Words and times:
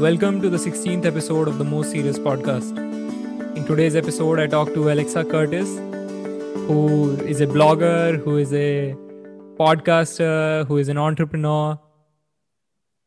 Welcome 0.00 0.40
to 0.40 0.48
the 0.48 0.56
16th 0.56 1.04
episode 1.04 1.46
of 1.46 1.58
the 1.58 1.64
Most 1.64 1.90
Serious 1.90 2.18
Podcast. 2.18 2.74
In 3.54 3.66
today's 3.66 3.94
episode, 3.94 4.40
I 4.40 4.46
talk 4.46 4.72
to 4.72 4.90
Alexa 4.90 5.26
Curtis, 5.26 5.68
who 6.68 7.16
is 7.26 7.42
a 7.42 7.46
blogger, 7.46 8.16
who 8.24 8.38
is 8.38 8.50
a 8.54 8.96
podcaster, 9.58 10.66
who 10.66 10.78
is 10.78 10.88
an 10.88 10.96
entrepreneur. 10.96 11.78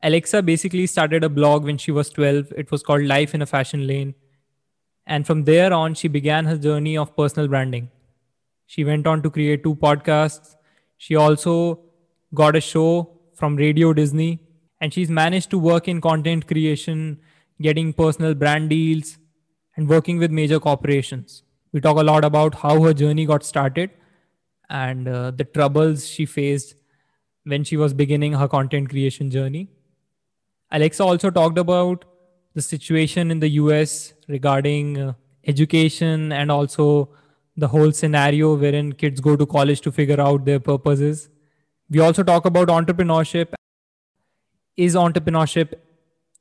Alexa 0.04 0.44
basically 0.44 0.86
started 0.86 1.24
a 1.24 1.30
blog 1.30 1.64
when 1.64 1.80
she 1.80 1.92
was 1.92 2.12
12. 2.12 2.54
It 2.56 2.70
was 2.70 2.84
called 2.84 3.02
Life 3.02 3.34
in 3.34 3.42
a 3.42 3.48
Fashion 3.48 3.88
Lane. 3.88 4.14
And 5.08 5.26
from 5.26 5.46
there 5.46 5.74
on, 5.74 5.96
she 5.96 6.08
began 6.08 6.46
her 6.46 6.58
journey 6.58 6.96
of 6.96 7.18
personal 7.18 7.48
branding. 7.48 7.90
She 8.68 8.84
went 8.84 9.08
on 9.08 9.24
to 9.24 9.32
create 9.32 9.64
two 9.64 9.74
podcasts. 9.78 10.58
She 10.98 11.16
also 11.16 11.80
got 12.36 12.56
a 12.56 12.62
show 12.62 13.20
from 13.34 13.56
Radio 13.56 13.94
Disney 13.94 14.43
and 14.84 14.94
she's 14.94 15.10
managed 15.10 15.50
to 15.50 15.58
work 15.58 15.88
in 15.88 16.02
content 16.02 16.46
creation, 16.46 17.18
getting 17.62 17.94
personal 17.94 18.34
brand 18.36 18.70
deals, 18.70 19.18
and 19.78 19.88
working 19.88 20.18
with 20.18 20.30
major 20.30 20.60
corporations. 20.60 21.44
We 21.72 21.80
talk 21.80 21.98
a 21.98 22.04
lot 22.04 22.26
about 22.26 22.56
how 22.56 22.82
her 22.82 22.94
journey 22.94 23.26
got 23.26 23.46
started 23.46 23.92
and 24.70 25.08
uh, 25.08 25.32
the 25.32 25.46
troubles 25.46 26.06
she 26.06 26.26
faced 26.26 26.76
when 27.46 27.64
she 27.64 27.78
was 27.78 27.94
beginning 27.94 28.34
her 28.34 28.50
content 28.50 28.90
creation 28.90 29.32
journey. 29.32 29.70
Alexa 30.70 31.02
also 31.02 31.30
talked 31.30 31.58
about 31.58 32.04
the 32.54 32.62
situation 32.62 33.32
in 33.32 33.40
the 33.40 33.52
US 33.62 34.14
regarding 34.28 35.00
uh, 35.00 35.14
education 35.48 36.34
and 36.34 36.52
also 36.52 37.10
the 37.56 37.70
whole 37.70 37.94
scenario 37.94 38.56
wherein 38.56 38.92
kids 38.92 39.22
go 39.22 39.38
to 39.38 39.46
college 39.46 39.80
to 39.80 39.94
figure 39.94 40.20
out 40.20 40.44
their 40.44 40.60
purposes. 40.60 41.30
We 41.90 42.00
also 42.02 42.22
talk 42.22 42.46
about 42.46 42.68
entrepreneurship 42.68 43.54
is 44.78 44.96
entrepreneurship 44.96 45.74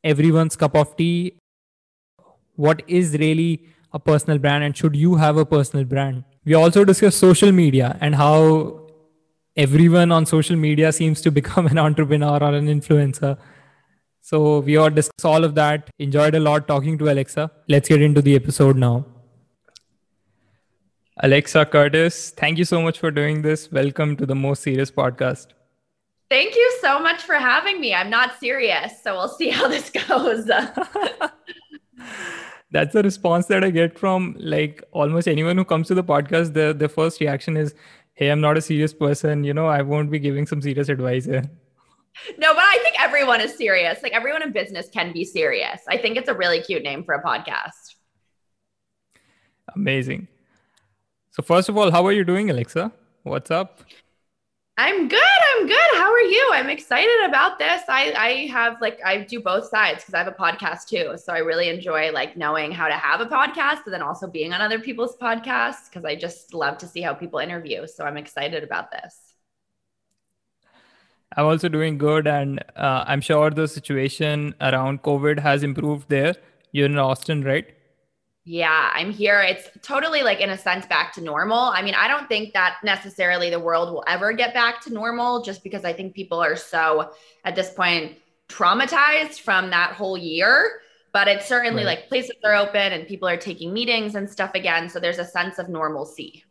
everyone's 0.04 0.56
cup 0.56 0.74
of 0.74 0.96
tea? 0.96 1.38
What 2.56 2.82
is 2.86 3.16
really 3.18 3.68
a 3.92 3.98
personal 3.98 4.38
brand 4.38 4.64
and 4.64 4.76
should 4.76 4.96
you 4.96 5.16
have 5.16 5.36
a 5.36 5.44
personal 5.44 5.84
brand? 5.84 6.24
We 6.44 6.54
also 6.54 6.84
discuss 6.84 7.14
social 7.14 7.52
media 7.52 7.96
and 8.00 8.14
how 8.14 8.88
everyone 9.56 10.10
on 10.10 10.26
social 10.26 10.56
media 10.56 10.92
seems 10.92 11.20
to 11.22 11.30
become 11.30 11.66
an 11.74 11.78
entrepreneur 11.78 12.38
or 12.42 12.54
an 12.54 12.66
influencer. 12.66 13.38
So 14.20 14.60
we 14.60 14.76
all 14.76 14.90
discuss 14.90 15.24
all 15.24 15.44
of 15.44 15.54
that. 15.56 15.90
Enjoyed 15.98 16.34
a 16.34 16.40
lot 16.40 16.68
talking 16.68 16.96
to 16.98 17.10
Alexa. 17.10 17.50
Let's 17.68 17.88
get 17.88 18.00
into 18.00 18.22
the 18.22 18.36
episode 18.36 18.76
now. 18.76 19.04
Alexa 21.18 21.66
Curtis, 21.66 22.30
thank 22.30 22.58
you 22.58 22.64
so 22.64 22.80
much 22.80 22.98
for 22.98 23.10
doing 23.10 23.42
this. 23.42 23.70
Welcome 23.70 24.16
to 24.16 24.26
the 24.26 24.34
Most 24.34 24.62
Serious 24.62 24.90
Podcast. 24.90 25.48
Thank 26.32 26.56
you 26.56 26.78
so 26.80 26.98
much 26.98 27.20
for 27.24 27.34
having 27.34 27.78
me. 27.78 27.92
I'm 27.92 28.08
not 28.08 28.40
serious, 28.40 29.02
so 29.02 29.12
we'll 29.12 29.28
see 29.28 29.50
how 29.50 29.68
this 29.68 29.90
goes. 30.08 30.46
That's 32.70 32.94
the 32.94 33.02
response 33.02 33.48
that 33.48 33.62
I 33.62 33.68
get 33.68 33.98
from 33.98 34.34
like 34.40 34.82
almost 34.92 35.28
anyone 35.28 35.58
who 35.58 35.66
comes 35.66 35.88
to 35.88 35.94
the 35.94 36.02
podcast. 36.02 36.54
The 36.54 36.72
the 36.72 36.88
first 36.88 37.20
reaction 37.20 37.58
is, 37.58 37.74
"Hey, 38.14 38.30
I'm 38.30 38.40
not 38.40 38.56
a 38.56 38.62
serious 38.62 38.94
person. 38.94 39.44
You 39.44 39.52
know, 39.52 39.66
I 39.66 39.82
won't 39.82 40.10
be 40.10 40.18
giving 40.18 40.46
some 40.46 40.62
serious 40.62 40.88
advice 40.88 41.26
here." 41.26 41.44
No, 42.38 42.54
but 42.54 42.64
I 42.64 42.78
think 42.82 42.96
everyone 43.00 43.40
is 43.42 43.56
serious. 43.56 44.02
Like 44.02 44.12
everyone 44.12 44.42
in 44.42 44.52
business 44.52 44.88
can 44.96 45.12
be 45.12 45.24
serious. 45.24 45.80
I 45.88 45.96
think 45.98 46.16
it's 46.18 46.28
a 46.28 46.34
really 46.34 46.60
cute 46.60 46.82
name 46.82 47.04
for 47.04 47.14
a 47.14 47.22
podcast. 47.22 47.96
Amazing. 49.74 50.28
So 51.30 51.42
first 51.42 51.70
of 51.70 51.78
all, 51.78 51.90
how 51.90 52.06
are 52.06 52.12
you 52.12 52.24
doing, 52.24 52.50
Alexa? 52.50 52.92
What's 53.22 53.50
up? 53.50 53.80
I'm 54.84 55.06
good. 55.06 55.40
I'm 55.50 55.68
good. 55.68 55.92
How 55.94 56.10
are 56.12 56.28
you? 56.36 56.50
I'm 56.54 56.68
excited 56.68 57.24
about 57.24 57.56
this. 57.56 57.82
I 57.88 58.12
I 58.16 58.30
have 58.50 58.80
like 58.80 58.98
I 59.04 59.18
do 59.18 59.38
both 59.40 59.68
sides 59.68 60.02
because 60.02 60.14
I 60.14 60.18
have 60.18 60.26
a 60.26 60.32
podcast 60.32 60.88
too. 60.88 61.16
So 61.16 61.32
I 61.32 61.38
really 61.38 61.68
enjoy 61.68 62.10
like 62.10 62.36
knowing 62.36 62.72
how 62.72 62.88
to 62.88 62.94
have 62.94 63.20
a 63.20 63.26
podcast 63.26 63.84
and 63.84 63.94
then 63.94 64.02
also 64.02 64.26
being 64.26 64.52
on 64.52 64.60
other 64.60 64.80
people's 64.80 65.16
podcasts 65.16 65.88
because 65.88 66.04
I 66.04 66.16
just 66.16 66.52
love 66.52 66.78
to 66.78 66.88
see 66.88 67.00
how 67.00 67.14
people 67.14 67.38
interview. 67.38 67.86
So 67.86 68.04
I'm 68.04 68.16
excited 68.16 68.64
about 68.64 68.90
this. 68.90 69.20
I'm 71.36 71.46
also 71.46 71.68
doing 71.68 71.96
good, 71.96 72.26
and 72.26 72.58
uh, 72.74 73.04
I'm 73.06 73.20
sure 73.20 73.50
the 73.50 73.68
situation 73.68 74.52
around 74.60 75.04
COVID 75.04 75.38
has 75.38 75.62
improved 75.62 76.08
there. 76.08 76.34
You're 76.72 76.86
in 76.86 76.98
Austin, 76.98 77.44
right? 77.44 77.66
Yeah, 78.44 78.90
I'm 78.92 79.12
here. 79.12 79.40
It's 79.40 79.68
totally 79.82 80.22
like 80.22 80.40
in 80.40 80.50
a 80.50 80.58
sense 80.58 80.84
back 80.86 81.12
to 81.14 81.20
normal. 81.20 81.58
I 81.58 81.82
mean, 81.82 81.94
I 81.94 82.08
don't 82.08 82.26
think 82.26 82.52
that 82.54 82.78
necessarily 82.82 83.50
the 83.50 83.60
world 83.60 83.92
will 83.92 84.02
ever 84.08 84.32
get 84.32 84.52
back 84.52 84.80
to 84.82 84.92
normal 84.92 85.42
just 85.42 85.62
because 85.62 85.84
I 85.84 85.92
think 85.92 86.14
people 86.14 86.42
are 86.42 86.56
so 86.56 87.12
at 87.44 87.54
this 87.54 87.70
point 87.70 88.16
traumatized 88.48 89.40
from 89.40 89.70
that 89.70 89.92
whole 89.92 90.18
year. 90.18 90.80
But 91.12 91.28
it's 91.28 91.46
certainly 91.46 91.84
right. 91.84 91.98
like 91.98 92.08
places 92.08 92.36
are 92.42 92.54
open 92.54 92.92
and 92.92 93.06
people 93.06 93.28
are 93.28 93.36
taking 93.36 93.72
meetings 93.72 94.14
and 94.14 94.28
stuff 94.28 94.52
again. 94.54 94.88
So 94.88 94.98
there's 94.98 95.18
a 95.18 95.26
sense 95.26 95.58
of 95.58 95.68
normalcy. 95.68 96.42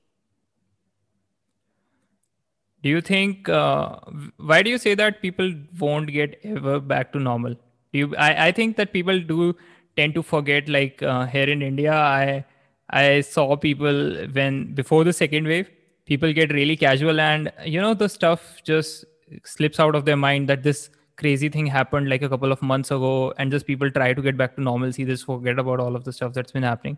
Do 2.84 2.90
you 2.90 3.02
think, 3.02 3.50
uh, 3.50 4.00
why 4.38 4.64
do 4.64 4.70
you 4.70 4.78
say 4.78 4.96
that 4.96 5.22
people 5.22 5.54
won't 5.80 6.12
get 6.12 6.40
ever 6.44 6.80
back 6.80 7.12
to 7.14 7.20
normal? 7.20 7.56
Do 7.92 8.00
you, 8.00 8.16
I, 8.16 8.48
I 8.48 8.52
think 8.52 8.78
that 8.78 8.94
people 8.94 9.20
do 9.20 9.56
tend 9.98 10.14
to 10.16 10.24
forget 10.24 10.70
like 10.70 11.02
uh, 11.04 11.26
here 11.26 11.50
in 11.50 11.62
india 11.62 11.94
i 11.94 12.44
i 12.90 13.22
saw 13.22 13.56
people 13.56 14.00
when 14.34 14.74
before 14.74 15.04
the 15.04 15.14
second 15.14 15.46
wave 15.46 15.70
people 16.06 16.34
get 16.34 16.52
really 16.52 16.76
casual 16.76 17.20
and 17.20 17.52
you 17.66 17.80
know 17.82 17.94
the 17.94 18.10
stuff 18.10 18.62
just 18.64 19.06
slips 19.46 19.80
out 19.80 19.96
of 19.96 20.06
their 20.06 20.18
mind 20.18 20.50
that 20.50 20.64
this 20.64 20.90
crazy 21.18 21.50
thing 21.50 21.66
happened 21.66 22.10
like 22.10 22.22
a 22.22 22.30
couple 22.30 22.52
of 22.52 22.62
months 22.62 22.92
ago 22.92 23.34
and 23.38 23.52
just 23.52 23.68
people 23.68 23.90
try 23.92 24.14
to 24.14 24.22
get 24.22 24.38
back 24.38 24.56
to 24.56 24.62
normalcy 24.62 25.06
just 25.06 25.26
forget 25.26 25.60
about 25.60 25.80
all 25.80 25.96
of 25.96 26.04
the 26.04 26.14
stuff 26.14 26.34
that's 26.34 26.52
been 26.52 26.64
happening 26.64 26.98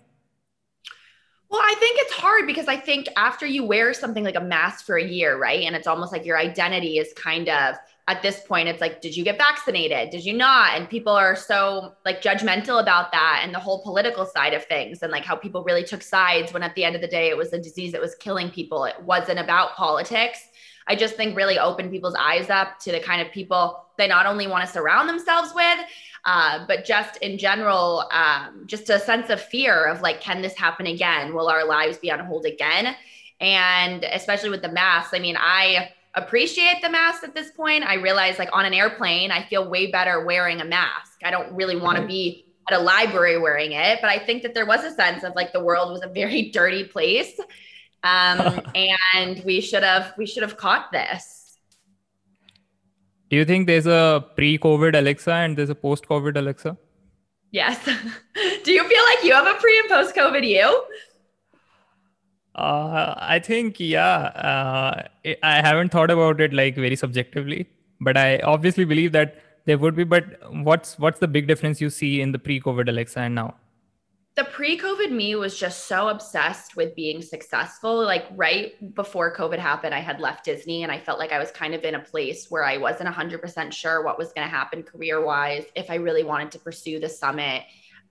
well, 1.53 1.61
I 1.63 1.75
think 1.75 1.99
it's 1.99 2.13
hard 2.13 2.47
because 2.47 2.67
I 2.67 2.77
think 2.77 3.07
after 3.15 3.45
you 3.45 3.63
wear 3.63 3.93
something 3.93 4.23
like 4.23 4.35
a 4.35 4.41
mask 4.41 4.85
for 4.87 4.97
a 4.97 5.07
year, 5.07 5.37
right? 5.37 5.61
And 5.61 5.75
it's 5.75 5.85
almost 5.85 6.11
like 6.11 6.25
your 6.25 6.35
identity 6.35 6.97
is 6.97 7.13
kind 7.13 7.47
of 7.47 7.75
at 8.07 8.21
this 8.21 8.41
point 8.41 8.67
it's 8.67 8.81
like 8.81 9.01
did 9.01 9.15
you 9.15 9.23
get 9.23 9.37
vaccinated? 9.37 10.09
Did 10.09 10.25
you 10.25 10.33
not? 10.33 10.75
And 10.75 10.89
people 10.89 11.13
are 11.13 11.35
so 11.35 11.93
like 12.03 12.21
judgmental 12.21 12.81
about 12.81 13.11
that 13.13 13.41
and 13.43 13.53
the 13.53 13.59
whole 13.59 13.81
political 13.81 14.25
side 14.25 14.53
of 14.53 14.65
things 14.65 15.03
and 15.03 15.11
like 15.11 15.23
how 15.23 15.35
people 15.35 15.63
really 15.63 15.83
took 15.83 16.01
sides 16.01 16.51
when 16.51 16.63
at 16.63 16.75
the 16.75 16.83
end 16.83 16.95
of 16.95 17.01
the 17.01 17.07
day 17.07 17.29
it 17.29 17.37
was 17.37 17.53
a 17.53 17.59
disease 17.59 17.93
that 17.93 18.01
was 18.01 18.15
killing 18.15 18.49
people. 18.49 18.83
It 18.85 19.01
wasn't 19.01 19.39
about 19.39 19.75
politics. 19.75 20.39
I 20.85 20.95
just 20.95 21.15
think 21.15 21.37
really 21.37 21.57
opened 21.57 21.91
people's 21.91 22.15
eyes 22.15 22.49
up 22.49 22.77
to 22.79 22.91
the 22.91 22.99
kind 22.99 23.21
of 23.21 23.31
people 23.31 23.85
they 23.97 24.07
not 24.07 24.25
only 24.25 24.47
want 24.47 24.65
to 24.65 24.71
surround 24.71 25.07
themselves 25.07 25.53
with 25.55 25.79
uh, 26.25 26.65
but 26.67 26.83
just 26.83 27.17
in 27.17 27.37
general 27.37 28.09
um, 28.11 28.63
just 28.65 28.89
a 28.89 28.99
sense 28.99 29.29
of 29.29 29.41
fear 29.41 29.85
of 29.85 30.01
like 30.01 30.19
can 30.19 30.41
this 30.41 30.55
happen 30.55 30.87
again? 30.87 31.33
Will 31.33 31.47
our 31.47 31.65
lives 31.65 31.97
be 31.99 32.11
on 32.11 32.19
hold 32.19 32.45
again? 32.45 32.97
And 33.39 34.03
especially 34.03 34.49
with 34.49 34.61
the 34.61 34.69
masks 34.69 35.13
i 35.13 35.19
mean 35.19 35.37
i 35.39 35.89
appreciate 36.15 36.81
the 36.81 36.89
mask 36.89 37.23
at 37.23 37.33
this 37.33 37.51
point. 37.51 37.83
I 37.83 37.95
realize 37.95 38.37
like 38.39 38.49
on 38.53 38.65
an 38.65 38.73
airplane, 38.73 39.31
I 39.31 39.43
feel 39.43 39.69
way 39.69 39.91
better 39.91 40.25
wearing 40.25 40.61
a 40.61 40.65
mask. 40.65 41.19
I 41.23 41.31
don't 41.31 41.53
really 41.53 41.75
want 41.75 41.97
to 41.97 42.05
be 42.05 42.45
at 42.69 42.79
a 42.79 42.81
library 42.81 43.37
wearing 43.39 43.73
it, 43.73 43.99
but 44.01 44.09
I 44.09 44.19
think 44.19 44.43
that 44.43 44.53
there 44.53 44.65
was 44.65 44.83
a 44.83 44.91
sense 44.91 45.23
of 45.23 45.33
like 45.35 45.51
the 45.51 45.63
world 45.63 45.91
was 45.91 46.01
a 46.03 46.07
very 46.07 46.49
dirty 46.53 46.83
place. 46.83 47.39
Um, 48.03 48.61
and 48.75 49.43
we 49.45 49.61
should 49.61 49.83
have 49.83 50.13
we 50.17 50.25
should 50.25 50.43
have 50.43 50.57
caught 50.57 50.91
this. 50.91 51.57
Do 53.29 53.37
you 53.37 53.45
think 53.45 53.65
there's 53.65 53.87
a 53.87 54.23
pre-COVID 54.35 54.95
Alexa 54.95 55.31
and 55.31 55.57
there's 55.57 55.71
a 55.71 55.75
post-COVID 55.75 56.37
Alexa? 56.37 56.77
Yes. 57.51 57.83
Do 58.63 58.71
you 58.71 58.87
feel 58.87 59.03
like 59.05 59.23
you 59.23 59.33
have 59.33 59.47
a 59.47 59.59
pre 59.59 59.79
and 59.79 59.89
post-COVID 59.89 60.47
you? 60.47 60.83
Uh, 62.55 63.15
I 63.17 63.39
think 63.39 63.79
yeah. 63.79 64.17
Uh, 64.17 65.03
I 65.41 65.61
haven't 65.61 65.91
thought 65.91 66.11
about 66.11 66.39
it 66.39 66.53
like 66.53 66.75
very 66.75 66.95
subjectively, 66.95 67.67
but 67.99 68.17
I 68.17 68.39
obviously 68.39 68.85
believe 68.85 69.11
that 69.13 69.41
there 69.65 69.77
would 69.77 69.95
be. 69.95 70.03
But 70.03 70.25
what's 70.51 70.99
what's 70.99 71.19
the 71.19 71.27
big 71.27 71.47
difference 71.47 71.81
you 71.81 71.89
see 71.89 72.21
in 72.21 72.31
the 72.31 72.39
pre-COVID 72.39 72.87
Alexa 72.87 73.19
and 73.19 73.35
now? 73.35 73.55
The 74.35 74.45
pre-COVID 74.45 75.11
me 75.11 75.35
was 75.35 75.59
just 75.59 75.87
so 75.87 76.07
obsessed 76.07 76.75
with 76.75 76.95
being 76.95 77.21
successful. 77.21 78.03
Like 78.03 78.25
right 78.35 78.73
before 78.95 79.35
COVID 79.35 79.59
happened, 79.59 79.93
I 79.93 79.99
had 79.99 80.19
left 80.19 80.45
Disney 80.45 80.81
and 80.81 80.91
I 80.91 80.97
felt 80.97 81.19
like 81.19 81.31
I 81.31 81.37
was 81.37 81.51
kind 81.51 81.75
of 81.75 81.83
in 81.83 81.93
a 81.93 81.99
place 81.99 82.49
where 82.49 82.63
I 82.63 82.77
wasn't 82.77 83.13
100% 83.13 83.71
sure 83.71 84.03
what 84.03 84.17
was 84.17 84.33
going 84.33 84.47
to 84.47 84.51
happen 84.51 84.81
career-wise 84.81 85.65
if 85.75 85.91
I 85.91 85.95
really 85.95 86.23
wanted 86.23 86.51
to 86.53 86.59
pursue 86.59 86.99
the 86.99 87.09
summit 87.09 87.63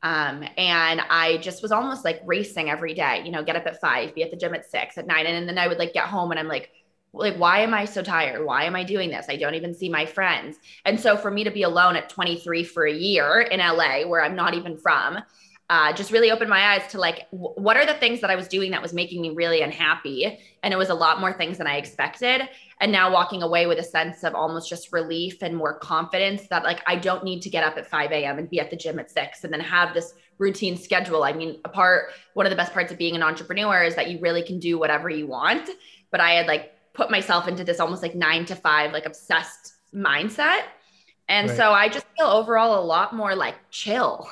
um, 0.02 0.44
and 0.56 1.00
I 1.00 1.38
just 1.38 1.62
was 1.62 1.70
almost 1.70 2.04
like 2.04 2.20
racing 2.24 2.68
every 2.70 2.94
day, 2.94 3.22
you 3.24 3.30
know, 3.30 3.42
get 3.44 3.56
up 3.56 3.66
at 3.66 3.80
five, 3.80 4.14
be 4.14 4.22
at 4.22 4.30
the 4.30 4.36
gym 4.36 4.54
at 4.54 4.68
six, 4.68 4.98
at 4.98 5.06
nine. 5.06 5.26
And 5.26 5.48
then 5.48 5.58
I 5.58 5.68
would 5.68 5.78
like 5.78 5.92
get 5.92 6.06
home 6.06 6.30
and 6.32 6.40
I'm 6.40 6.48
like, 6.48 6.70
like, 7.14 7.36
why 7.36 7.60
am 7.60 7.74
I 7.74 7.84
so 7.84 8.02
tired? 8.02 8.44
Why 8.44 8.64
am 8.64 8.74
I 8.74 8.84
doing 8.84 9.10
this? 9.10 9.26
I 9.28 9.36
don't 9.36 9.54
even 9.54 9.74
see 9.74 9.88
my 9.88 10.06
friends. 10.06 10.56
And 10.84 10.98
so 10.98 11.16
for 11.16 11.30
me 11.30 11.44
to 11.44 11.50
be 11.50 11.62
alone 11.62 11.94
at 11.94 12.08
23 12.08 12.64
for 12.64 12.86
a 12.86 12.92
year 12.92 13.42
in 13.42 13.60
LA, 13.60 14.06
where 14.06 14.24
I'm 14.24 14.34
not 14.34 14.54
even 14.54 14.78
from, 14.78 15.18
uh, 15.70 15.92
just 15.92 16.10
really 16.10 16.30
opened 16.30 16.50
my 16.50 16.74
eyes 16.74 16.86
to 16.90 16.98
like 16.98 17.30
w- 17.30 17.54
what 17.54 17.76
are 17.76 17.86
the 17.86 17.94
things 17.94 18.20
that 18.20 18.30
I 18.30 18.36
was 18.36 18.48
doing 18.48 18.72
that 18.72 18.82
was 18.82 18.92
making 18.92 19.22
me 19.22 19.30
really 19.30 19.62
unhappy, 19.62 20.38
and 20.62 20.74
it 20.74 20.76
was 20.76 20.90
a 20.90 20.94
lot 20.94 21.20
more 21.20 21.32
things 21.32 21.58
than 21.58 21.66
I 21.66 21.76
expected. 21.76 22.42
And 22.82 22.90
now 22.90 23.12
walking 23.12 23.44
away 23.44 23.66
with 23.66 23.78
a 23.78 23.84
sense 23.84 24.24
of 24.24 24.34
almost 24.34 24.68
just 24.68 24.92
relief 24.92 25.40
and 25.40 25.56
more 25.56 25.78
confidence 25.78 26.48
that 26.48 26.64
like 26.64 26.82
I 26.84 26.96
don't 26.96 27.22
need 27.22 27.40
to 27.42 27.48
get 27.48 27.62
up 27.62 27.78
at 27.78 27.86
5 27.86 28.10
a.m. 28.10 28.38
and 28.38 28.50
be 28.50 28.58
at 28.58 28.70
the 28.70 28.76
gym 28.76 28.98
at 28.98 29.08
six 29.08 29.44
and 29.44 29.52
then 29.52 29.60
have 29.60 29.94
this 29.94 30.14
routine 30.38 30.76
schedule. 30.76 31.22
I 31.22 31.32
mean, 31.32 31.60
a 31.64 31.68
part 31.68 32.10
one 32.34 32.44
of 32.44 32.50
the 32.50 32.56
best 32.56 32.72
parts 32.72 32.90
of 32.90 32.98
being 32.98 33.14
an 33.14 33.22
entrepreneur 33.22 33.84
is 33.84 33.94
that 33.94 34.10
you 34.10 34.18
really 34.18 34.42
can 34.42 34.58
do 34.58 34.80
whatever 34.80 35.08
you 35.08 35.28
want. 35.28 35.70
But 36.10 36.20
I 36.20 36.32
had 36.32 36.48
like 36.48 36.72
put 36.92 37.08
myself 37.08 37.46
into 37.46 37.62
this 37.62 37.78
almost 37.78 38.02
like 38.02 38.16
nine 38.16 38.44
to 38.46 38.56
five, 38.56 38.92
like 38.92 39.06
obsessed 39.06 39.74
mindset. 39.94 40.62
And 41.28 41.48
right. 41.48 41.56
so 41.56 41.70
I 41.70 41.88
just 41.88 42.04
feel 42.18 42.26
overall 42.26 42.82
a 42.82 42.84
lot 42.84 43.14
more 43.14 43.36
like 43.36 43.54
chill. 43.70 44.28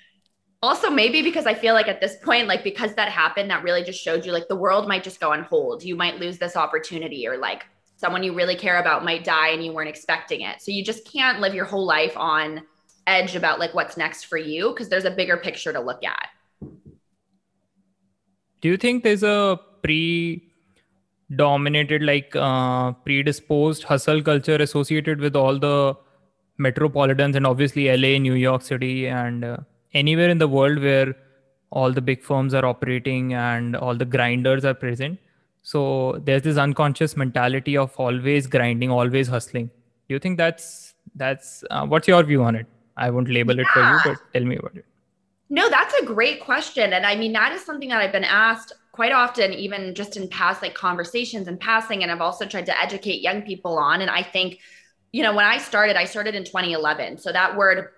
also, 0.62 0.88
maybe 0.88 1.20
because 1.20 1.44
I 1.44 1.52
feel 1.52 1.74
like 1.74 1.88
at 1.88 2.00
this 2.00 2.16
point, 2.24 2.48
like 2.48 2.64
because 2.64 2.94
that 2.94 3.10
happened, 3.10 3.50
that 3.50 3.62
really 3.62 3.84
just 3.84 4.02
showed 4.02 4.24
you 4.24 4.32
like 4.32 4.48
the 4.48 4.56
world 4.56 4.88
might 4.88 5.04
just 5.04 5.20
go 5.20 5.32
on 5.32 5.42
hold. 5.42 5.82
You 5.82 5.94
might 5.94 6.18
lose 6.18 6.38
this 6.38 6.56
opportunity 6.56 7.28
or 7.28 7.36
like 7.36 7.66
someone 8.02 8.24
you 8.24 8.34
really 8.34 8.56
care 8.56 8.78
about 8.80 9.04
might 9.04 9.22
die 9.22 9.50
and 9.50 9.64
you 9.64 9.72
weren't 9.72 9.88
expecting 9.88 10.40
it. 10.40 10.60
So 10.60 10.72
you 10.72 10.84
just 10.84 11.04
can't 11.10 11.38
live 11.38 11.54
your 11.54 11.64
whole 11.64 11.86
life 11.86 12.16
on 12.16 12.62
edge 13.06 13.36
about 13.36 13.60
like 13.60 13.74
what's 13.74 13.96
next 13.96 14.24
for 14.24 14.36
you 14.36 14.70
because 14.70 14.88
there's 14.88 15.04
a 15.04 15.10
bigger 15.10 15.36
picture 15.36 15.72
to 15.72 15.80
look 15.80 16.02
at. 16.04 16.28
Do 18.60 18.68
you 18.68 18.76
think 18.76 19.04
there's 19.04 19.22
a 19.22 19.60
pre 19.84 20.50
dominated 21.36 22.02
like 22.02 22.34
uh, 22.34 22.90
predisposed 23.04 23.84
hustle 23.84 24.20
culture 24.20 24.56
associated 24.56 25.20
with 25.20 25.36
all 25.36 25.58
the 25.60 25.94
metropolitans 26.58 27.36
and 27.36 27.46
obviously 27.46 27.88
LA, 27.88 28.18
New 28.18 28.34
York 28.34 28.62
City, 28.62 29.06
and 29.06 29.44
uh, 29.44 29.58
anywhere 29.94 30.28
in 30.28 30.38
the 30.38 30.48
world 30.48 30.80
where 30.80 31.14
all 31.70 31.92
the 31.92 32.02
big 32.02 32.20
firms 32.22 32.52
are 32.52 32.66
operating 32.66 33.32
and 33.32 33.76
all 33.76 33.94
the 33.94 34.04
grinders 34.04 34.64
are 34.64 34.74
present. 34.74 35.20
So 35.62 36.20
there's 36.24 36.42
this 36.42 36.56
unconscious 36.56 37.16
mentality 37.16 37.76
of 37.76 37.94
always 37.96 38.46
grinding, 38.46 38.90
always 38.90 39.28
hustling. 39.28 39.66
Do 39.66 40.14
you 40.14 40.18
think 40.18 40.38
that's 40.38 40.94
that's 41.14 41.64
uh, 41.70 41.86
what's 41.86 42.08
your 42.08 42.22
view 42.22 42.42
on 42.42 42.56
it? 42.56 42.66
I 42.96 43.10
won't 43.10 43.28
label 43.28 43.56
yeah. 43.56 43.62
it 43.62 43.68
for 43.68 43.80
you, 43.80 43.98
but 44.04 44.32
tell 44.32 44.44
me 44.44 44.56
about 44.56 44.76
it. 44.76 44.84
No, 45.48 45.68
that's 45.68 45.94
a 45.94 46.04
great 46.04 46.40
question. 46.40 46.92
And 46.92 47.06
I 47.06 47.14
mean, 47.14 47.32
that 47.34 47.52
is 47.52 47.64
something 47.64 47.90
that 47.90 48.00
I've 48.00 48.12
been 48.12 48.24
asked 48.24 48.72
quite 48.92 49.12
often, 49.12 49.52
even 49.52 49.94
just 49.94 50.16
in 50.16 50.28
past 50.28 50.62
like 50.62 50.74
conversations 50.74 51.46
and 51.46 51.60
passing. 51.60 52.02
And 52.02 52.10
I've 52.10 52.20
also 52.20 52.46
tried 52.46 52.66
to 52.66 52.80
educate 52.80 53.20
young 53.20 53.42
people 53.42 53.78
on. 53.78 54.00
And 54.00 54.10
I 54.10 54.22
think, 54.22 54.58
you 55.12 55.22
know, 55.22 55.34
when 55.34 55.44
I 55.44 55.58
started, 55.58 55.96
I 55.96 56.04
started 56.04 56.34
in 56.34 56.44
2011. 56.44 57.18
So 57.18 57.32
that 57.32 57.56
word 57.56 57.88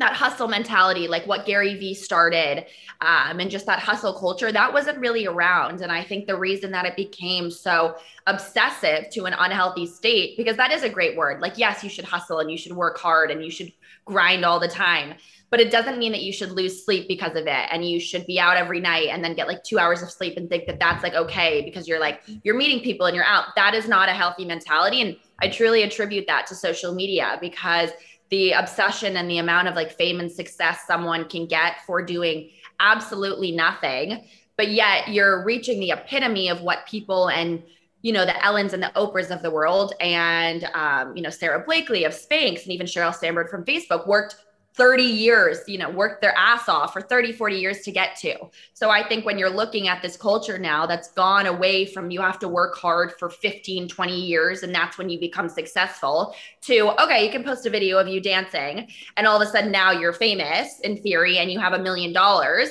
that 0.00 0.14
hustle 0.14 0.48
mentality, 0.48 1.08
like 1.08 1.26
what 1.26 1.46
Gary 1.46 1.74
Vee 1.74 1.94
started, 1.94 2.66
um, 3.00 3.40
and 3.40 3.50
just 3.50 3.66
that 3.66 3.78
hustle 3.78 4.12
culture, 4.12 4.50
that 4.50 4.72
wasn't 4.72 4.98
really 4.98 5.26
around. 5.26 5.80
And 5.80 5.92
I 5.92 6.02
think 6.02 6.26
the 6.26 6.38
reason 6.38 6.72
that 6.72 6.84
it 6.84 6.96
became 6.96 7.50
so 7.50 7.96
obsessive 8.26 9.10
to 9.10 9.24
an 9.24 9.34
unhealthy 9.38 9.86
state, 9.86 10.36
because 10.36 10.56
that 10.56 10.72
is 10.72 10.82
a 10.82 10.88
great 10.88 11.16
word. 11.16 11.40
Like, 11.40 11.56
yes, 11.56 11.84
you 11.84 11.90
should 11.90 12.04
hustle 12.04 12.40
and 12.40 12.50
you 12.50 12.58
should 12.58 12.72
work 12.72 12.98
hard 12.98 13.30
and 13.30 13.44
you 13.44 13.50
should 13.50 13.72
grind 14.04 14.44
all 14.44 14.58
the 14.58 14.68
time 14.68 15.14
but 15.50 15.58
it 15.58 15.70
doesn't 15.70 15.98
mean 15.98 16.12
that 16.12 16.22
you 16.22 16.32
should 16.32 16.52
lose 16.52 16.84
sleep 16.84 17.08
because 17.08 17.32
of 17.32 17.46
it 17.46 17.68
and 17.70 17.84
you 17.84 17.98
should 17.98 18.24
be 18.26 18.38
out 18.38 18.56
every 18.56 18.80
night 18.80 19.08
and 19.08 19.22
then 19.22 19.34
get 19.34 19.48
like 19.48 19.62
2 19.64 19.78
hours 19.78 20.02
of 20.02 20.10
sleep 20.10 20.36
and 20.36 20.48
think 20.48 20.66
that 20.66 20.78
that's 20.78 21.02
like 21.02 21.14
okay 21.14 21.62
because 21.62 21.86
you're 21.86 22.00
like 22.00 22.22
you're 22.42 22.56
meeting 22.56 22.82
people 22.82 23.06
and 23.06 23.14
you're 23.14 23.24
out 23.24 23.46
that 23.56 23.74
is 23.74 23.88
not 23.88 24.08
a 24.08 24.12
healthy 24.12 24.44
mentality 24.44 25.02
and 25.02 25.16
i 25.40 25.48
truly 25.48 25.82
attribute 25.82 26.26
that 26.26 26.46
to 26.46 26.54
social 26.54 26.94
media 26.94 27.36
because 27.40 27.90
the 28.30 28.52
obsession 28.52 29.16
and 29.16 29.30
the 29.30 29.38
amount 29.38 29.68
of 29.68 29.74
like 29.74 29.90
fame 29.90 30.20
and 30.20 30.30
success 30.30 30.86
someone 30.86 31.28
can 31.28 31.46
get 31.46 31.84
for 31.86 32.02
doing 32.02 32.50
absolutely 32.78 33.52
nothing 33.52 34.24
but 34.56 34.70
yet 34.70 35.08
you're 35.08 35.44
reaching 35.44 35.80
the 35.80 35.90
epitome 35.90 36.48
of 36.48 36.60
what 36.62 36.86
people 36.86 37.28
and 37.28 37.62
you 38.02 38.12
know, 38.12 38.24
the 38.24 38.32
Ellens 38.32 38.72
and 38.72 38.82
the 38.82 38.92
Oprahs 38.96 39.30
of 39.30 39.42
the 39.42 39.50
world, 39.50 39.92
and 40.00 40.64
um, 40.74 41.14
you 41.16 41.22
know, 41.22 41.30
Sara 41.30 41.62
Blakely 41.64 42.04
of 42.04 42.12
Spanx, 42.12 42.62
and 42.62 42.72
even 42.72 42.86
Sheryl 42.86 43.14
Sandberg 43.14 43.50
from 43.50 43.64
Facebook 43.64 44.06
worked 44.06 44.36
30 44.74 45.02
years, 45.02 45.58
you 45.66 45.78
know, 45.78 45.90
worked 45.90 46.20
their 46.20 46.34
ass 46.36 46.68
off 46.68 46.92
for 46.92 47.00
30, 47.00 47.32
40 47.32 47.56
years 47.56 47.80
to 47.80 47.90
get 47.90 48.16
to. 48.16 48.36
So 48.72 48.88
I 48.88 49.06
think 49.06 49.24
when 49.24 49.36
you're 49.36 49.50
looking 49.50 49.88
at 49.88 50.00
this 50.00 50.16
culture 50.16 50.58
now 50.58 50.86
that's 50.86 51.10
gone 51.12 51.46
away 51.46 51.86
from 51.86 52.10
you 52.10 52.20
have 52.20 52.38
to 52.38 52.48
work 52.48 52.76
hard 52.76 53.12
for 53.18 53.28
15, 53.28 53.88
20 53.88 54.20
years, 54.20 54.62
and 54.62 54.74
that's 54.74 54.96
when 54.96 55.10
you 55.10 55.18
become 55.18 55.48
successful, 55.48 56.34
to 56.62 56.94
okay, 57.02 57.24
you 57.24 57.32
can 57.32 57.42
post 57.42 57.66
a 57.66 57.70
video 57.70 57.98
of 57.98 58.06
you 58.06 58.20
dancing, 58.20 58.88
and 59.16 59.26
all 59.26 59.40
of 59.40 59.46
a 59.46 59.50
sudden 59.50 59.72
now 59.72 59.90
you're 59.90 60.12
famous 60.12 60.80
in 60.80 60.96
theory 61.02 61.38
and 61.38 61.50
you 61.50 61.58
have 61.58 61.72
a 61.72 61.78
million 61.78 62.12
dollars. 62.12 62.70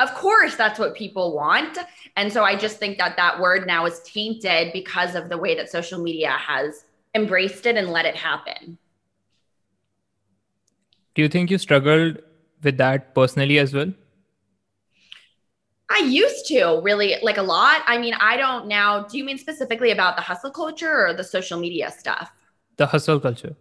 Of 0.00 0.14
course 0.14 0.56
that's 0.56 0.78
what 0.78 0.94
people 0.94 1.34
want. 1.34 1.78
And 2.16 2.32
so 2.32 2.44
i 2.44 2.56
just 2.56 2.78
think 2.78 2.98
that 2.98 3.16
that 3.16 3.38
word 3.38 3.66
now 3.66 3.86
is 3.86 4.00
tainted 4.02 4.72
because 4.72 5.14
of 5.14 5.28
the 5.28 5.38
way 5.38 5.54
that 5.54 5.70
social 5.70 6.02
media 6.02 6.30
has 6.30 6.86
embraced 7.14 7.66
it 7.66 7.76
and 7.76 7.90
let 7.90 8.04
it 8.04 8.16
happen 8.16 8.78
do 11.16 11.22
you 11.22 11.28
think 11.28 11.50
you 11.50 11.58
struggled 11.58 12.18
with 12.62 12.76
that 12.78 13.14
personally 13.14 13.58
as 13.58 13.74
well 13.74 13.92
I 15.88 15.98
used 15.98 16.46
to 16.48 16.80
really 16.82 17.14
like 17.22 17.36
a 17.38 17.42
lot. 17.42 17.82
I 17.86 17.98
mean, 17.98 18.14
I 18.14 18.36
don't 18.36 18.66
now. 18.66 19.04
Do 19.04 19.18
you 19.18 19.24
mean 19.24 19.38
specifically 19.38 19.92
about 19.92 20.16
the 20.16 20.22
hustle 20.22 20.50
culture 20.50 21.06
or 21.06 21.14
the 21.14 21.22
social 21.22 21.60
media 21.60 21.92
stuff? 21.92 22.32
The 22.76 22.86
hustle 22.86 23.20
culture. 23.20 23.54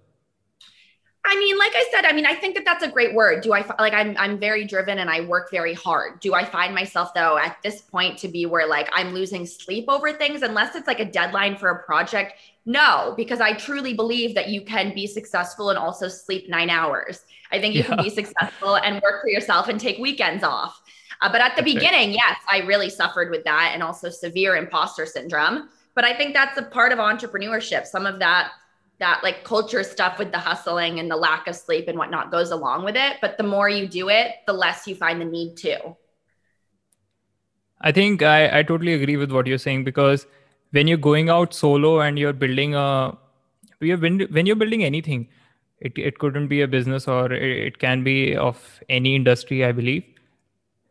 I 1.27 1.35
mean, 1.39 1.57
like 1.57 1.71
I 1.75 1.89
said, 1.91 2.05
I 2.05 2.13
mean, 2.13 2.27
I 2.27 2.35
think 2.35 2.53
that 2.55 2.65
that's 2.65 2.83
a 2.83 2.87
great 2.87 3.15
word. 3.15 3.41
Do 3.41 3.53
I 3.53 3.65
like 3.79 3.93
I'm 3.93 4.15
I'm 4.17 4.39
very 4.39 4.65
driven 4.65 4.99
and 4.99 5.09
I 5.09 5.21
work 5.21 5.49
very 5.49 5.73
hard. 5.73 6.19
Do 6.19 6.35
I 6.35 6.45
find 6.45 6.73
myself 6.73 7.13
though 7.15 7.37
at 7.37 7.57
this 7.63 7.81
point 7.81 8.17
to 8.19 8.27
be 8.27 8.45
where 8.45 8.67
like 8.67 8.89
I'm 8.91 9.13
losing 9.13 9.45
sleep 9.45 9.85
over 9.87 10.13
things 10.13 10.43
unless 10.43 10.75
it's 10.75 10.87
like 10.87 10.99
a 10.99 11.05
deadline 11.05 11.57
for 11.57 11.69
a 11.69 11.83
project? 11.83 12.33
No, 12.65 13.13
because 13.17 13.41
I 13.41 13.53
truly 13.53 13.93
believe 13.93 14.35
that 14.35 14.49
you 14.49 14.61
can 14.61 14.93
be 14.93 15.07
successful 15.07 15.69
and 15.69 15.79
also 15.79 16.07
sleep 16.07 16.47
9 16.47 16.69
hours. 16.69 17.23
I 17.51 17.59
think 17.59 17.75
you 17.75 17.81
yeah. 17.81 17.87
can 17.87 18.03
be 18.03 18.09
successful 18.09 18.75
and 18.77 19.01
work 19.01 19.21
for 19.21 19.29
yourself 19.29 19.67
and 19.67 19.79
take 19.79 19.97
weekends 19.97 20.43
off. 20.43 20.81
Uh, 21.21 21.31
but 21.31 21.41
at 21.41 21.55
the 21.55 21.61
that's 21.61 21.73
beginning, 21.73 22.11
yes, 22.11 22.37
I 22.49 22.59
really 22.59 22.89
suffered 22.89 23.31
with 23.31 23.43
that 23.45 23.71
and 23.73 23.81
also 23.81 24.09
severe 24.09 24.55
imposter 24.55 25.05
syndrome. 25.05 25.69
But 25.93 26.03
I 26.03 26.15
think 26.15 26.33
that's 26.33 26.57
a 26.57 26.63
part 26.63 26.91
of 26.91 26.99
entrepreneurship. 26.99 27.85
Some 27.85 28.05
of 28.05 28.19
that 28.19 28.51
that 28.99 29.21
like 29.23 29.43
culture 29.43 29.83
stuff 29.83 30.17
with 30.17 30.31
the 30.31 30.39
hustling 30.39 30.99
and 30.99 31.11
the 31.11 31.17
lack 31.17 31.47
of 31.47 31.55
sleep 31.55 31.89
and 31.89 31.97
whatnot 31.97 32.31
goes 32.31 32.51
along 32.51 32.85
with 32.85 32.95
it. 32.95 33.17
But 33.21 33.37
the 33.37 33.43
more 33.43 33.67
you 33.67 33.87
do 33.87 34.09
it, 34.09 34.35
the 34.47 34.53
less 34.53 34.87
you 34.87 34.95
find 34.95 35.19
the 35.19 35.25
need 35.25 35.57
to. 35.57 35.95
I 37.81 37.91
think 37.91 38.23
I, 38.23 38.59
I 38.59 38.63
totally 38.63 38.93
agree 38.93 39.17
with 39.17 39.31
what 39.31 39.47
you're 39.47 39.57
saying 39.57 39.83
because 39.83 40.25
when 40.71 40.87
you're 40.87 40.97
going 40.97 41.29
out 41.29 41.53
solo 41.53 41.99
and 41.99 42.17
you're 42.17 42.33
building 42.33 42.73
a 42.75 43.17
when 43.79 44.45
you're 44.45 44.55
building 44.55 44.83
anything, 44.83 45.27
it, 45.79 45.97
it 45.97 46.19
couldn't 46.19 46.47
be 46.47 46.61
a 46.61 46.67
business 46.67 47.07
or 47.07 47.31
it 47.31 47.79
can 47.79 48.03
be 48.03 48.35
of 48.35 48.79
any 48.89 49.15
industry, 49.15 49.65
I 49.65 49.71
believe. 49.71 50.03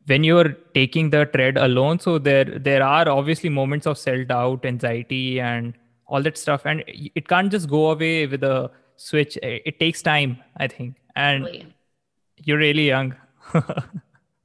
When 0.07 0.23
you're 0.23 0.53
taking 0.75 1.11
the 1.11 1.25
tread 1.25 1.57
alone, 1.57 1.99
so 1.99 2.19
there 2.19 2.45
there 2.45 2.83
are 2.83 3.09
obviously 3.09 3.49
moments 3.49 3.87
of 3.87 3.97
self 3.97 4.29
doubt, 4.29 4.67
anxiety, 4.67 5.41
and 5.41 5.73
all 6.07 6.23
that 6.23 6.37
stuff. 6.37 6.67
And 6.67 6.85
it 6.87 7.27
can't 7.27 7.51
just 7.51 7.71
go 7.71 7.91
away 7.91 8.27
with 8.27 8.45
a 8.45 8.71
switch. 8.97 9.39
It 9.43 9.81
takes 9.81 10.03
time 10.03 10.39
i 10.59 10.69
think. 10.69 10.97
And 11.17 11.45
really? 11.45 11.67
you're 12.43 12.59
really 12.59 12.89
young. 12.89 13.15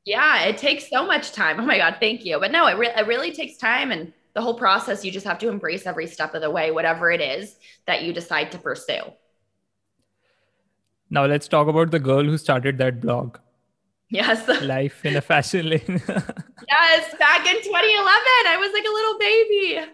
Yeah 0.06 0.46
it 0.46 0.58
takes 0.58 0.90
so 0.90 1.06
much 1.06 1.34
time. 1.34 1.60
Oh 1.60 1.66
my 1.66 1.78
god 1.78 1.98
thank 2.00 2.26
you. 2.26 2.40
But 2.40 2.52
no 2.52 2.66
it, 2.66 2.78
re- 2.78 2.94
it 2.96 3.06
really 3.06 3.32
takes 3.32 3.58
time. 3.58 3.92
And 3.92 4.12
the 4.34 4.42
whole 4.42 4.58
process 4.58 5.06
you 5.06 5.12
just 5.12 5.26
have 5.26 5.38
to 5.40 5.50
embrace 5.50 5.86
every 5.86 6.08
step 6.08 6.34
of 6.34 6.42
the 6.42 6.50
way 6.50 6.72
whatever 6.72 7.12
it 7.12 7.22
is 7.22 7.58
that 7.86 8.02
you 8.02 8.12
decide 8.12 8.52
to 8.54 8.58
pursue 8.58 9.02
now 11.10 11.26
let's 11.26 11.48
talk 11.48 11.68
about 11.68 11.92
the 11.92 12.00
girl 12.00 12.24
who 12.24 12.38
started 12.38 12.78
that 12.78 13.02
blog. 13.02 13.38
Yes. 14.10 14.48
Life 14.64 15.06
in 15.06 15.16
a 15.16 15.22
fashion 15.22 15.70
lane. 15.70 15.82
yes, 16.08 17.16
back 17.20 17.46
in 17.48 17.56
2011, 17.56 17.70
I 18.48 18.58
was 18.60 18.72
like 18.74 18.86
a 18.86 18.94
little 18.98 19.20
baby. 19.20 19.94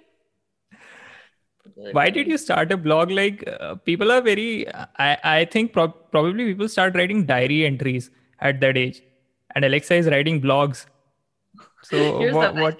Why 1.91 2.09
did 2.09 2.27
you 2.27 2.37
start 2.37 2.71
a 2.71 2.77
blog? 2.77 3.11
Like 3.11 3.43
uh, 3.47 3.75
people 3.75 4.11
are 4.11 4.21
very 4.21 4.65
i 4.97 5.17
i 5.23 5.45
think 5.45 5.73
pro- 5.73 5.95
probably 6.15 6.45
people 6.45 6.69
start 6.69 6.95
writing 6.95 7.25
diary 7.25 7.65
entries 7.65 8.09
at 8.39 8.61
that 8.61 8.77
age. 8.77 9.01
And 9.55 9.65
alexa 9.65 9.95
is 9.95 10.07
writing 10.07 10.41
blogs. 10.41 10.85
So 11.83 12.31
what 12.33 12.55
what 12.55 12.79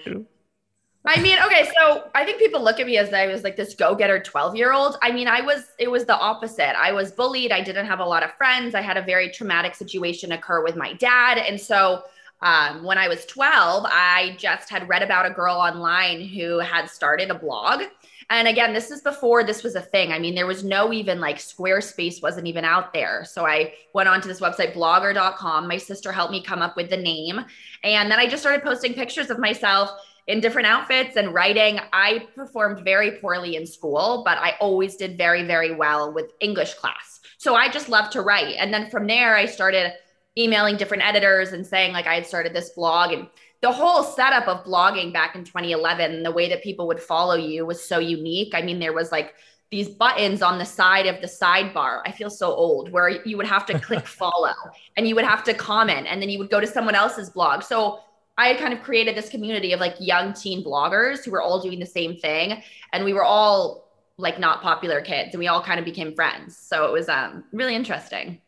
I 1.06 1.20
mean, 1.20 1.38
okay, 1.46 1.70
so 1.78 2.10
I 2.14 2.24
think 2.24 2.38
people 2.38 2.62
look 2.62 2.80
at 2.80 2.86
me 2.86 2.98
as 2.98 3.12
I 3.12 3.28
was 3.28 3.44
like 3.44 3.54
this 3.56 3.74
go-getter 3.74 4.18
12-year-old. 4.18 4.98
I 5.02 5.12
mean, 5.12 5.28
I 5.28 5.40
was 5.40 5.72
it 5.78 5.88
was 5.88 6.04
the 6.04 6.18
opposite. 6.18 6.76
I 6.76 6.92
was 6.92 7.12
bullied. 7.12 7.52
I 7.52 7.60
didn't 7.60 7.86
have 7.86 8.00
a 8.00 8.04
lot 8.04 8.24
of 8.24 8.32
friends. 8.34 8.74
I 8.74 8.80
had 8.80 8.96
a 8.96 9.02
very 9.02 9.30
traumatic 9.30 9.76
situation 9.76 10.32
occur 10.32 10.64
with 10.64 10.74
my 10.74 10.94
dad. 10.94 11.38
And 11.38 11.60
so 11.60 12.02
um, 12.42 12.82
when 12.82 12.98
I 12.98 13.08
was 13.08 13.24
12, 13.26 13.86
I 13.86 14.36
just 14.38 14.68
had 14.68 14.88
read 14.88 15.02
about 15.02 15.26
a 15.26 15.30
girl 15.30 15.56
online 15.56 16.20
who 16.22 16.58
had 16.58 16.90
started 16.90 17.30
a 17.30 17.34
blog 17.34 17.84
And 18.28 18.48
again, 18.48 18.74
this 18.74 18.90
is 18.90 19.00
before 19.00 19.44
this 19.44 19.62
was 19.62 19.76
a 19.76 19.80
thing. 19.80 20.10
I 20.12 20.18
mean, 20.18 20.34
there 20.34 20.46
was 20.46 20.64
no 20.64 20.92
even 20.92 21.20
like 21.20 21.36
Squarespace 21.36 22.20
wasn't 22.20 22.48
even 22.48 22.64
out 22.64 22.92
there. 22.92 23.24
So 23.24 23.46
I 23.46 23.74
went 23.94 24.08
onto 24.08 24.26
this 24.26 24.40
website, 24.40 24.74
blogger.com. 24.74 25.68
My 25.68 25.76
sister 25.76 26.10
helped 26.10 26.32
me 26.32 26.42
come 26.42 26.60
up 26.60 26.76
with 26.76 26.90
the 26.90 26.96
name. 26.96 27.44
And 27.84 28.10
then 28.10 28.18
I 28.18 28.26
just 28.26 28.42
started 28.42 28.64
posting 28.64 28.94
pictures 28.94 29.30
of 29.30 29.38
myself 29.38 29.90
in 30.26 30.40
different 30.40 30.66
outfits 30.66 31.16
and 31.16 31.32
writing. 31.32 31.78
I 31.92 32.26
performed 32.34 32.84
very 32.84 33.12
poorly 33.12 33.56
in 33.56 33.66
school, 33.66 34.22
but 34.24 34.38
I 34.38 34.54
always 34.60 34.96
did 34.96 35.16
very, 35.16 35.44
very 35.44 35.74
well 35.74 36.12
with 36.12 36.32
English 36.40 36.74
class. 36.74 37.20
So 37.38 37.54
I 37.54 37.68
just 37.68 37.88
loved 37.88 38.12
to 38.12 38.22
write. 38.22 38.56
And 38.58 38.72
then 38.72 38.90
from 38.90 39.06
there, 39.06 39.36
I 39.36 39.46
started 39.46 39.92
emailing 40.36 40.76
different 40.76 41.04
editors 41.04 41.52
and 41.52 41.66
saying, 41.66 41.92
like, 41.92 42.06
I 42.06 42.14
had 42.14 42.26
started 42.26 42.54
this 42.54 42.70
blog 42.70 43.12
and 43.12 43.28
the 43.62 43.72
whole 43.72 44.02
setup 44.02 44.48
of 44.48 44.64
blogging 44.64 45.12
back 45.12 45.34
in 45.34 45.44
2011, 45.44 46.22
the 46.22 46.30
way 46.30 46.48
that 46.48 46.62
people 46.62 46.86
would 46.88 47.00
follow 47.00 47.34
you 47.34 47.64
was 47.64 47.82
so 47.82 47.98
unique. 47.98 48.54
I 48.54 48.62
mean, 48.62 48.78
there 48.78 48.92
was 48.92 49.10
like 49.10 49.34
these 49.70 49.88
buttons 49.88 50.42
on 50.42 50.58
the 50.58 50.64
side 50.64 51.06
of 51.06 51.20
the 51.20 51.26
sidebar. 51.26 52.00
I 52.04 52.12
feel 52.12 52.30
so 52.30 52.52
old 52.52 52.92
where 52.92 53.08
you 53.08 53.36
would 53.36 53.46
have 53.46 53.66
to 53.66 53.78
click 53.78 54.06
follow 54.22 54.54
and 54.96 55.08
you 55.08 55.14
would 55.14 55.24
have 55.24 55.42
to 55.44 55.54
comment 55.54 56.06
and 56.08 56.20
then 56.20 56.28
you 56.28 56.38
would 56.38 56.50
go 56.50 56.60
to 56.60 56.66
someone 56.66 56.94
else's 56.94 57.30
blog. 57.30 57.62
So 57.62 58.00
I 58.38 58.48
had 58.48 58.58
kind 58.58 58.74
of 58.74 58.82
created 58.82 59.16
this 59.16 59.28
community 59.28 59.72
of 59.72 59.80
like 59.80 59.96
young 59.98 60.32
teen 60.32 60.62
bloggers 60.62 61.24
who 61.24 61.30
were 61.30 61.40
all 61.40 61.60
doing 61.60 61.78
the 61.78 61.86
same 61.86 62.16
thing. 62.16 62.62
And 62.92 63.04
we 63.04 63.12
were 63.12 63.24
all 63.24 63.86
like 64.18 64.38
not 64.38 64.62
popular 64.62 65.00
kids 65.00 65.30
and 65.32 65.38
we 65.38 65.48
all 65.48 65.62
kind 65.62 65.78
of 65.78 65.84
became 65.84 66.14
friends. 66.14 66.56
So 66.56 66.86
it 66.86 66.92
was 66.92 67.08
um, 67.08 67.44
really 67.52 67.74
interesting. 67.74 68.40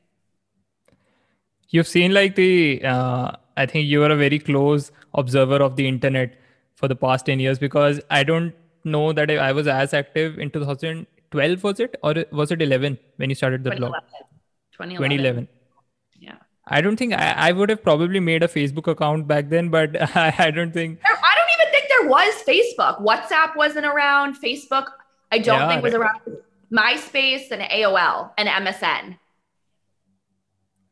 You've 1.70 1.88
seen 1.88 2.12
like 2.12 2.34
the, 2.34 2.82
uh, 2.84 3.32
I 3.56 3.66
think 3.66 3.86
you 3.88 4.00
were 4.00 4.10
a 4.10 4.16
very 4.16 4.38
close 4.38 4.90
observer 5.14 5.62
of 5.62 5.76
the 5.76 5.86
internet 5.86 6.38
for 6.74 6.88
the 6.88 6.96
past 6.96 7.26
10 7.26 7.40
years 7.40 7.58
because 7.58 8.00
I 8.10 8.24
don't 8.24 8.54
know 8.84 9.12
that 9.12 9.30
I 9.30 9.52
was 9.52 9.66
as 9.66 9.92
active 9.92 10.38
in 10.38 10.50
2012, 10.50 11.62
was 11.62 11.80
it? 11.80 11.96
Or 12.02 12.14
was 12.32 12.50
it 12.50 12.62
11 12.62 12.98
when 13.16 13.28
you 13.30 13.34
started 13.34 13.64
the 13.64 13.70
2011. 13.70 13.90
blog? 13.90 14.02
2011. 14.72 15.48
2011. 15.48 15.48
I 16.70 16.80
don't 16.80 16.96
think 16.96 17.14
I, 17.14 17.32
I 17.48 17.52
would 17.52 17.68
have 17.70 17.82
probably 17.82 18.20
made 18.20 18.42
a 18.42 18.48
Facebook 18.48 18.86
account 18.86 19.26
back 19.26 19.48
then, 19.48 19.68
but 19.70 19.96
I, 20.16 20.34
I 20.38 20.50
don't 20.50 20.72
think. 20.72 21.00
I 21.04 21.34
don't 21.36 21.50
even 21.60 21.72
think 21.72 21.86
there 21.88 22.08
was 22.08 22.34
Facebook. 22.44 23.02
WhatsApp 23.02 23.56
wasn't 23.56 23.86
around. 23.86 24.36
Facebook, 24.36 24.86
I 25.32 25.38
don't 25.38 25.60
yeah, 25.60 25.68
think 25.68 25.82
was 25.82 25.94
around. 25.94 26.20
MySpace 26.72 27.50
and 27.50 27.62
AOL 27.62 28.32
and 28.36 28.48
MSN. 28.48 29.18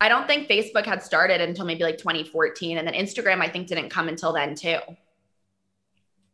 I 0.01 0.09
don't 0.09 0.27
think 0.27 0.49
Facebook 0.49 0.85
had 0.85 1.03
started 1.03 1.41
until 1.41 1.65
maybe 1.65 1.83
like 1.83 1.99
2014. 1.99 2.79
And 2.79 2.87
then 2.87 2.95
Instagram, 2.95 3.41
I 3.41 3.49
think, 3.49 3.67
didn't 3.67 3.91
come 3.91 4.09
until 4.09 4.33
then 4.33 4.55
too. 4.55 4.79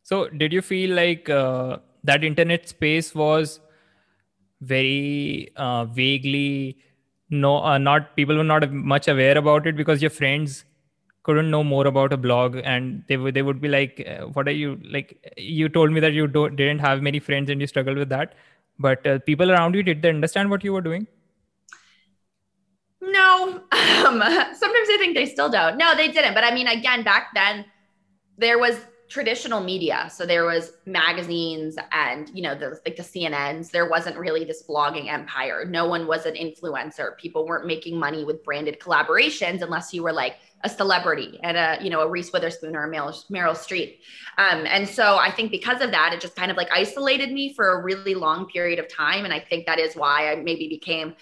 So, 0.04 0.28
did 0.28 0.52
you 0.52 0.62
feel 0.62 0.94
like 0.96 1.28
uh, 1.28 1.78
that 2.04 2.24
internet 2.24 2.68
space 2.68 3.14
was 3.14 3.60
very 4.60 5.52
uh, 5.56 5.84
vaguely 5.84 6.78
no, 7.32 7.56
uh, 7.62 7.78
not 7.78 8.14
people 8.16 8.36
were 8.36 8.44
not 8.44 8.70
much 8.72 9.08
aware 9.08 9.36
about 9.38 9.66
it 9.66 9.76
because 9.76 10.02
your 10.02 10.10
friends 10.10 10.64
couldn't 11.24 11.50
know 11.50 11.62
more 11.64 11.86
about 11.86 12.12
a 12.12 12.16
blog 12.16 12.56
and 12.64 13.02
they 13.08 13.16
would 13.16 13.34
they 13.34 13.42
would 13.42 13.60
be 13.60 13.68
like 13.68 14.06
uh, 14.06 14.26
what 14.36 14.48
are 14.48 14.58
you 14.60 14.78
like 14.90 15.34
you 15.36 15.68
told 15.68 15.92
me 15.92 16.00
that 16.00 16.12
you 16.12 16.26
don't 16.26 16.56
didn't 16.56 16.80
have 16.80 17.00
many 17.00 17.20
friends 17.20 17.48
and 17.48 17.60
you 17.60 17.66
struggled 17.66 17.96
with 17.96 18.08
that 18.08 18.34
but 18.78 19.06
uh, 19.06 19.18
people 19.20 19.52
around 19.52 19.76
you 19.76 19.84
did 19.84 20.02
they 20.02 20.08
understand 20.08 20.50
what 20.50 20.64
you 20.64 20.72
were 20.72 20.80
doing 20.80 21.06
no. 23.02 23.62
Um, 24.02 24.20
sometimes 24.20 24.88
I 24.90 24.96
think 24.98 25.14
they 25.14 25.26
still 25.26 25.48
don't. 25.48 25.76
No, 25.78 25.94
they 25.94 26.08
didn't. 26.08 26.34
But 26.34 26.42
I 26.42 26.52
mean, 26.52 26.66
again, 26.66 27.04
back 27.04 27.28
then 27.34 27.64
there 28.36 28.58
was 28.58 28.76
traditional 29.12 29.60
media. 29.60 30.10
So 30.10 30.24
there 30.24 30.44
was 30.44 30.72
magazines 30.86 31.76
and, 31.92 32.30
you 32.34 32.42
know, 32.42 32.54
the 32.54 32.80
like 32.86 32.96
the 32.96 33.02
CNNs. 33.02 33.70
There 33.70 33.88
wasn't 33.88 34.16
really 34.16 34.44
this 34.44 34.62
blogging 34.66 35.12
empire. 35.12 35.66
No 35.66 35.86
one 35.86 36.06
was 36.06 36.24
an 36.24 36.34
influencer. 36.34 37.18
People 37.18 37.46
weren't 37.46 37.66
making 37.66 37.98
money 37.98 38.24
with 38.24 38.42
branded 38.42 38.80
collaborations 38.80 39.60
unless 39.60 39.92
you 39.92 40.02
were 40.02 40.12
like 40.12 40.36
a 40.64 40.68
celebrity 40.68 41.38
and 41.42 41.58
a, 41.58 41.78
you 41.82 41.90
know, 41.90 42.00
a 42.00 42.08
Reese 42.08 42.32
Witherspoon 42.32 42.74
or 42.74 42.84
a 42.84 42.88
Meryl, 42.88 43.12
Meryl 43.30 43.52
Streep. 43.52 43.98
Um, 44.38 44.64
and 44.66 44.88
so 44.88 45.16
I 45.18 45.30
think 45.30 45.50
because 45.50 45.82
of 45.82 45.90
that, 45.90 46.14
it 46.14 46.20
just 46.20 46.34
kind 46.34 46.50
of 46.50 46.56
like 46.56 46.68
isolated 46.72 47.32
me 47.32 47.52
for 47.52 47.78
a 47.78 47.82
really 47.82 48.14
long 48.14 48.46
period 48.46 48.78
of 48.78 48.88
time. 48.88 49.26
And 49.26 49.34
I 49.34 49.40
think 49.40 49.66
that 49.66 49.78
is 49.78 49.94
why 49.94 50.32
I 50.32 50.36
maybe 50.36 50.68
became 50.68 51.14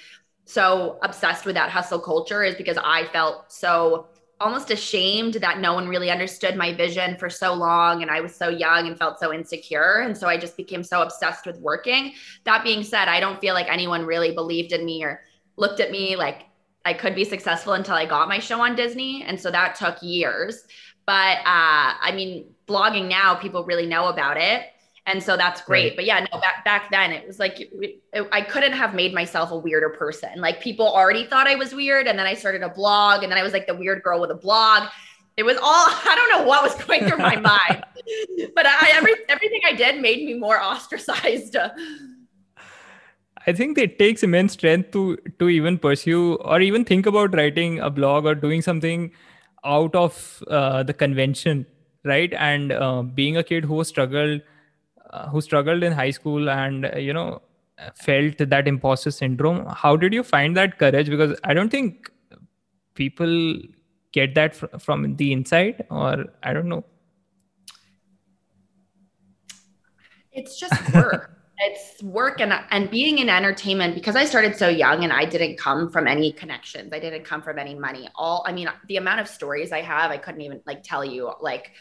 so 0.44 0.98
obsessed 1.02 1.44
with 1.44 1.56
that 1.56 1.70
hustle 1.70 1.98
culture 1.98 2.44
is 2.44 2.54
because 2.54 2.78
I 2.82 3.06
felt 3.06 3.50
so 3.50 4.08
almost 4.40 4.70
ashamed 4.70 5.34
that 5.34 5.60
no 5.60 5.74
one 5.74 5.86
really 5.86 6.10
understood 6.10 6.56
my 6.56 6.72
vision 6.72 7.16
for 7.18 7.28
so 7.28 7.52
long 7.52 8.02
and 8.02 8.10
I 8.10 8.20
was 8.20 8.34
so 8.34 8.48
young 8.48 8.86
and 8.86 8.98
felt 8.98 9.20
so 9.20 9.32
insecure 9.32 10.00
and 10.00 10.16
so 10.16 10.26
I 10.28 10.38
just 10.38 10.56
became 10.56 10.82
so 10.82 11.02
obsessed 11.02 11.46
with 11.46 11.58
working. 11.58 12.14
That 12.44 12.64
being 12.64 12.82
said, 12.82 13.06
I 13.08 13.20
don't 13.20 13.40
feel 13.40 13.54
like 13.54 13.70
anyone 13.70 14.06
really 14.06 14.34
believed 14.34 14.72
in 14.72 14.84
me 14.84 15.04
or 15.04 15.22
looked 15.56 15.80
at 15.80 15.90
me 15.90 16.16
like 16.16 16.46
I 16.86 16.94
could 16.94 17.14
be 17.14 17.24
successful 17.24 17.74
until 17.74 17.94
I 17.94 18.06
got 18.06 18.28
my 18.28 18.38
show 18.38 18.60
on 18.62 18.74
Disney 18.74 19.22
and 19.24 19.38
so 19.38 19.50
that 19.50 19.74
took 19.74 20.02
years. 20.02 20.64
But 21.06 21.38
uh 21.38 22.00
I 22.00 22.12
mean 22.14 22.54
blogging 22.66 23.08
now 23.08 23.34
people 23.34 23.64
really 23.64 23.86
know 23.86 24.06
about 24.06 24.38
it 24.38 24.62
and 25.10 25.22
so 25.22 25.36
that's 25.36 25.60
great. 25.62 25.90
Right. 25.90 25.96
but 25.96 26.04
yeah 26.04 26.26
no 26.32 26.40
back 26.40 26.64
back 26.64 26.90
then 26.90 27.12
it 27.12 27.26
was 27.26 27.38
like 27.38 27.60
it, 27.60 28.02
it, 28.12 28.28
i 28.32 28.40
couldn't 28.40 28.72
have 28.72 28.94
made 28.94 29.12
myself 29.12 29.50
a 29.50 29.58
weirder 29.58 29.90
person. 29.90 30.40
Like 30.40 30.60
people 30.60 30.86
already 30.86 31.26
thought 31.26 31.46
i 31.46 31.56
was 31.56 31.74
weird 31.74 32.06
and 32.06 32.18
then 32.18 32.26
i 32.26 32.34
started 32.34 32.62
a 32.62 32.68
blog 32.68 33.22
and 33.22 33.30
then 33.30 33.38
i 33.38 33.42
was 33.42 33.52
like 33.52 33.66
the 33.66 33.74
weird 33.74 34.02
girl 34.02 34.20
with 34.20 34.30
a 34.30 34.36
blog. 34.36 34.88
It 35.36 35.42
was 35.42 35.56
all 35.56 35.64
i 36.12 36.14
don't 36.16 36.38
know 36.38 36.48
what 36.48 36.62
was 36.62 36.74
going 36.84 37.06
through 37.06 37.18
my 37.18 37.36
mind. 37.52 37.84
But 38.54 38.66
i 38.66 38.90
every, 38.94 39.14
everything 39.28 39.60
i 39.66 39.72
did 39.72 40.00
made 40.00 40.24
me 40.24 40.34
more 40.34 40.60
ostracized. 40.72 41.56
I 43.46 43.52
think 43.52 43.78
it 43.78 43.98
takes 43.98 44.22
immense 44.22 44.52
strength 44.52 44.90
to 44.92 45.16
to 45.38 45.48
even 45.48 45.78
pursue 45.78 46.34
or 46.36 46.60
even 46.60 46.84
think 46.84 47.06
about 47.06 47.34
writing 47.34 47.80
a 47.80 47.90
blog 47.90 48.26
or 48.26 48.34
doing 48.34 48.62
something 48.62 49.12
out 49.64 49.94
of 49.94 50.42
uh, 50.48 50.82
the 50.82 50.92
convention, 50.92 51.66
right? 52.04 52.32
And 52.34 52.72
uh, 52.72 53.02
being 53.02 53.36
a 53.36 53.42
kid 53.42 53.64
who 53.64 53.82
struggled 53.84 54.42
uh, 55.10 55.28
who 55.28 55.40
struggled 55.40 55.82
in 55.82 55.92
high 55.92 56.10
school 56.10 56.50
and 56.50 56.86
uh, 56.86 56.98
you 56.98 57.12
know 57.12 57.42
felt 57.94 58.36
that 58.38 58.68
imposter 58.68 59.10
syndrome 59.10 59.64
how 59.66 59.96
did 59.96 60.12
you 60.12 60.22
find 60.22 60.56
that 60.56 60.78
courage 60.78 61.08
because 61.08 61.38
i 61.44 61.54
don't 61.54 61.70
think 61.70 62.10
people 62.94 63.56
get 64.12 64.34
that 64.34 64.54
fr- 64.54 64.66
from 64.78 65.16
the 65.16 65.32
inside 65.32 65.84
or 65.90 66.26
i 66.42 66.52
don't 66.52 66.68
know 66.68 66.84
it's 70.32 70.58
just 70.58 70.94
work 70.94 71.36
it's 71.60 72.02
work 72.02 72.40
and 72.40 72.52
and 72.70 72.90
being 72.90 73.18
in 73.18 73.28
entertainment 73.28 73.94
because 73.94 74.16
I 74.16 74.24
started 74.24 74.56
so 74.56 74.68
young 74.68 75.04
and 75.04 75.12
I 75.12 75.26
didn't 75.26 75.58
come 75.58 75.90
from 75.90 76.06
any 76.06 76.32
connections. 76.32 76.92
I 76.92 76.98
didn't 76.98 77.24
come 77.24 77.42
from 77.42 77.58
any 77.58 77.74
money. 77.74 78.08
All 78.14 78.42
I 78.46 78.52
mean, 78.52 78.68
the 78.88 78.96
amount 78.96 79.20
of 79.20 79.28
stories 79.28 79.70
I 79.70 79.82
have, 79.82 80.10
I 80.10 80.16
couldn't 80.16 80.40
even 80.40 80.62
like 80.66 80.82
tell 80.82 81.04
you. 81.04 81.30
Like 81.40 81.72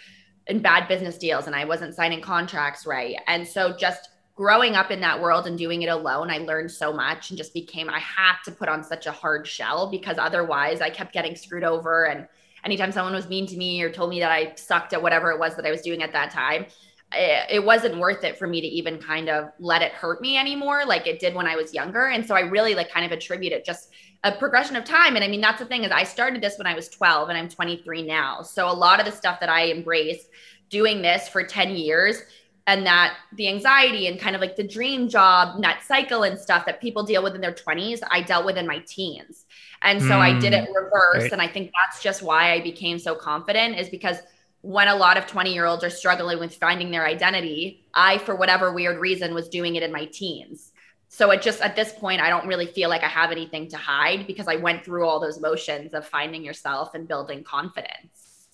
in 0.50 0.60
bad 0.62 0.88
business 0.88 1.18
deals 1.18 1.48
and 1.48 1.56
I 1.56 1.66
wasn't 1.66 1.96
signing 1.96 2.22
contracts 2.22 2.86
right. 2.86 3.16
And 3.28 3.48
so 3.48 3.76
just 3.78 4.10
growing 4.36 4.76
up 4.76 4.90
in 4.90 5.02
that 5.02 5.22
world 5.22 5.48
and 5.48 5.58
doing 5.58 5.82
it 5.84 5.90
alone, 5.90 6.32
I 6.32 6.40
learned 6.40 6.72
so 6.72 6.92
much 6.92 7.30
and 7.30 7.38
just 7.38 7.54
became, 7.54 7.90
I 7.90 8.00
had 8.00 8.36
to 8.46 8.52
put 8.52 8.70
on 8.70 8.84
such 8.84 9.06
a 9.06 9.12
hard 9.12 9.46
shell 9.46 9.92
because 9.92 10.18
otherwise 10.18 10.82
I 10.82 10.90
kept 10.90 11.14
getting 11.14 11.36
screwed 11.36 11.64
over. 11.64 12.06
And 12.06 12.28
anytime 12.64 12.92
someone 12.92 13.14
was 13.14 13.28
mean 13.28 13.46
to 13.48 13.58
me 13.58 13.82
or 13.82 13.92
told 13.92 14.10
me 14.10 14.20
that 14.22 14.32
I 14.32 14.54
sucked 14.56 14.94
at 14.94 15.02
whatever 15.02 15.32
it 15.32 15.40
was 15.40 15.56
that 15.56 15.66
I 15.66 15.72
was 15.72 15.82
doing 15.82 16.02
at 16.02 16.14
that 16.14 16.32
time, 16.32 16.66
it, 17.12 17.64
wasn't 17.64 17.98
worth 17.98 18.24
it 18.24 18.38
for 18.38 18.48
me 18.48 18.62
to 18.62 18.68
even 18.68 19.00
kind 19.00 19.30
of 19.30 19.50
let 19.60 19.82
it 19.82 19.92
hurt 19.94 20.22
me 20.22 20.38
anymore 20.38 20.84
like 20.86 21.08
it 21.08 21.20
did 21.20 21.34
when 21.34 21.48
I 21.48 21.56
was 21.56 21.74
younger. 21.74 22.08
And 22.08 22.26
so 22.26 22.36
I 22.36 22.42
really 22.42 22.76
like 22.76 22.92
kind 22.92 23.06
of 23.06 23.12
attribute 23.12 23.52
it 23.52 23.66
just 23.66 23.90
a 24.24 24.32
progression 24.32 24.76
of 24.76 24.84
time. 24.84 25.16
And 25.16 25.24
I 25.24 25.28
mean, 25.28 25.42
that's 25.42 25.60
the 25.60 25.66
thing 25.66 25.84
is 25.84 25.92
I 25.92 26.04
started 26.04 26.42
this 26.42 26.58
when 26.58 26.68
I 26.68 26.76
was 26.76 26.90
12 26.90 27.30
and 27.30 27.38
I'm 27.38 27.50
23 27.50 28.04
now. 28.04 28.42
So 28.42 28.70
a 28.70 28.74
lot 28.74 29.00
of 29.00 29.06
the 29.06 29.12
stuff 29.12 29.40
that 29.40 29.50
I 29.50 29.72
embraced 29.72 30.28
doing 30.70 31.02
this 31.02 31.28
for 31.28 31.44
10 31.44 31.76
years 31.76 32.22
and 32.68 32.86
that 32.86 33.16
the 33.34 33.48
anxiety 33.48 34.08
and 34.08 34.20
kind 34.20 34.36
of 34.36 34.42
like 34.42 34.56
the 34.56 34.68
dream 34.68 35.10
job, 35.10 35.62
that 35.64 35.82
cycle 35.84 36.24
and 36.24 36.38
stuff 36.38 36.66
that 36.66 36.82
people 36.82 37.04
deal 37.04 37.24
with 37.24 37.34
in 37.34 37.42
their 37.42 37.54
20s, 37.54 38.00
I 38.12 38.22
dealt 38.22 38.46
with 38.46 38.58
in 38.58 38.68
my 38.68 38.80
teens. 38.80 39.46
And 39.82 40.02
so 40.02 40.10
mm, 40.10 40.20
I 40.20 40.38
did 40.38 40.54
it 40.54 40.70
mm, 40.70 40.76
reverse. 40.76 41.24
Right. 41.24 41.32
And 41.32 41.42
I 41.42 41.48
think 41.48 41.72
that's 41.82 42.04
just 42.04 42.22
why 42.22 42.52
I 42.52 42.62
became 42.62 43.00
so 43.00 43.16
confident 43.16 43.80
is 43.80 43.90
because 43.90 44.18
when 44.62 44.90
a 44.90 44.96
lot 44.96 45.18
of 45.18 45.26
20 45.26 45.54
year 45.54 45.66
olds 45.66 45.84
are 45.84 45.90
struggling 45.90 46.40
with 46.40 46.56
finding 46.56 46.92
their 46.92 47.08
identity, 47.08 47.86
I, 47.94 48.18
for 48.20 48.36
whatever 48.36 48.74
weird 48.74 49.00
reason, 49.00 49.34
was 49.34 49.48
doing 49.48 49.76
it 49.76 49.84
in 49.84 49.92
my 49.92 50.06
teens. 50.06 50.74
So 51.12 51.32
it 51.32 51.42
just 51.42 51.62
at 51.62 51.76
this 51.76 51.92
point, 51.92 52.22
I 52.22 52.30
don't 52.30 52.48
really 52.48 52.68
feel 52.68 52.88
like 52.88 53.04
I 53.04 53.08
have 53.08 53.32
anything 53.32 53.68
to 53.70 53.78
hide 53.78 54.28
because 54.28 54.48
I 54.48 54.56
went 54.56 54.86
through 54.86 55.08
all 55.08 55.20
those 55.20 55.42
motions 55.42 55.94
of 55.94 56.06
finding 56.06 56.44
yourself 56.44 56.94
and 56.94 57.08
building 57.08 57.44
confidence. 57.44 58.48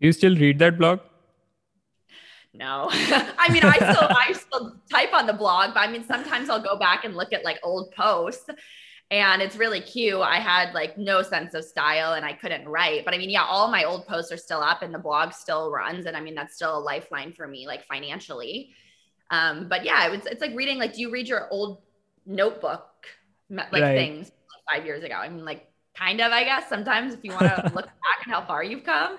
You 0.00 0.12
still 0.12 0.36
read 0.36 0.58
that 0.58 0.78
blog? 0.78 1.00
No. 2.52 2.88
I 2.92 3.48
mean, 3.52 3.64
I 3.64 3.76
still 3.76 4.08
I 4.10 4.32
still 4.32 4.76
type 4.90 5.14
on 5.14 5.26
the 5.26 5.32
blog, 5.32 5.74
but 5.74 5.80
I 5.80 5.90
mean 5.90 6.04
sometimes 6.04 6.50
I'll 6.50 6.62
go 6.62 6.76
back 6.76 7.04
and 7.04 7.16
look 7.16 7.32
at 7.32 7.44
like 7.44 7.60
old 7.62 7.92
posts 7.92 8.50
and 9.12 9.42
it's 9.42 9.56
really 9.56 9.80
cute. 9.80 10.20
I 10.20 10.36
had 10.36 10.72
like 10.74 10.96
no 10.96 11.22
sense 11.22 11.54
of 11.54 11.64
style 11.64 12.14
and 12.14 12.24
I 12.24 12.32
couldn't 12.32 12.68
write. 12.68 13.04
But 13.04 13.14
I 13.14 13.18
mean, 13.18 13.30
yeah, 13.30 13.44
all 13.44 13.70
my 13.70 13.84
old 13.84 14.06
posts 14.06 14.30
are 14.32 14.36
still 14.36 14.60
up 14.60 14.82
and 14.82 14.92
the 14.92 14.98
blog 14.98 15.32
still 15.32 15.70
runs. 15.70 16.06
And 16.06 16.16
I 16.16 16.20
mean, 16.20 16.34
that's 16.34 16.54
still 16.54 16.76
a 16.76 16.80
lifeline 16.80 17.32
for 17.32 17.46
me, 17.46 17.66
like 17.66 17.84
financially. 17.86 18.70
Um, 19.30 19.68
but 19.68 19.84
yeah, 19.84 20.06
it 20.06 20.10
was, 20.10 20.26
it's 20.26 20.40
like 20.40 20.54
reading, 20.56 20.78
like, 20.78 20.94
do 20.94 21.00
you 21.00 21.10
read 21.10 21.28
your 21.28 21.48
old 21.50 21.82
notebook, 22.26 22.86
like 23.72 23.92
Right. 23.92 23.94
things 23.94 24.30
five 24.72 24.84
years 24.84 25.04
ago? 25.04 25.14
I 25.14 25.28
mean, 25.28 25.44
like, 25.44 25.68
kind 25.96 26.20
of, 26.20 26.32
I 26.32 26.44
guess, 26.44 26.68
sometimes 26.68 27.14
if 27.14 27.24
you 27.24 27.32
want 27.32 27.46
to 27.46 27.64
look 27.72 27.86
back 27.86 28.26
at 28.26 28.32
how 28.32 28.46
far 28.46 28.62
you've 28.64 28.84
come. 28.84 29.18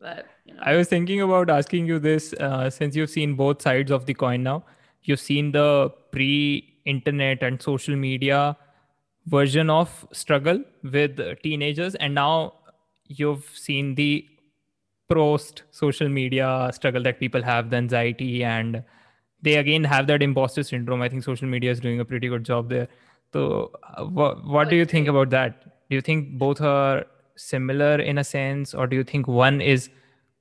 But, 0.00 0.26
you 0.44 0.54
know, 0.54 0.62
I 0.62 0.76
was 0.76 0.88
thinking 0.88 1.20
about 1.22 1.48
asking 1.50 1.86
you 1.86 1.98
this 1.98 2.32
uh, 2.34 2.68
since 2.70 2.94
you've 2.94 3.10
seen 3.10 3.34
both 3.34 3.62
sides 3.62 3.90
of 3.90 4.06
the 4.06 4.14
coin 4.14 4.42
now. 4.42 4.64
You've 5.02 5.20
seen 5.20 5.52
the 5.52 5.90
pre 6.12 6.78
internet 6.84 7.42
and 7.42 7.60
social 7.60 7.96
media 7.96 8.56
version 9.26 9.70
of 9.70 10.06
struggle 10.12 10.62
with 10.82 11.18
teenagers, 11.42 11.94
and 11.94 12.14
now 12.14 12.54
you've 13.06 13.48
seen 13.54 13.94
the 13.94 14.26
post 15.10 15.62
social 15.70 16.08
media 16.08 16.70
struggle 16.72 17.02
that 17.02 17.18
people 17.18 17.42
have, 17.42 17.70
the 17.70 17.76
anxiety, 17.76 18.44
and 18.44 18.82
they 19.42 19.56
again 19.56 19.84
have 19.84 20.06
that 20.06 20.22
imposter 20.22 20.62
syndrome. 20.62 21.02
I 21.02 21.08
think 21.08 21.24
social 21.24 21.48
media 21.48 21.70
is 21.70 21.80
doing 21.80 22.00
a 22.00 22.04
pretty 22.04 22.28
good 22.28 22.44
job 22.44 22.68
there. 22.68 22.88
So, 23.32 23.70
uh, 23.96 24.04
what, 24.04 24.44
what 24.44 24.70
do 24.70 24.76
you 24.76 24.84
think 24.84 25.08
about 25.08 25.30
that? 25.30 25.64
Do 25.88 25.96
you 25.96 26.00
think 26.00 26.38
both 26.38 26.60
are 26.60 27.06
similar 27.36 27.96
in 28.00 28.18
a 28.18 28.24
sense, 28.24 28.74
or 28.74 28.86
do 28.86 28.96
you 28.96 29.04
think 29.04 29.26
one 29.28 29.60
is 29.60 29.90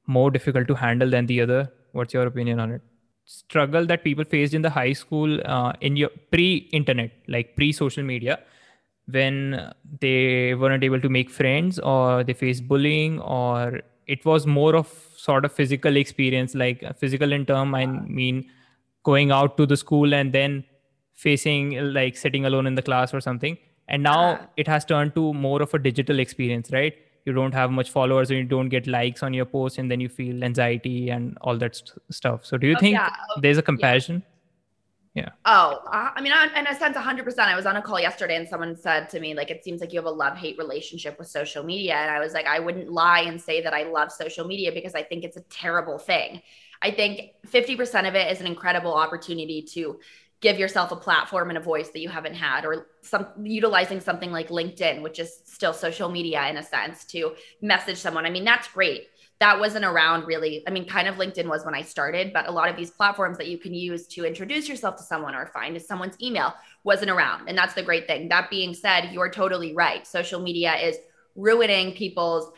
more 0.07 0.31
difficult 0.31 0.67
to 0.67 0.75
handle 0.75 1.09
than 1.09 1.25
the 1.25 1.41
other? 1.41 1.71
What's 1.91 2.13
your 2.13 2.27
opinion 2.27 2.59
on 2.59 2.71
it? 2.71 2.81
Struggle 3.25 3.85
that 3.85 4.03
people 4.03 4.23
faced 4.23 4.53
in 4.53 4.63
the 4.63 4.69
high 4.69 4.93
school 4.93 5.39
uh, 5.45 5.73
in 5.81 5.95
your 5.95 6.09
pre-internet, 6.31 7.11
like 7.27 7.55
pre-social 7.55 8.03
media, 8.03 8.39
when 9.07 9.71
they 10.01 10.55
weren't 10.55 10.83
able 10.83 10.99
to 10.99 11.09
make 11.09 11.29
friends 11.29 11.79
or 11.79 12.23
they 12.23 12.33
faced 12.33 12.67
bullying 12.67 13.19
or 13.21 13.81
it 14.15 14.25
was 14.29 14.45
more 14.59 14.75
of 14.79 14.91
sort 15.23 15.45
of 15.47 15.51
physical 15.59 15.97
experience 16.01 16.55
like 16.63 16.83
uh, 16.89 16.93
physical 17.03 17.33
in 17.37 17.45
term 17.51 17.73
i 17.79 17.85
mean 18.19 18.37
going 19.09 19.31
out 19.39 19.57
to 19.57 19.65
the 19.71 19.77
school 19.81 20.13
and 20.19 20.33
then 20.37 20.63
facing 21.25 21.71
like 21.93 22.15
sitting 22.17 22.45
alone 22.45 22.67
in 22.67 22.75
the 22.75 22.81
class 22.81 23.13
or 23.13 23.21
something 23.21 23.57
and 23.87 24.03
now 24.03 24.21
Ah. 24.21 24.47
it 24.63 24.67
has 24.73 24.85
turned 24.85 25.13
to 25.19 25.33
more 25.45 25.61
of 25.67 25.73
a 25.73 25.79
digital 25.87 26.19
experience 26.25 26.71
right 26.77 26.97
you 27.25 27.33
don't 27.37 27.53
have 27.59 27.71
much 27.77 27.89
followers 27.95 28.29
and 28.31 28.39
you 28.39 28.45
don't 28.55 28.69
get 28.69 28.87
likes 28.87 29.21
on 29.23 29.33
your 29.33 29.45
post 29.45 29.77
and 29.77 29.91
then 29.91 29.99
you 29.99 30.09
feel 30.19 30.43
anxiety 30.49 31.09
and 31.15 31.37
all 31.41 31.57
that 31.63 31.75
st- 31.75 32.15
stuff 32.19 32.45
so 32.51 32.57
do 32.57 32.67
you 32.67 32.75
Oh, 32.77 32.83
think 32.85 32.95
yeah. 32.95 33.09
Oh, 33.35 33.39
there's 33.41 33.57
a 33.57 33.65
comparison 33.71 34.23
Oh, 35.45 35.79
uh, 35.91 36.11
I 36.15 36.21
mean, 36.21 36.31
I, 36.31 36.47
in 36.59 36.67
a 36.67 36.75
sense, 36.77 36.95
100%. 36.95 37.39
I 37.39 37.55
was 37.55 37.65
on 37.65 37.75
a 37.75 37.81
call 37.81 37.99
yesterday 37.99 38.35
and 38.35 38.47
someone 38.47 38.75
said 38.75 39.09
to 39.09 39.19
me, 39.19 39.33
like, 39.33 39.49
it 39.49 39.63
seems 39.63 39.81
like 39.81 39.91
you 39.91 39.99
have 39.99 40.05
a 40.05 40.11
love 40.11 40.37
hate 40.37 40.57
relationship 40.57 41.17
with 41.17 41.27
social 41.27 41.63
media. 41.63 41.95
And 41.95 42.11
I 42.11 42.19
was 42.19 42.33
like, 42.33 42.45
I 42.45 42.59
wouldn't 42.59 42.91
lie 42.91 43.21
and 43.21 43.41
say 43.41 43.61
that 43.61 43.73
I 43.73 43.83
love 43.83 44.11
social 44.11 44.45
media 44.45 44.71
because 44.71 44.93
I 44.95 45.03
think 45.03 45.23
it's 45.23 45.37
a 45.37 45.41
terrible 45.49 45.97
thing. 45.97 46.41
I 46.81 46.91
think 46.91 47.31
50% 47.47 48.07
of 48.07 48.15
it 48.15 48.31
is 48.31 48.39
an 48.39 48.47
incredible 48.47 48.93
opportunity 48.93 49.63
to 49.73 49.99
give 50.41 50.57
yourself 50.57 50.91
a 50.91 50.95
platform 50.95 51.49
and 51.49 51.57
a 51.57 51.61
voice 51.61 51.89
that 51.89 51.99
you 51.99 52.07
haven't 52.07 52.35
had, 52.35 52.63
or 52.63 52.87
some 53.01 53.27
utilizing 53.43 53.99
something 53.99 54.31
like 54.31 54.47
LinkedIn, 54.47 55.01
which 55.01 55.19
is 55.19 55.41
still 55.43 55.73
social 55.73 56.07
media 56.07 56.47
in 56.47 56.55
a 56.55 56.63
sense, 56.63 57.03
to 57.05 57.35
message 57.61 57.97
someone. 57.97 58.25
I 58.25 58.29
mean, 58.29 58.45
that's 58.45 58.67
great 58.69 59.07
that 59.39 59.59
wasn't 59.59 59.85
around 59.85 60.27
really. 60.27 60.63
I 60.67 60.71
mean, 60.71 60.85
kind 60.87 61.07
of 61.07 61.15
LinkedIn 61.15 61.47
was 61.47 61.63
when 61.63 61.73
I 61.73 61.81
started, 61.81 62.33
but 62.33 62.47
a 62.47 62.51
lot 62.51 62.69
of 62.69 62.75
these 62.75 62.91
platforms 62.91 63.37
that 63.37 63.47
you 63.47 63.57
can 63.57 63.73
use 63.73 64.05
to 64.07 64.25
introduce 64.25 64.67
yourself 64.67 64.97
to 64.97 65.03
someone 65.03 65.33
or 65.33 65.47
find 65.47 65.81
someone's 65.81 66.21
email 66.21 66.53
wasn't 66.83 67.09
around. 67.09 67.47
And 67.47 67.57
that's 67.57 67.73
the 67.73 67.83
great 67.83 68.05
thing. 68.05 68.27
That 68.29 68.49
being 68.49 68.73
said, 68.73 69.11
you're 69.13 69.31
totally 69.31 69.73
right. 69.73 70.05
Social 70.05 70.41
media 70.41 70.75
is 70.75 70.97
ruining 71.35 71.93
people's 71.93 72.51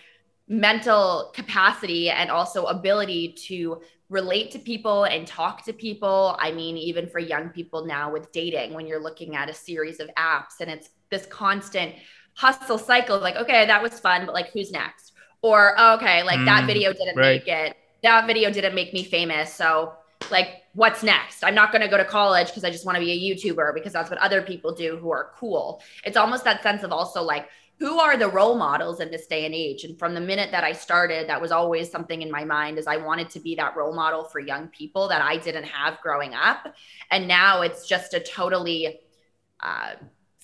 mental 0.47 1.31
capacity 1.35 2.09
and 2.09 2.31
also 2.31 2.65
ability 2.65 3.33
to 3.47 3.81
relate 4.09 4.51
to 4.51 4.59
people 4.59 5.05
and 5.05 5.25
talk 5.25 5.63
to 5.65 5.73
people. 5.73 6.35
I 6.39 6.51
mean, 6.51 6.77
even 6.77 7.07
for 7.07 7.19
young 7.19 7.49
people 7.49 7.85
now 7.85 8.11
with 8.11 8.31
dating, 8.31 8.73
when 8.73 8.87
you're 8.87 9.01
looking 9.01 9.35
at 9.35 9.49
a 9.49 9.53
series 9.53 9.99
of 9.99 10.09
apps 10.17 10.59
and 10.59 10.69
it's 10.69 10.89
this 11.09 11.25
constant 11.27 11.95
hustle 12.33 12.77
cycle 12.77 13.19
like, 13.19 13.35
okay, 13.35 13.65
that 13.67 13.81
was 13.81 13.99
fun, 13.99 14.25
but 14.25 14.33
like, 14.33 14.51
who's 14.51 14.71
next? 14.71 15.10
Or, 15.41 15.73
oh, 15.77 15.95
okay, 15.95 16.23
like 16.23 16.45
that 16.45 16.65
Mm, 16.65 16.67
video 16.67 16.93
didn't 16.93 17.15
right. 17.15 17.41
make 17.45 17.47
it. 17.47 17.75
That 18.03 18.27
video 18.27 18.51
didn't 18.51 18.75
make 18.75 18.93
me 18.93 19.03
famous. 19.03 19.53
So, 19.53 19.93
like, 20.29 20.63
what's 20.73 21.03
next? 21.03 21.43
I'm 21.43 21.55
not 21.55 21.71
going 21.71 21.81
to 21.81 21.87
go 21.87 21.97
to 21.97 22.05
college 22.05 22.47
because 22.47 22.63
I 22.63 22.69
just 22.69 22.85
want 22.85 22.95
to 22.97 22.99
be 23.03 23.11
a 23.11 23.35
YouTuber 23.35 23.73
because 23.73 23.93
that's 23.93 24.09
what 24.09 24.19
other 24.19 24.41
people 24.41 24.73
do 24.73 24.97
who 24.97 25.11
are 25.11 25.31
cool. 25.35 25.81
It's 26.05 26.17
almost 26.17 26.43
that 26.45 26.61
sense 26.63 26.83
of 26.83 26.91
also 26.91 27.21
like, 27.23 27.49
who 27.79 27.99
are 27.99 28.15
the 28.15 28.29
role 28.29 28.55
models 28.55 28.99
in 28.99 29.09
this 29.09 29.25
day 29.25 29.43
and 29.43 29.55
age 29.55 29.83
and 29.85 29.97
from 29.97 30.13
the 30.13 30.21
minute 30.21 30.51
that 30.51 30.63
i 30.63 30.71
started 30.71 31.27
that 31.27 31.41
was 31.41 31.51
always 31.51 31.89
something 31.89 32.21
in 32.21 32.29
my 32.29 32.43
mind 32.45 32.77
is 32.77 32.85
i 32.85 32.95
wanted 32.95 33.27
to 33.27 33.39
be 33.39 33.55
that 33.55 33.75
role 33.75 33.93
model 33.93 34.23
for 34.23 34.39
young 34.39 34.67
people 34.67 35.07
that 35.07 35.19
i 35.21 35.35
didn't 35.35 35.63
have 35.63 35.99
growing 36.01 36.35
up 36.35 36.75
and 37.09 37.27
now 37.27 37.61
it's 37.61 37.87
just 37.87 38.13
a 38.13 38.19
totally 38.19 38.99
uh, 39.61 39.93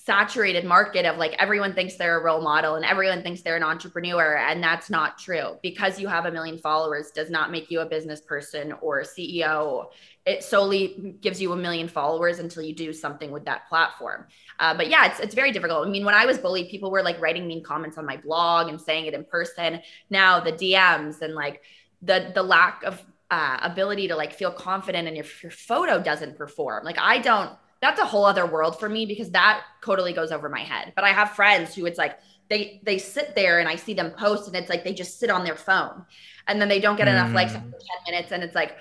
saturated 0.07 0.65
market 0.65 1.05
of 1.05 1.17
like 1.17 1.33
everyone 1.37 1.73
thinks 1.73 1.95
they're 1.95 2.19
a 2.19 2.23
role 2.23 2.41
model 2.41 2.75
and 2.75 2.85
everyone 2.85 3.21
thinks 3.21 3.41
they're 3.41 3.57
an 3.57 3.63
entrepreneur 3.63 4.37
and 4.37 4.63
that's 4.63 4.89
not 4.89 5.19
true 5.19 5.57
because 5.61 5.99
you 5.99 6.07
have 6.07 6.25
a 6.25 6.31
million 6.31 6.57
followers 6.57 7.11
does 7.11 7.29
not 7.29 7.51
make 7.51 7.69
you 7.69 7.81
a 7.81 7.85
business 7.85 8.21
person 8.21 8.73
or 8.81 9.03
ceo 9.03 9.87
it 10.25 10.43
solely 10.43 11.15
gives 11.21 11.41
you 11.41 11.51
a 11.51 11.55
million 11.55 11.87
followers 11.87 12.39
until 12.39 12.63
you 12.63 12.73
do 12.73 12.91
something 12.91 13.31
with 13.31 13.45
that 13.45 13.67
platform 13.69 14.25
uh, 14.59 14.73
but 14.75 14.89
yeah, 14.89 15.05
it's, 15.05 15.19
it's 15.19 15.35
very 15.35 15.51
difficult. 15.51 15.85
I 15.85 15.89
mean, 15.89 16.05
when 16.05 16.15
I 16.15 16.25
was 16.25 16.37
bullied, 16.37 16.69
people 16.69 16.89
were 16.89 17.03
like 17.03 17.21
writing 17.21 17.47
mean 17.47 17.63
comments 17.63 17.97
on 17.97 18.05
my 18.05 18.17
blog 18.17 18.69
and 18.69 18.79
saying 18.79 19.05
it 19.05 19.13
in 19.13 19.23
person. 19.23 19.81
Now 20.09 20.39
the 20.39 20.51
DMs 20.51 21.21
and 21.21 21.35
like 21.35 21.61
the 22.01 22.31
the 22.33 22.43
lack 22.43 22.83
of 22.83 23.01
uh, 23.29 23.57
ability 23.61 24.07
to 24.07 24.15
like 24.15 24.33
feel 24.33 24.51
confident 24.51 25.07
and 25.07 25.17
if 25.17 25.43
your 25.43 25.51
photo 25.51 26.01
doesn't 26.01 26.37
perform, 26.37 26.83
like 26.83 26.97
I 26.99 27.19
don't. 27.19 27.51
That's 27.81 27.99
a 27.99 28.05
whole 28.05 28.25
other 28.25 28.45
world 28.45 28.79
for 28.79 28.89
me 28.89 29.05
because 29.05 29.31
that 29.31 29.63
totally 29.83 30.13
goes 30.13 30.31
over 30.31 30.49
my 30.49 30.61
head. 30.61 30.93
But 30.95 31.03
I 31.05 31.09
have 31.09 31.31
friends 31.31 31.75
who 31.75 31.85
it's 31.85 31.97
like 31.97 32.17
they 32.49 32.81
they 32.83 32.97
sit 32.97 33.35
there 33.35 33.59
and 33.59 33.69
I 33.69 33.75
see 33.75 33.93
them 33.93 34.11
post 34.11 34.47
and 34.47 34.55
it's 34.55 34.69
like 34.69 34.83
they 34.83 34.93
just 34.93 35.19
sit 35.19 35.29
on 35.29 35.43
their 35.43 35.55
phone 35.55 36.05
and 36.47 36.59
then 36.61 36.69
they 36.69 36.79
don't 36.79 36.95
get 36.95 37.07
enough 37.07 37.33
likes 37.33 37.53
Mm. 37.53 37.57
after 37.57 37.71
ten 37.71 38.13
minutes 38.13 38.31
and 38.31 38.43
it's 38.43 38.55
like, 38.55 38.75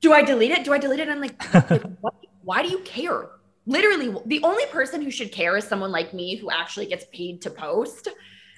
do 0.00 0.12
I 0.12 0.22
delete 0.22 0.50
it? 0.52 0.64
Do 0.64 0.72
I 0.72 0.78
delete 0.78 1.00
it? 1.00 1.08
And 1.08 1.12
I'm 1.12 1.20
like, 1.20 1.54
like 1.70 1.82
what? 2.00 2.14
why 2.42 2.62
do 2.62 2.68
you 2.68 2.80
care? 2.80 3.30
literally 3.66 4.14
the 4.24 4.42
only 4.44 4.64
person 4.72 5.02
who 5.02 5.10
should 5.10 5.30
care 5.30 5.54
is 5.54 5.62
someone 5.64 5.92
like 5.92 6.14
me 6.14 6.36
who 6.36 6.50
actually 6.50 6.86
gets 6.86 7.04
paid 7.12 7.42
to 7.42 7.50
post. 7.50 8.08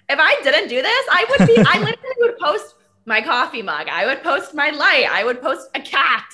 If 0.08 0.18
I 0.20 0.40
didn't 0.44 0.68
do 0.68 0.80
this, 0.80 1.04
I 1.10 1.26
would 1.30 1.48
be, 1.48 1.56
I 1.58 1.78
literally 1.80 2.14
would 2.20 2.38
post 2.38 2.76
my 3.06 3.20
coffee 3.20 3.60
mug. 3.60 3.88
I 3.90 4.06
would 4.06 4.22
post 4.22 4.54
my 4.54 4.70
light. 4.70 5.08
I 5.10 5.24
would 5.24 5.42
post 5.42 5.68
a 5.74 5.80
cat. 5.80 6.28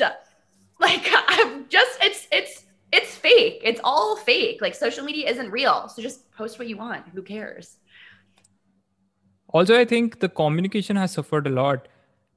Like 0.78 1.08
I'm 1.28 1.66
just, 1.70 1.98
it's, 2.02 2.28
it's, 2.30 2.65
it's 2.96 3.14
fake. 3.14 3.60
It's 3.62 3.80
all 3.84 4.16
fake. 4.16 4.60
Like 4.60 4.74
social 4.74 5.04
media 5.04 5.30
isn't 5.30 5.50
real. 5.50 5.88
So 5.88 6.02
just 6.02 6.30
post 6.32 6.58
what 6.58 6.68
you 6.68 6.76
want. 6.76 7.08
Who 7.14 7.22
cares? 7.22 7.76
also 9.48 9.78
i 9.78 9.84
think 9.84 10.18
the 10.20 10.28
communication 10.28 10.96
has 10.96 11.12
suffered 11.12 11.46
a 11.46 11.50
lot 11.50 11.88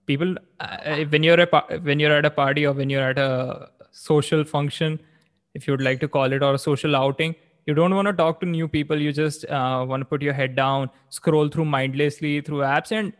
people 0.05 0.35
uh, 0.59 1.05
when 1.09 1.23
you're 1.23 1.39
a 1.39 1.79
when 1.89 1.99
you're 1.99 2.13
at 2.13 2.25
a 2.25 2.29
party 2.29 2.65
or 2.65 2.73
when 2.73 2.89
you're 2.89 3.09
at 3.09 3.17
a 3.17 3.69
social 3.91 4.43
function 4.43 4.99
if 5.53 5.67
you 5.67 5.73
would 5.73 5.81
like 5.81 5.99
to 5.99 6.07
call 6.07 6.31
it 6.31 6.43
or 6.43 6.53
a 6.53 6.57
social 6.57 6.95
outing 6.95 7.35
you 7.65 7.73
don't 7.73 7.93
want 7.93 8.07
to 8.07 8.13
talk 8.13 8.39
to 8.39 8.45
new 8.45 8.67
people 8.67 8.99
you 8.99 9.11
just 9.11 9.45
uh, 9.45 9.85
want 9.87 10.01
to 10.01 10.05
put 10.05 10.21
your 10.21 10.33
head 10.33 10.55
down 10.55 10.89
scroll 11.09 11.49
through 11.49 11.65
mindlessly 11.65 12.41
through 12.41 12.59
apps 12.59 12.91
and 12.91 13.13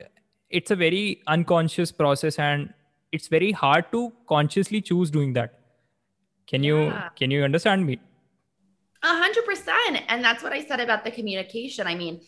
it's 0.50 0.72
a 0.72 0.76
very 0.76 1.22
unconscious 1.28 1.92
process 1.92 2.40
and 2.40 2.74
it's 3.12 3.28
very 3.28 3.52
hard 3.52 3.92
to 3.92 4.12
consciously 4.28 4.82
choose 4.82 5.12
doing 5.12 5.34
that 5.34 5.59
can 6.50 6.64
you 6.64 6.78
Yeah. 6.88 7.10
can 7.20 7.32
you 7.32 7.44
understand 7.44 7.86
me 7.86 8.00
A 9.04 9.08
hundred 9.08 9.46
percent. 9.46 10.02
And 10.10 10.24
that's 10.24 10.44
what 10.44 10.52
I 10.52 10.66
said 10.66 10.80
about 10.82 11.04
the 11.06 11.12
communication. 11.12 11.88
I 11.88 11.96
mean, 11.96 12.22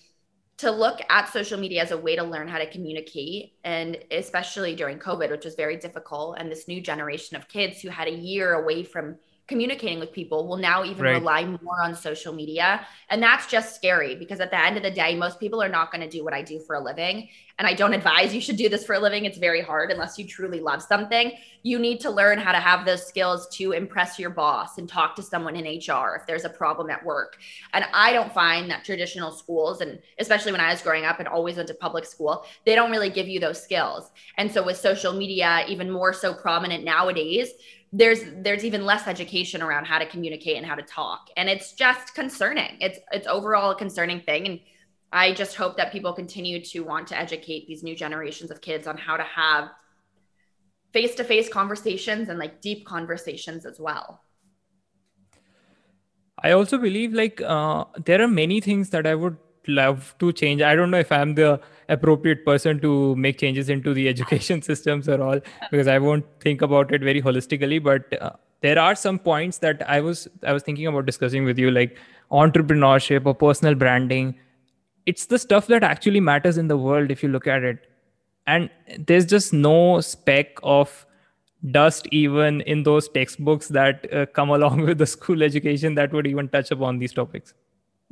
to 0.58 0.72
look 0.72 1.00
at 1.10 1.28
social 1.34 1.60
media 1.60 1.82
as 1.82 1.92
a 1.92 1.98
way 1.98 2.16
to 2.16 2.24
learn 2.24 2.48
how 2.48 2.60
to 2.60 2.70
communicate, 2.70 3.54
and 3.64 3.98
especially 4.12 4.76
during 4.76 5.00
COVID, 5.00 5.32
which 5.32 5.46
was 5.46 5.56
very 5.56 5.78
difficult, 5.78 6.38
and 6.40 6.50
this 6.52 6.68
new 6.68 6.80
generation 6.82 7.36
of 7.36 7.48
kids 7.48 7.82
who 7.82 7.90
had 7.90 8.08
a 8.08 8.12
year 8.12 8.54
away 8.54 8.84
from 8.84 9.18
communicating 9.48 10.00
with 10.00 10.14
people 10.14 10.48
will 10.48 10.58
now 10.58 10.84
even 10.84 11.06
Right. 11.06 11.10
rely 11.10 11.44
more 11.46 11.82
on 11.84 11.94
social 11.96 12.34
media. 12.34 12.86
And 13.10 13.22
that's 13.22 13.48
just 13.48 13.76
scary 13.76 14.16
because 14.16 14.40
at 14.40 14.50
the 14.50 14.60
end 14.60 14.78
of 14.78 14.84
the 14.84 14.92
day, 14.92 15.16
most 15.16 15.40
people 15.40 15.62
are 15.62 15.68
not 15.70 15.92
going 15.92 16.02
to 16.02 16.10
do 16.10 16.24
what 16.24 16.34
I 16.34 16.42
do 16.42 16.60
for 16.60 16.76
a 16.76 16.80
living. 16.84 17.28
And 17.60 17.68
I 17.68 17.74
don't 17.74 17.94
advise 17.96 18.34
you 18.34 18.42
should 18.42 18.56
do 18.56 18.70
this 18.70 18.86
for 18.86 18.96
a 18.96 19.00
living. 19.00 19.26
It's 19.26 19.38
very 19.38 19.62
hard 19.62 19.92
unless 19.92 20.18
you 20.18 20.26
truly 20.26 20.62
love 20.62 20.82
something. 20.82 21.34
You 21.64 21.80
need 21.80 22.00
to 22.02 22.10
learn 22.10 22.40
how 22.40 22.54
to 22.54 22.60
have 22.60 22.86
those 22.86 23.06
skills 23.06 23.48
to 23.58 23.74
impress 23.74 24.18
your 24.18 24.30
boss 24.30 24.78
and 24.78 24.88
talk 24.88 25.16
to 25.18 25.22
someone 25.24 25.56
in 25.56 25.66
HR 25.68 26.16
if 26.16 26.26
there's 26.26 26.46
a 26.46 26.50
problem 26.50 26.90
at 26.90 27.04
work. 27.06 27.38
And 27.74 27.86
I 27.94 28.14
don't 28.14 28.34
find 28.34 28.70
that 28.72 28.84
traditional 28.86 29.32
schools, 29.32 29.82
and 29.82 30.00
especially 30.20 30.52
when 30.52 30.62
I 30.62 30.72
was 30.72 30.82
growing 30.82 31.06
up 31.06 31.20
and 31.20 31.28
always 31.28 31.56
went 31.58 31.68
to 31.68 31.74
public 31.76 32.06
school, 32.06 32.46
they 32.66 32.76
don't 32.76 32.92
really 32.92 33.10
give 33.10 33.28
you 33.28 33.40
those 33.40 33.62
skills. 33.62 34.10
And 34.38 34.52
so 34.52 34.64
with 34.64 34.78
social 34.78 35.14
media, 35.14 35.66
even 35.68 35.90
more 35.92 36.14
so 36.14 36.34
prominent 36.34 36.84
nowadays, 36.84 37.50
there's 37.94 38.22
there's 38.38 38.64
even 38.64 38.86
less 38.86 39.08
education 39.08 39.62
around 39.62 39.86
how 39.86 40.00
to 40.00 40.06
communicate 40.06 40.58
and 40.58 40.66
how 40.66 40.76
to 40.76 40.84
talk 40.84 41.28
and 41.36 41.50
it's 41.50 41.74
just 41.74 42.16
concerning 42.16 42.78
it's 42.80 43.00
it's 43.12 43.28
overall 43.28 43.72
a 43.72 43.76
concerning 43.76 44.22
thing 44.22 44.48
and 44.48 44.60
i 45.12 45.34
just 45.34 45.56
hope 45.56 45.76
that 45.76 45.92
people 45.92 46.14
continue 46.14 46.64
to 46.64 46.82
want 46.82 47.06
to 47.06 47.18
educate 47.20 47.68
these 47.68 47.84
new 47.84 47.96
generations 47.96 48.50
of 48.50 48.62
kids 48.62 48.88
on 48.88 48.98
how 48.98 49.18
to 49.18 49.24
have 49.24 49.70
face 50.94 51.16
to 51.16 51.24
face 51.24 51.50
conversations 51.50 52.30
and 52.30 52.38
like 52.40 52.62
deep 52.62 52.86
conversations 52.86 53.66
as 53.66 53.80
well. 53.80 54.22
I 56.44 56.52
also 56.52 56.78
believe 56.78 57.14
like 57.14 57.42
uh, 57.42 57.86
there 58.04 58.22
are 58.22 58.28
many 58.28 58.62
things 58.62 58.90
that 58.90 59.06
I 59.06 59.16
would 59.16 59.38
love 59.68 60.16
to 60.20 60.34
change. 60.34 60.62
I 60.62 60.76
don't 60.76 60.90
know 60.92 61.00
if 61.00 61.12
I'm 61.12 61.36
the 61.36 61.62
appropriate 61.92 62.46
person 62.46 62.80
to 62.80 63.16
make 63.16 63.38
changes 63.38 63.70
into 63.70 63.94
the 63.94 64.08
education 64.14 64.62
systems 64.62 65.08
or 65.08 65.22
all 65.22 65.40
because 65.70 65.88
I 65.88 66.00
won't 66.00 66.26
think 66.40 66.62
about 66.62 66.94
it 66.94 67.02
very 67.02 67.22
holistically. 67.22 67.84
But 67.84 68.22
uh, 68.22 68.32
there 68.62 68.80
are 68.80 68.96
some 68.96 69.20
points 69.20 69.60
that 69.60 69.88
I 69.90 70.00
was 70.02 70.28
I 70.44 70.54
was 70.54 70.64
thinking 70.64 70.88
about 70.88 71.06
discussing 71.06 71.46
with 71.46 71.60
you, 71.60 71.72
like 71.72 71.98
entrepreneurship 72.32 73.26
or 73.26 73.36
personal 73.36 73.76
branding. 73.76 74.36
It's 75.06 75.26
the 75.26 75.40
stuff 75.40 75.68
that 75.68 75.84
actually 75.84 76.20
matters 76.20 76.58
in 76.58 76.68
the 76.68 76.78
world 76.78 77.12
if 77.12 77.24
you 77.24 77.30
look 77.30 77.48
at 77.48 77.64
it, 77.64 77.88
and 78.48 78.70
there's 78.98 79.26
just 79.26 79.54
no 79.54 80.02
speck 80.02 80.60
of 80.64 81.06
dust 81.72 82.08
even 82.12 82.62
in 82.62 82.84
those 82.84 83.08
textbooks 83.10 83.68
that 83.68 84.12
uh, 84.14 84.26
come 84.28 84.50
along 84.60 84.82
with 84.82 84.98
the 84.98 85.06
school 85.06 85.44
education 85.44 85.96
that 85.96 86.12
would 86.12 86.28
even 86.28 86.48
touch 86.50 86.72
upon 86.72 86.98
these 86.98 87.14
topics 87.14 87.54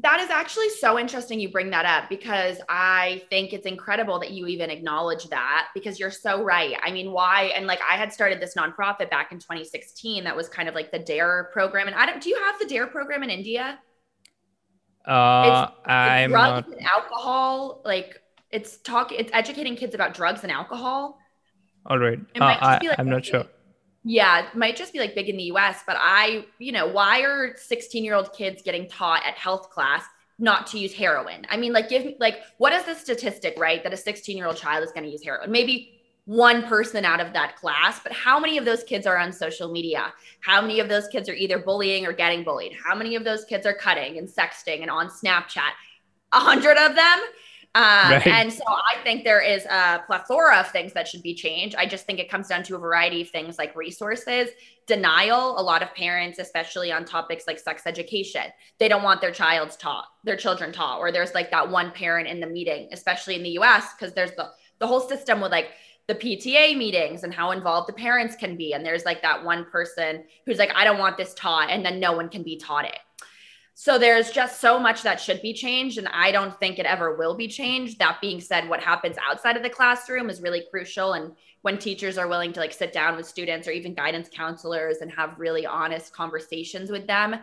that 0.02 0.20
is 0.22 0.30
actually 0.30 0.70
so 0.70 0.98
interesting 0.98 1.40
you 1.40 1.50
bring 1.50 1.72
that 1.72 1.86
up 1.86 2.10
because 2.10 2.60
I 2.70 3.24
think 3.30 3.52
it's 3.52 3.66
incredible 3.66 4.20
that 4.20 4.32
you 4.32 4.48
even 4.48 4.70
acknowledge 4.70 5.26
that 5.26 5.70
because 5.74 6.00
you're 6.00 6.12
so 6.12 6.42
right. 6.42 6.76
I 6.82 6.92
mean, 6.92 7.12
why? 7.12 7.52
And 7.56 7.68
like 7.68 7.80
I 7.82 7.96
had 7.96 8.14
started 8.14 8.40
this 8.40 8.56
nonprofit 8.56 9.10
back 9.10 9.32
in 9.32 9.40
2016 9.40 10.24
that 10.24 10.36
was 10.36 10.48
kind 10.48 10.70
of 10.70 10.76
like 10.76 10.92
the 10.92 11.00
DARE 11.00 11.50
program. 11.52 11.88
And 11.88 11.96
I 11.96 12.06
don't, 12.06 12.22
do 12.22 12.30
you 12.30 12.40
have 12.46 12.60
the 12.60 12.66
DARE 12.66 12.88
program 12.88 13.24
in 13.24 13.30
India? 13.30 13.80
Uh, 15.06 15.68
it's, 15.68 15.80
it's 15.80 15.90
I'm 15.90 16.30
drugs 16.30 16.68
not... 16.70 16.78
and 16.78 16.88
alcohol. 16.88 17.82
Like 17.84 18.22
it's 18.52 18.78
talking, 18.78 19.20
it's 19.20 19.32
educating 19.34 19.76
kids 19.76 19.96
about 19.96 20.14
drugs 20.14 20.44
and 20.44 20.52
alcohol. 20.52 21.18
All 21.86 22.00
right. 22.00 22.20
Uh, 22.40 22.44
I, 22.44 22.80
like 22.82 23.00
I'm 23.00 23.10
not 23.10 23.26
sure. 23.26 23.46
Yeah, 24.04 24.48
it 24.48 24.56
might 24.56 24.76
just 24.76 24.94
be 24.94 25.00
like 25.00 25.14
big 25.14 25.30
in 25.30 25.38
the 25.38 25.52
US, 25.56 25.82
but 25.86 25.98
I, 26.00 26.46
you 26.58 26.72
know, 26.72 26.88
why 26.88 27.22
are 27.22 27.56
16 27.56 28.04
year 28.04 28.16
old 28.16 28.34
kids 28.34 28.62
getting 28.62 28.88
taught 28.88 29.24
at 29.26 29.36
health 29.36 29.70
class 29.70 30.04
not 30.38 30.68
to 30.68 30.80
use 30.80 30.94
heroin? 30.94 31.46
I 31.50 31.58
mean, 31.58 31.74
like, 31.74 31.90
give 31.90 32.06
me, 32.06 32.16
like, 32.20 32.40
what 32.58 32.72
is 32.72 32.86
the 32.86 32.96
statistic, 32.96 33.56
right? 33.58 33.84
That 33.84 33.94
a 33.94 33.98
16 33.98 34.38
year 34.38 34.48
old 34.48 34.58
child 34.58 34.84
is 34.84 34.92
going 34.92 35.04
to 35.04 35.10
use 35.10 35.24
heroin? 35.24 35.52
Maybe 35.52 36.00
one 36.26 36.64
person 36.64 37.06
out 37.06 37.20
of 37.20 37.34
that 37.34 37.56
class, 37.58 38.00
but 38.02 38.12
how 38.12 38.40
many 38.40 38.58
of 38.58 38.64
those 38.64 38.84
kids 38.84 39.08
are 39.08 39.18
on 39.18 39.34
social 39.34 39.72
media? 39.72 40.14
How 40.42 40.62
many 40.62 40.80
of 40.80 40.88
those 40.88 41.08
kids 41.08 41.28
are 41.28 41.34
either 41.34 41.58
bullying 41.60 42.06
or 42.06 42.14
getting 42.14 42.44
bullied? 42.44 42.78
How 42.86 42.96
many 42.96 43.16
of 43.16 43.24
those 43.24 43.44
kids 43.46 43.66
are 43.66 43.74
cutting 43.74 44.18
and 44.18 44.28
sexting 44.28 44.82
and 44.82 44.92
on 44.92 45.10
Snapchat? 45.10 45.72
A 46.32 46.40
hundred 46.40 46.78
of 46.78 46.96
them. 46.96 47.20
Um, 47.76 47.84
right. 47.84 48.28
And 48.28 48.52
so 48.52 48.64
I 48.68 49.02
think 49.04 49.24
there 49.24 49.42
is 49.42 49.66
a 49.66 50.02
plethora 50.08 50.58
of 50.60 50.72
things 50.72 50.92
that 50.94 51.08
should 51.08 51.22
be 51.22 51.36
changed. 51.36 51.76
I 51.76 51.86
just 51.86 52.06
think 52.06 52.20
it 52.20 52.30
comes 52.30 52.48
down 52.48 52.64
to 52.64 52.76
a 52.76 52.80
variety 52.80 53.22
of 53.22 53.30
things 53.30 53.60
like 53.60 53.76
resources, 53.76 54.50
denial. 54.88 55.60
A 55.60 55.62
lot 55.62 55.84
of 55.84 55.94
parents, 55.94 56.40
especially 56.40 56.92
on 56.92 57.06
topics 57.06 57.46
like 57.46 57.60
sex 57.60 57.84
education, 57.86 58.46
they 58.80 58.88
don't 58.88 59.04
want 59.04 59.22
their 59.22 59.32
child's 59.32 59.76
taught, 59.76 60.06
their 60.24 60.36
children 60.36 60.72
taught, 60.72 61.00
or 61.00 61.12
there's 61.12 61.36
like 61.36 61.52
that 61.52 61.70
one 61.70 61.92
parent 61.92 62.28
in 62.28 62.40
the 62.40 62.48
meeting, 62.48 62.90
especially 62.92 63.36
in 63.36 63.44
the 63.44 63.52
US, 63.60 63.94
because 63.94 64.16
there's 64.16 64.32
the, 64.32 64.50
the 64.80 64.88
whole 64.88 65.02
system 65.02 65.40
with 65.40 65.52
like 65.52 65.70
the 66.08 66.16
PTA 66.16 66.76
meetings 66.76 67.24
and 67.24 67.32
how 67.32 67.52
involved 67.52 67.88
the 67.88 67.94
parents 67.94 68.36
can 68.36 68.58
be. 68.58 68.74
And 68.74 68.84
there's 68.84 69.06
like 69.06 69.22
that 69.22 69.46
one 69.46 69.66
person 69.66 70.24
who's 70.48 70.58
like, 70.58 70.72
I 70.76 70.84
don't 70.84 70.98
want 70.98 71.18
this 71.18 71.36
taught. 71.36 71.70
And 71.70 71.86
then 71.86 72.00
no 72.00 72.14
one 72.14 72.30
can 72.30 72.42
be 72.42 72.58
taught 72.58 72.86
it. 72.86 72.98
So 73.82 73.98
there's 73.98 74.30
just 74.30 74.60
so 74.60 74.78
much 74.78 75.04
that 75.04 75.22
should 75.22 75.42
be 75.42 75.54
changed. 75.54 75.98
And 76.00 76.10
I 76.10 76.34
don't 76.34 76.60
think 76.60 76.80
it 76.80 76.86
ever 76.86 77.16
will 77.16 77.34
be 77.34 77.48
changed. 77.48 77.98
That 77.98 78.20
being 78.20 78.42
said, 78.42 78.68
what 78.68 78.84
happens 78.84 79.16
outside 79.26 79.56
of 79.56 79.64
the 79.64 79.70
classroom 79.70 80.30
is 80.30 80.42
really 80.42 80.66
crucial. 80.70 81.14
And 81.14 81.32
when 81.62 81.78
teachers 81.78 82.18
are 82.18 82.28
willing 82.28 82.52
to 82.52 82.60
like 82.60 82.74
sit 82.74 82.92
down 82.92 83.16
with 83.16 83.26
students 83.26 83.70
or 83.70 83.72
even 83.72 83.94
guidance 83.94 84.28
counselors 84.30 84.98
and 84.98 85.10
have 85.14 85.40
really 85.40 85.66
honest 85.66 86.12
conversations 86.12 86.92
with 86.92 87.08
them, 87.08 87.38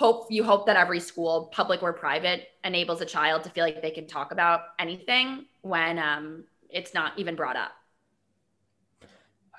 hope 0.00 0.26
you 0.30 0.42
hope 0.42 0.66
that 0.66 0.74
every 0.74 0.98
school, 0.98 1.48
public 1.52 1.80
or 1.80 1.92
private, 1.92 2.48
enables 2.64 3.00
a 3.00 3.06
child 3.06 3.44
to 3.44 3.50
feel 3.50 3.64
like 3.64 3.80
they 3.80 3.92
can 3.92 4.08
talk 4.08 4.32
about 4.32 4.62
anything 4.80 5.44
when 5.60 6.00
um, 6.00 6.42
it's 6.70 6.92
not 6.92 7.16
even 7.16 7.36
brought 7.36 7.54
up. 7.54 7.70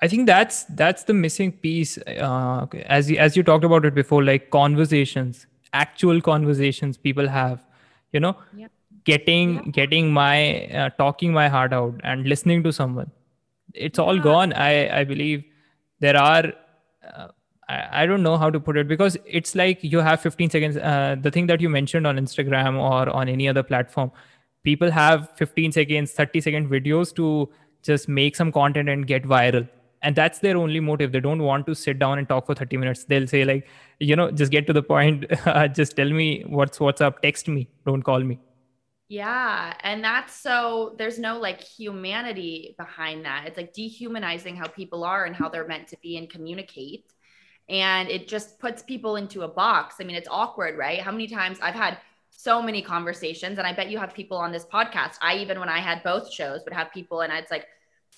I 0.02 0.06
think 0.06 0.26
that's 0.26 0.64
that's 0.64 1.04
the 1.04 1.14
missing 1.14 1.50
piece. 1.50 1.96
Uh, 1.96 2.66
as 2.84 3.10
you, 3.10 3.16
as 3.16 3.38
you 3.38 3.42
talked 3.42 3.64
about 3.64 3.86
it 3.86 3.94
before, 3.94 4.22
like 4.22 4.50
conversations 4.50 5.46
actual 5.72 6.20
conversations 6.20 6.96
people 6.96 7.28
have 7.28 7.64
you 8.12 8.20
know 8.20 8.36
yeah. 8.56 8.68
getting 9.04 9.54
yeah. 9.54 9.70
getting 9.70 10.12
my 10.12 10.66
uh, 10.66 10.90
talking 10.90 11.32
my 11.32 11.48
heart 11.48 11.72
out 11.72 11.94
and 12.04 12.26
listening 12.26 12.62
to 12.62 12.72
someone 12.72 13.10
it's 13.74 13.98
all 13.98 14.16
yeah. 14.16 14.22
gone 14.22 14.52
i 14.54 15.00
i 15.00 15.04
believe 15.04 15.44
there 16.00 16.16
are 16.16 16.52
uh, 17.14 17.28
I, 17.68 18.02
I 18.02 18.06
don't 18.06 18.22
know 18.22 18.36
how 18.36 18.50
to 18.50 18.58
put 18.58 18.76
it 18.76 18.88
because 18.88 19.16
it's 19.24 19.54
like 19.54 19.82
you 19.82 19.98
have 19.98 20.20
15 20.20 20.50
seconds 20.50 20.76
uh, 20.76 21.16
the 21.20 21.30
thing 21.30 21.46
that 21.46 21.60
you 21.60 21.68
mentioned 21.68 22.06
on 22.06 22.18
instagram 22.18 22.78
or 22.78 23.08
on 23.10 23.28
any 23.28 23.48
other 23.48 23.62
platform 23.62 24.10
people 24.62 24.90
have 24.90 25.30
15 25.36 25.72
seconds 25.72 26.12
30 26.12 26.40
second 26.40 26.68
videos 26.68 27.14
to 27.14 27.48
just 27.82 28.08
make 28.08 28.36
some 28.36 28.52
content 28.52 28.88
and 28.88 29.06
get 29.06 29.22
viral 29.24 29.68
and 30.02 30.16
that's 30.16 30.38
their 30.40 30.56
only 30.56 30.80
motive 30.80 31.12
they 31.12 31.20
don't 31.20 31.42
want 31.42 31.66
to 31.66 31.74
sit 31.74 31.98
down 31.98 32.18
and 32.18 32.28
talk 32.28 32.46
for 32.46 32.54
30 32.54 32.76
minutes 32.76 33.04
they'll 33.04 33.26
say 33.26 33.44
like 33.44 33.66
you 34.00 34.16
know 34.16 34.30
just 34.30 34.50
get 34.50 34.66
to 34.66 34.72
the 34.72 34.82
point 34.82 35.26
uh, 35.46 35.68
just 35.68 35.96
tell 35.96 36.10
me 36.10 36.42
what's 36.46 36.80
what's 36.80 37.00
up 37.00 37.20
text 37.22 37.48
me 37.48 37.68
don't 37.86 38.02
call 38.02 38.20
me. 38.20 38.38
Yeah 39.08 39.74
and 39.82 40.04
that's 40.04 40.34
so 40.34 40.94
there's 40.98 41.18
no 41.18 41.38
like 41.38 41.60
humanity 41.60 42.74
behind 42.78 43.24
that. 43.24 43.44
It's 43.46 43.56
like 43.56 43.72
dehumanizing 43.72 44.56
how 44.56 44.68
people 44.68 45.04
are 45.04 45.24
and 45.24 45.34
how 45.36 45.48
they're 45.48 45.66
meant 45.66 45.88
to 45.88 45.96
be 46.02 46.16
and 46.16 46.30
communicate 46.30 47.12
and 47.68 48.08
it 48.08 48.26
just 48.26 48.58
puts 48.58 48.82
people 48.82 49.16
into 49.16 49.42
a 49.42 49.48
box. 49.48 49.96
I 50.00 50.04
mean 50.04 50.16
it's 50.16 50.28
awkward 50.30 50.78
right? 50.78 51.00
How 51.00 51.12
many 51.12 51.28
times 51.28 51.58
i've 51.60 51.74
had 51.74 51.98
so 52.30 52.62
many 52.62 52.80
conversations 52.80 53.58
and 53.58 53.66
i 53.66 53.72
bet 53.72 53.90
you 53.90 53.98
have 53.98 54.14
people 54.14 54.38
on 54.38 54.52
this 54.52 54.64
podcast. 54.64 55.16
I 55.20 55.36
even 55.36 55.60
when 55.60 55.68
i 55.68 55.80
had 55.80 56.02
both 56.02 56.32
shows 56.32 56.62
would 56.64 56.74
have 56.74 56.92
people 56.92 57.20
and 57.20 57.32
it's 57.32 57.50
like 57.50 57.66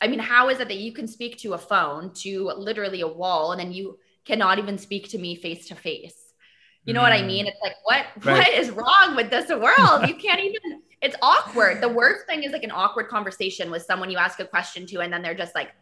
I 0.02 0.08
mean, 0.08 0.18
how 0.18 0.48
is 0.48 0.58
it 0.58 0.66
that 0.66 0.78
you 0.78 0.92
can 0.92 1.06
speak 1.06 1.38
to 1.38 1.54
a 1.54 1.58
phone, 1.58 2.12
to 2.14 2.46
literally 2.56 3.02
a 3.02 3.06
wall, 3.06 3.52
and 3.52 3.60
then 3.60 3.70
you 3.72 3.98
cannot 4.24 4.58
even 4.58 4.78
speak 4.78 5.08
to 5.10 5.18
me 5.18 5.34
face 5.34 5.68
to 5.68 5.74
face? 5.74 6.16
You 6.84 6.94
know 6.94 7.00
mm. 7.00 7.04
what 7.04 7.12
I 7.12 7.22
mean? 7.22 7.46
It's 7.46 7.60
like, 7.62 7.74
what 7.84 8.06
right. 8.24 8.38
what 8.38 8.48
is 8.48 8.70
wrong 8.70 9.14
with 9.16 9.30
this 9.30 9.48
world? 9.50 10.08
you 10.08 10.14
can't 10.26 10.40
even. 10.40 10.82
It's 11.00 11.16
awkward. 11.20 11.80
The 11.80 11.88
worst 11.88 12.26
thing 12.26 12.44
is 12.44 12.52
like 12.52 12.62
an 12.62 12.70
awkward 12.70 13.08
conversation 13.08 13.70
with 13.70 13.82
someone 13.82 14.10
you 14.10 14.18
ask 14.18 14.38
a 14.38 14.44
question 14.44 14.86
to, 14.86 15.00
and 15.00 15.12
then 15.12 15.20
they're 15.20 15.34
just 15.34 15.54
like, 15.54 15.72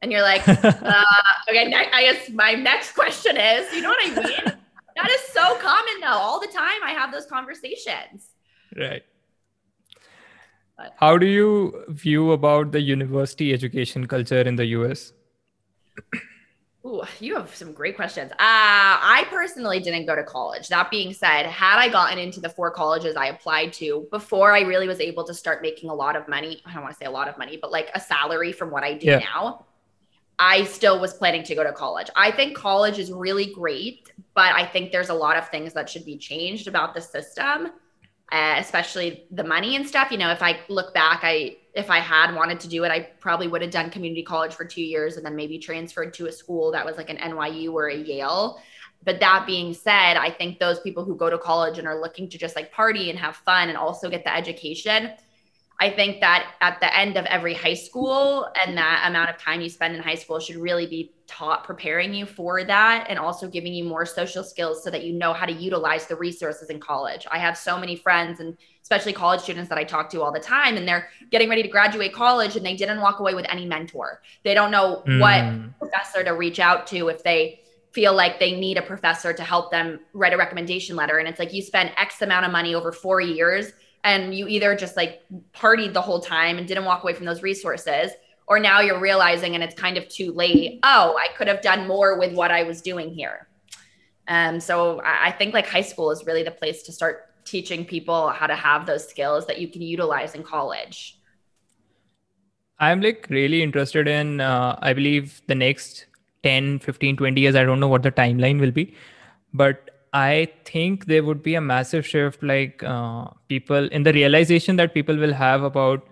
and 0.00 0.10
you're 0.10 0.22
like, 0.22 0.46
uh, 0.48 1.04
okay, 1.48 1.66
ne- 1.66 1.90
I 1.92 2.02
guess 2.02 2.30
my 2.30 2.52
next 2.52 2.92
question 2.92 3.36
is, 3.36 3.72
you 3.74 3.82
know 3.82 3.90
what 3.90 4.10
I 4.10 4.22
mean? 4.22 4.58
that 4.96 5.10
is 5.10 5.20
so 5.32 5.56
common 5.56 6.00
though. 6.00 6.06
All 6.06 6.40
the 6.40 6.46
time, 6.46 6.82
I 6.84 6.92
have 6.92 7.12
those 7.12 7.26
conversations. 7.26 8.28
Right. 8.76 9.02
But 10.76 10.94
How 10.96 11.18
do 11.18 11.26
you 11.26 11.84
view 11.88 12.32
about 12.32 12.72
the 12.72 12.80
university 12.80 13.52
education 13.52 14.06
culture 14.06 14.40
in 14.40 14.56
the 14.56 14.66
US? 14.66 15.12
Ooh, 16.88 17.02
you 17.20 17.34
have 17.34 17.54
some 17.54 17.72
great 17.72 17.96
questions. 17.96 18.32
Uh, 18.32 18.36
I 18.38 19.26
personally 19.28 19.78
didn't 19.78 20.06
go 20.06 20.16
to 20.16 20.22
college. 20.22 20.68
That 20.68 20.90
being 20.90 21.12
said, 21.12 21.44
had 21.44 21.78
I 21.78 21.90
gotten 21.90 22.18
into 22.18 22.40
the 22.40 22.48
four 22.48 22.70
colleges 22.70 23.14
I 23.14 23.26
applied 23.26 23.74
to 23.74 24.06
before 24.10 24.52
I 24.52 24.60
really 24.60 24.88
was 24.88 24.98
able 24.98 25.24
to 25.24 25.34
start 25.34 25.60
making 25.60 25.90
a 25.90 25.94
lot 25.94 26.16
of 26.16 26.26
money, 26.28 26.62
I 26.64 26.72
don't 26.72 26.82
want 26.82 26.94
to 26.94 26.98
say 26.98 27.06
a 27.06 27.10
lot 27.10 27.28
of 27.28 27.36
money, 27.36 27.58
but 27.60 27.70
like 27.70 27.90
a 27.94 28.00
salary 28.00 28.52
from 28.52 28.70
what 28.70 28.84
I 28.84 28.94
do 28.94 29.08
yeah. 29.08 29.18
now, 29.18 29.66
I 30.38 30.64
still 30.64 30.98
was 30.98 31.12
planning 31.12 31.42
to 31.42 31.54
go 31.54 31.62
to 31.62 31.72
college. 31.72 32.08
I 32.16 32.30
think 32.30 32.56
college 32.56 32.98
is 32.98 33.12
really 33.12 33.52
great, 33.52 34.10
but 34.34 34.54
I 34.54 34.64
think 34.64 34.90
there's 34.90 35.10
a 35.10 35.14
lot 35.14 35.36
of 35.36 35.48
things 35.50 35.74
that 35.74 35.90
should 35.90 36.06
be 36.06 36.16
changed 36.16 36.68
about 36.68 36.94
the 36.94 37.02
system 37.02 37.72
uh, 38.30 38.56
especially 38.58 39.24
the 39.30 39.44
money 39.44 39.76
and 39.76 39.86
stuff. 39.86 40.10
You 40.10 40.18
know, 40.18 40.30
if 40.30 40.42
I 40.42 40.60
look 40.68 40.92
back, 40.92 41.20
I 41.22 41.56
if 41.74 41.90
I 41.90 41.98
had 41.98 42.34
wanted 42.34 42.60
to 42.60 42.68
do 42.68 42.84
it, 42.84 42.90
I 42.90 43.00
probably 43.20 43.46
would 43.46 43.62
have 43.62 43.70
done 43.70 43.90
community 43.90 44.22
college 44.22 44.54
for 44.54 44.64
two 44.64 44.82
years 44.82 45.16
and 45.16 45.24
then 45.24 45.36
maybe 45.36 45.58
transferred 45.58 46.12
to 46.14 46.26
a 46.26 46.32
school 46.32 46.72
that 46.72 46.84
was 46.84 46.96
like 46.96 47.08
an 47.08 47.18
NYU 47.18 47.72
or 47.72 47.88
a 47.88 47.96
Yale. 47.96 48.60
But 49.04 49.20
that 49.20 49.44
being 49.46 49.72
said, 49.72 50.16
I 50.16 50.30
think 50.30 50.58
those 50.58 50.80
people 50.80 51.04
who 51.04 51.14
go 51.14 51.30
to 51.30 51.38
college 51.38 51.78
and 51.78 51.86
are 51.86 52.00
looking 52.00 52.28
to 52.30 52.38
just 52.38 52.56
like 52.56 52.72
party 52.72 53.10
and 53.10 53.18
have 53.18 53.36
fun 53.36 53.68
and 53.68 53.78
also 53.78 54.10
get 54.10 54.24
the 54.24 54.34
education, 54.34 55.12
I 55.80 55.90
think 55.90 56.20
that 56.20 56.54
at 56.60 56.80
the 56.80 56.94
end 56.96 57.16
of 57.16 57.24
every 57.26 57.54
high 57.54 57.74
school 57.74 58.48
and 58.60 58.76
that 58.76 59.04
amount 59.06 59.30
of 59.30 59.38
time 59.38 59.60
you 59.60 59.70
spend 59.70 59.94
in 59.94 60.02
high 60.02 60.16
school 60.16 60.40
should 60.40 60.56
really 60.56 60.86
be 60.86 61.12
taught 61.28 61.62
preparing 61.62 62.14
you 62.14 62.24
for 62.24 62.64
that 62.64 63.06
and 63.08 63.18
also 63.18 63.46
giving 63.46 63.74
you 63.74 63.84
more 63.84 64.06
social 64.06 64.42
skills 64.42 64.82
so 64.82 64.90
that 64.90 65.04
you 65.04 65.12
know 65.12 65.34
how 65.34 65.44
to 65.44 65.52
utilize 65.52 66.06
the 66.06 66.16
resources 66.16 66.70
in 66.70 66.80
college. 66.80 67.26
I 67.30 67.38
have 67.38 67.56
so 67.56 67.78
many 67.78 67.94
friends 67.94 68.40
and 68.40 68.56
especially 68.82 69.12
college 69.12 69.42
students 69.42 69.68
that 69.68 69.76
I 69.76 69.84
talk 69.84 70.08
to 70.10 70.22
all 70.22 70.32
the 70.32 70.40
time 70.40 70.78
and 70.78 70.88
they're 70.88 71.08
getting 71.30 71.50
ready 71.50 71.62
to 71.62 71.68
graduate 71.68 72.14
college 72.14 72.56
and 72.56 72.64
they 72.64 72.74
didn't 72.74 73.02
walk 73.02 73.20
away 73.20 73.34
with 73.34 73.44
any 73.50 73.66
mentor. 73.66 74.22
They 74.42 74.54
don't 74.54 74.70
know 74.70 75.02
mm. 75.06 75.20
what 75.20 75.78
professor 75.78 76.24
to 76.24 76.30
reach 76.30 76.58
out 76.58 76.86
to 76.88 77.08
if 77.08 77.22
they 77.22 77.60
feel 77.92 78.14
like 78.14 78.40
they 78.40 78.58
need 78.58 78.78
a 78.78 78.82
professor 78.82 79.32
to 79.34 79.44
help 79.44 79.70
them 79.70 80.00
write 80.14 80.32
a 80.32 80.36
recommendation 80.36 80.96
letter 80.96 81.18
and 81.18 81.28
it's 81.28 81.38
like 81.38 81.52
you 81.52 81.62
spend 81.62 81.90
x 81.96 82.20
amount 82.20 82.44
of 82.44 82.52
money 82.52 82.74
over 82.74 82.92
4 82.92 83.20
years 83.22 83.72
and 84.04 84.34
you 84.34 84.46
either 84.46 84.76
just 84.76 84.96
like 84.96 85.22
partied 85.54 85.94
the 85.94 86.00
whole 86.00 86.20
time 86.20 86.58
and 86.58 86.68
didn't 86.68 86.84
walk 86.84 87.02
away 87.02 87.14
from 87.14 87.24
those 87.24 87.42
resources 87.42 88.12
or 88.48 88.58
now 88.58 88.80
you're 88.80 89.00
realizing 89.00 89.54
and 89.54 89.62
it's 89.62 89.74
kind 89.74 89.96
of 89.96 90.08
too 90.08 90.32
late 90.32 90.80
oh 90.82 91.16
i 91.18 91.28
could 91.36 91.48
have 91.48 91.60
done 91.60 91.86
more 91.86 92.18
with 92.18 92.32
what 92.34 92.50
i 92.50 92.62
was 92.62 92.82
doing 92.82 93.10
here. 93.10 93.46
Um, 94.28 94.60
so 94.60 95.00
I, 95.02 95.30
think 95.30 95.54
like 95.54 95.66
high 95.66 95.80
school 95.80 96.10
is 96.10 96.26
really 96.26 96.42
the 96.42 96.50
place 96.50 96.82
to 96.82 96.92
start 96.92 97.30
teaching 97.46 97.86
people 97.86 98.28
how 98.28 98.46
to 98.46 98.54
have 98.54 98.84
those 98.84 99.08
skills 99.08 99.46
that 99.46 99.58
you 99.58 99.68
can 99.68 99.80
utilize 99.80 100.34
in 100.34 100.42
college. 100.42 101.18
I'm 102.78 103.00
like 103.00 103.26
really 103.30 103.62
interested 103.62 104.06
in 104.06 104.40
uh, 104.40 104.78
i 104.82 104.92
believe 104.92 105.40
the 105.48 105.54
next 105.54 106.06
10 106.44 106.78
15 106.80 107.16
20 107.16 107.40
years 107.40 107.56
i 107.56 107.64
don't 107.64 107.80
know 107.80 107.88
what 107.88 108.02
the 108.02 108.12
timeline 108.12 108.60
will 108.60 108.70
be 108.70 108.94
but 109.52 109.90
I 110.12 110.48
think 110.64 111.06
there 111.06 111.22
would 111.22 111.42
be 111.42 111.54
a 111.54 111.60
massive 111.60 112.06
shift, 112.06 112.42
like 112.42 112.82
uh, 112.82 113.26
people 113.48 113.88
in 113.88 114.02
the 114.02 114.12
realization 114.12 114.76
that 114.76 114.94
people 114.94 115.16
will 115.16 115.32
have 115.32 115.62
about 115.62 116.07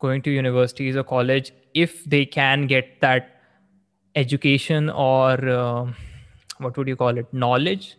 going 0.00 0.22
to 0.22 0.30
universities 0.30 0.96
or 0.96 1.04
college 1.04 1.52
if 1.74 2.04
they 2.04 2.24
can 2.24 2.66
get 2.66 3.00
that 3.00 3.40
education 4.16 4.90
or 4.90 5.48
uh, 5.48 5.86
what 6.58 6.76
would 6.76 6.88
you 6.88 6.96
call 6.96 7.16
it, 7.16 7.32
knowledge 7.32 7.96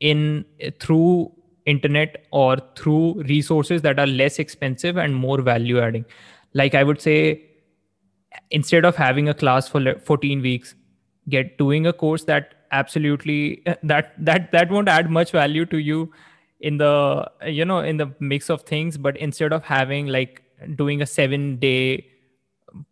in 0.00 0.44
through 0.80 1.32
internet 1.66 2.26
or 2.30 2.58
through 2.76 3.22
resources 3.22 3.82
that 3.82 3.98
are 3.98 4.06
less 4.06 4.38
expensive 4.38 4.96
and 4.96 5.14
more 5.14 5.40
value 5.40 5.80
adding. 5.80 6.04
Like 6.52 6.74
I 6.74 6.82
would 6.84 7.00
say, 7.00 7.42
instead 8.50 8.84
of 8.84 8.96
having 8.96 9.28
a 9.28 9.34
class 9.34 9.68
for 9.68 9.98
14 9.98 10.42
weeks, 10.42 10.74
get 11.28 11.56
doing 11.56 11.86
a 11.86 11.92
course 11.92 12.24
that 12.24 12.54
absolutely 12.70 13.62
that 13.82 14.12
that 14.18 14.50
that 14.52 14.70
won't 14.70 14.88
add 14.88 15.10
much 15.10 15.30
value 15.30 15.64
to 15.64 15.78
you 15.78 16.12
in 16.60 16.78
the 16.78 17.30
you 17.46 17.64
know 17.64 17.78
in 17.80 17.96
the 17.96 18.12
mix 18.18 18.50
of 18.50 18.62
things 18.62 18.98
but 18.98 19.16
instead 19.16 19.52
of 19.52 19.62
having 19.64 20.06
like 20.06 20.42
doing 20.64 21.02
a 21.02 21.06
7 21.06 21.56
day 21.58 22.06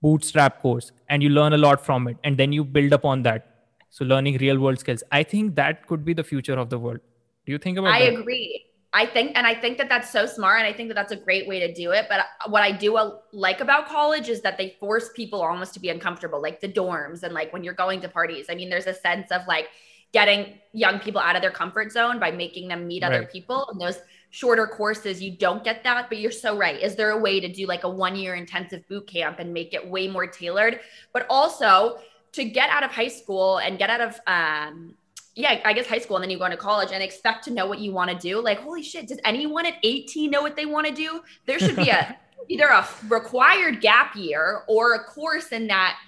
bootstrap 0.00 0.60
course 0.60 0.92
and 1.08 1.22
you 1.22 1.28
learn 1.28 1.52
a 1.52 1.58
lot 1.58 1.84
from 1.84 2.06
it 2.08 2.16
and 2.24 2.38
then 2.38 2.52
you 2.52 2.64
build 2.64 2.92
upon 2.92 3.22
that 3.22 3.48
so 3.90 4.04
learning 4.04 4.36
real 4.38 4.58
world 4.60 4.78
skills 4.78 5.02
i 5.10 5.22
think 5.22 5.56
that 5.56 5.86
could 5.86 6.04
be 6.04 6.12
the 6.12 6.22
future 6.22 6.54
of 6.54 6.70
the 6.70 6.78
world 6.78 7.00
do 7.44 7.52
you 7.52 7.58
think 7.58 7.78
about 7.78 7.92
I 7.92 8.10
that? 8.10 8.20
agree. 8.20 8.66
I 8.94 9.06
think, 9.06 9.32
and 9.36 9.46
I 9.46 9.54
think 9.54 9.78
that 9.78 9.88
that's 9.88 10.10
so 10.10 10.26
smart. 10.26 10.58
And 10.58 10.66
I 10.66 10.72
think 10.72 10.88
that 10.90 10.94
that's 10.94 11.12
a 11.12 11.16
great 11.16 11.48
way 11.48 11.58
to 11.60 11.72
do 11.72 11.92
it. 11.92 12.06
But 12.08 12.26
what 12.48 12.62
I 12.62 12.72
do 12.72 12.96
uh, 12.96 13.16
like 13.32 13.60
about 13.60 13.88
college 13.88 14.28
is 14.28 14.42
that 14.42 14.58
they 14.58 14.76
force 14.78 15.10
people 15.16 15.40
almost 15.40 15.72
to 15.74 15.80
be 15.80 15.88
uncomfortable, 15.88 16.42
like 16.42 16.60
the 16.60 16.68
dorms 16.68 17.22
and 17.22 17.32
like 17.32 17.52
when 17.52 17.64
you're 17.64 17.74
going 17.74 18.00
to 18.02 18.08
parties. 18.08 18.46
I 18.50 18.54
mean, 18.54 18.68
there's 18.68 18.86
a 18.86 18.94
sense 18.94 19.30
of 19.30 19.46
like 19.48 19.68
getting 20.12 20.58
young 20.72 20.98
people 20.98 21.22
out 21.22 21.36
of 21.36 21.42
their 21.42 21.50
comfort 21.50 21.90
zone 21.90 22.20
by 22.20 22.30
making 22.30 22.68
them 22.68 22.86
meet 22.86 23.02
other 23.02 23.24
people. 23.24 23.66
And 23.70 23.80
those 23.80 23.98
shorter 24.32 24.66
courses, 24.66 25.22
you 25.22 25.30
don't 25.30 25.62
get 25.62 25.84
that. 25.84 26.08
But 26.08 26.18
you're 26.18 26.32
so 26.32 26.56
right. 26.56 26.80
Is 26.80 26.96
there 26.96 27.10
a 27.10 27.18
way 27.18 27.38
to 27.38 27.46
do 27.46 27.66
like 27.66 27.84
a 27.84 27.88
one 27.88 28.16
year 28.16 28.34
intensive 28.34 28.86
boot 28.88 29.06
camp 29.06 29.38
and 29.38 29.52
make 29.52 29.72
it 29.72 29.86
way 29.86 30.08
more 30.08 30.26
tailored? 30.26 30.80
But 31.12 31.26
also, 31.30 31.98
to 32.32 32.44
get 32.44 32.70
out 32.70 32.82
of 32.82 32.90
high 32.90 33.08
school 33.08 33.58
and 33.58 33.78
get 33.78 33.90
out 33.90 34.00
of 34.00 34.20
um, 34.26 34.94
yeah, 35.34 35.60
I 35.64 35.72
guess 35.72 35.86
high 35.86 35.98
school 35.98 36.16
and 36.16 36.22
then 36.22 36.30
you 36.30 36.38
go 36.38 36.44
into 36.44 36.56
college 36.56 36.90
and 36.92 37.02
expect 37.02 37.44
to 37.44 37.50
know 37.52 37.66
what 37.66 37.78
you 37.78 37.92
want 37.92 38.10
to 38.10 38.16
do. 38.16 38.42
Like, 38.42 38.58
holy 38.58 38.82
shit, 38.82 39.08
does 39.08 39.18
anyone 39.24 39.64
at 39.64 39.74
18 39.82 40.30
know 40.30 40.42
what 40.42 40.56
they 40.56 40.66
want 40.66 40.86
to 40.86 40.92
do? 40.92 41.22
There 41.46 41.58
should 41.58 41.76
be 41.76 41.88
a 41.88 42.18
either 42.48 42.66
a 42.66 42.86
required 43.08 43.80
gap 43.80 44.14
year 44.16 44.62
or 44.68 44.94
a 44.94 45.04
course 45.04 45.52
in 45.52 45.68
that 45.68 45.98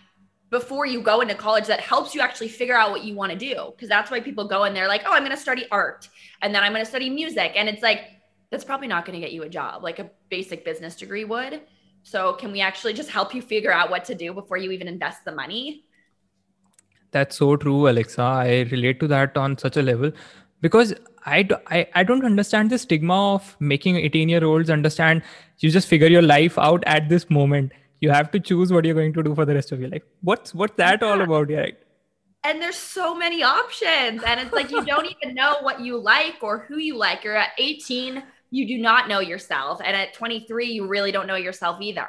before 0.50 0.86
you 0.86 1.00
go 1.00 1.20
into 1.20 1.34
college 1.34 1.66
that 1.66 1.80
helps 1.80 2.14
you 2.14 2.20
actually 2.20 2.48
figure 2.48 2.76
out 2.76 2.90
what 2.90 3.04
you 3.04 3.14
want 3.14 3.32
to 3.32 3.38
do. 3.38 3.72
Cause 3.78 3.88
that's 3.88 4.10
why 4.10 4.20
people 4.20 4.46
go 4.46 4.64
in 4.64 4.74
there 4.74 4.86
like, 4.86 5.02
oh, 5.06 5.12
I'm 5.12 5.22
going 5.22 5.30
to 5.32 5.36
study 5.36 5.66
art 5.70 6.08
and 6.42 6.54
then 6.54 6.62
I'm 6.62 6.72
going 6.72 6.84
to 6.84 6.88
study 6.88 7.10
music. 7.10 7.52
And 7.56 7.68
it's 7.68 7.82
like, 7.82 8.02
that's 8.50 8.64
probably 8.64 8.86
not 8.86 9.04
going 9.04 9.20
to 9.20 9.20
get 9.20 9.32
you 9.32 9.42
a 9.42 9.48
job 9.48 9.82
like 9.82 9.98
a 9.98 10.10
basic 10.30 10.64
business 10.64 10.94
degree 10.94 11.24
would. 11.24 11.62
So, 12.04 12.34
can 12.34 12.52
we 12.52 12.60
actually 12.60 12.92
just 12.92 13.10
help 13.10 13.34
you 13.34 13.40
figure 13.40 13.72
out 13.72 13.90
what 13.90 14.04
to 14.04 14.14
do 14.14 14.32
before 14.34 14.58
you 14.58 14.70
even 14.70 14.88
invest 14.88 15.24
the 15.24 15.32
money? 15.32 15.84
That's 17.10 17.36
so 17.36 17.56
true, 17.56 17.88
Alexa. 17.88 18.20
I 18.20 18.60
relate 18.70 19.00
to 19.00 19.08
that 19.08 19.36
on 19.36 19.56
such 19.56 19.78
a 19.78 19.82
level 19.82 20.12
because 20.60 20.94
I, 21.24 21.48
I, 21.68 21.86
I 21.94 22.04
don't 22.04 22.24
understand 22.24 22.70
the 22.70 22.78
stigma 22.78 23.34
of 23.34 23.56
making 23.58 23.96
18 23.96 24.28
year 24.28 24.44
olds 24.44 24.68
understand 24.68 25.22
you 25.60 25.70
just 25.70 25.88
figure 25.88 26.08
your 26.08 26.22
life 26.22 26.58
out 26.58 26.84
at 26.86 27.08
this 27.08 27.30
moment. 27.30 27.72
You 28.04 28.10
have 28.10 28.30
to 28.32 28.40
choose 28.40 28.70
what 28.70 28.84
you're 28.84 28.94
going 28.94 29.14
to 29.14 29.22
do 29.22 29.34
for 29.34 29.46
the 29.46 29.54
rest 29.54 29.72
of 29.72 29.80
your 29.80 29.88
life. 29.88 30.02
What's 30.20 30.54
what's 30.54 30.76
that 30.76 30.98
yeah. 31.00 31.08
all 31.08 31.20
about? 31.22 31.50
Right? 31.50 31.78
And 32.44 32.60
there's 32.60 32.76
so 32.76 33.14
many 33.14 33.42
options. 33.42 34.22
And 34.22 34.38
it's 34.40 34.52
like 34.52 34.70
you 34.70 34.84
don't 34.92 35.06
even 35.06 35.34
know 35.34 35.56
what 35.62 35.80
you 35.80 35.96
like 35.96 36.42
or 36.42 36.58
who 36.68 36.76
you 36.76 36.98
like. 36.98 37.24
You're 37.24 37.36
at 37.36 37.52
18, 37.58 38.22
you 38.50 38.68
do 38.68 38.76
not 38.76 39.08
know 39.08 39.20
yourself. 39.20 39.80
And 39.82 39.96
at 39.96 40.12
23, 40.12 40.66
you 40.66 40.86
really 40.86 41.12
don't 41.12 41.26
know 41.26 41.36
yourself 41.36 41.80
either. 41.80 42.08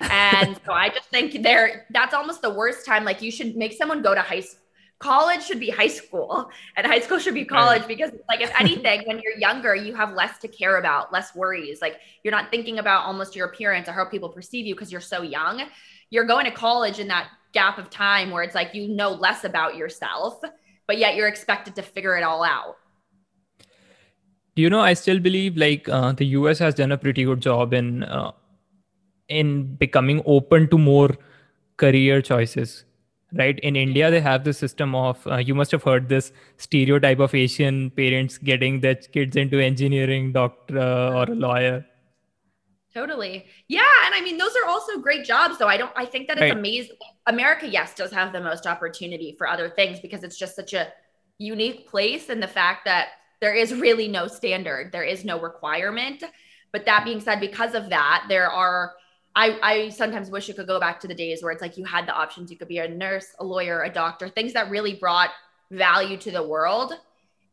And 0.10 0.58
so 0.64 0.72
I 0.72 0.88
just 0.88 1.10
think 1.10 1.42
there 1.42 1.86
that's 1.90 2.14
almost 2.14 2.40
the 2.40 2.48
worst 2.48 2.86
time. 2.86 3.04
Like 3.04 3.20
you 3.20 3.30
should 3.30 3.54
make 3.54 3.74
someone 3.74 4.00
go 4.00 4.14
to 4.14 4.22
high 4.22 4.40
school. 4.40 4.60
College 5.00 5.42
should 5.42 5.58
be 5.58 5.70
high 5.70 5.88
school 5.88 6.50
and 6.76 6.86
high 6.86 7.00
school 7.00 7.18
should 7.18 7.34
be 7.34 7.44
college 7.44 7.86
because 7.88 8.10
like 8.28 8.40
if 8.40 8.52
anything, 8.60 9.02
when 9.06 9.18
you're 9.24 9.38
younger, 9.38 9.74
you 9.74 9.94
have 9.94 10.12
less 10.12 10.38
to 10.38 10.48
care 10.48 10.76
about, 10.76 11.12
less 11.12 11.34
worries. 11.34 11.80
Like 11.80 12.00
you're 12.22 12.32
not 12.32 12.50
thinking 12.50 12.78
about 12.78 13.06
almost 13.06 13.34
your 13.34 13.46
appearance 13.46 13.88
or 13.88 13.92
how 13.92 14.04
people 14.04 14.28
perceive 14.28 14.66
you 14.66 14.74
because 14.74 14.92
you're 14.92 15.00
so 15.00 15.22
young. 15.22 15.62
You're 16.10 16.26
going 16.26 16.44
to 16.44 16.50
college 16.52 16.98
in 16.98 17.08
that 17.08 17.28
gap 17.52 17.78
of 17.78 17.90
time 17.90 18.30
where 18.30 18.42
it's 18.42 18.54
like 18.54 18.74
you 18.74 18.88
know 18.88 19.10
less 19.10 19.44
about 19.44 19.74
yourself, 19.74 20.40
but 20.86 20.98
yet 20.98 21.16
you're 21.16 21.28
expected 21.28 21.74
to 21.76 21.82
figure 21.82 22.16
it 22.16 22.22
all 22.22 22.44
out 22.44 22.76
you 24.56 24.68
know 24.68 24.80
i 24.80 24.92
still 24.94 25.20
believe 25.20 25.56
like 25.56 25.88
uh, 25.88 26.12
the 26.12 26.26
us 26.26 26.58
has 26.58 26.74
done 26.74 26.92
a 26.92 26.98
pretty 26.98 27.24
good 27.24 27.40
job 27.40 27.72
in 27.72 28.04
uh, 28.04 28.32
in 29.28 29.76
becoming 29.76 30.22
open 30.26 30.68
to 30.68 30.78
more 30.78 31.10
career 31.76 32.20
choices 32.20 32.84
right? 33.32 33.58
In 33.60 33.76
india 33.76 34.10
they 34.10 34.20
have 34.20 34.44
the 34.44 34.52
system 34.52 34.94
of 34.94 35.26
uh, 35.26 35.36
you 35.36 35.54
must 35.54 35.70
have 35.70 35.82
heard 35.82 36.08
this 36.08 36.32
stereotype 36.56 37.18
of 37.18 37.34
asian 37.34 37.90
parents 37.90 38.38
getting 38.38 38.80
their 38.80 38.94
kids 38.94 39.36
into 39.36 39.58
engineering 39.58 40.32
doctor 40.32 40.78
uh, 40.78 41.12
or 41.14 41.24
a 41.24 41.34
lawyer. 41.34 41.86
Totally. 42.92 43.46
Yeah 43.68 43.94
and 44.06 44.14
i 44.14 44.20
mean 44.20 44.36
those 44.36 44.56
are 44.56 44.68
also 44.68 44.98
great 44.98 45.24
jobs 45.24 45.58
though. 45.58 45.68
I 45.68 45.76
don't 45.76 45.92
i 45.96 46.04
think 46.04 46.28
that 46.28 46.38
it's 46.38 46.42
right. 46.42 46.58
amazing. 46.58 46.96
America 47.26 47.66
yes 47.66 47.94
does 47.94 48.10
have 48.10 48.32
the 48.32 48.40
most 48.40 48.66
opportunity 48.66 49.34
for 49.38 49.46
other 49.46 49.68
things 49.68 50.00
because 50.00 50.24
it's 50.24 50.36
just 50.36 50.56
such 50.56 50.74
a 50.74 50.92
unique 51.38 51.88
place 51.88 52.28
and 52.28 52.42
the 52.42 52.48
fact 52.48 52.84
that 52.84 53.08
there 53.40 53.54
is 53.54 53.74
really 53.74 54.06
no 54.06 54.26
standard. 54.26 54.92
There 54.92 55.02
is 55.02 55.24
no 55.24 55.40
requirement. 55.40 56.22
But 56.72 56.84
that 56.84 57.04
being 57.04 57.20
said 57.20 57.40
because 57.40 57.74
of 57.74 57.88
that 57.88 58.26
there 58.28 58.50
are 58.50 58.92
I, 59.34 59.58
I 59.62 59.88
sometimes 59.90 60.28
wish 60.28 60.48
it 60.48 60.56
could 60.56 60.66
go 60.66 60.80
back 60.80 61.00
to 61.00 61.08
the 61.08 61.14
days 61.14 61.42
where 61.42 61.52
it's 61.52 61.62
like 61.62 61.76
you 61.78 61.84
had 61.84 62.06
the 62.06 62.12
options. 62.12 62.50
You 62.50 62.56
could 62.56 62.68
be 62.68 62.78
a 62.78 62.88
nurse, 62.88 63.26
a 63.38 63.44
lawyer, 63.44 63.82
a 63.82 63.90
doctor, 63.90 64.28
things 64.28 64.52
that 64.54 64.70
really 64.70 64.94
brought 64.94 65.30
value 65.70 66.16
to 66.18 66.30
the 66.32 66.42
world. 66.42 66.92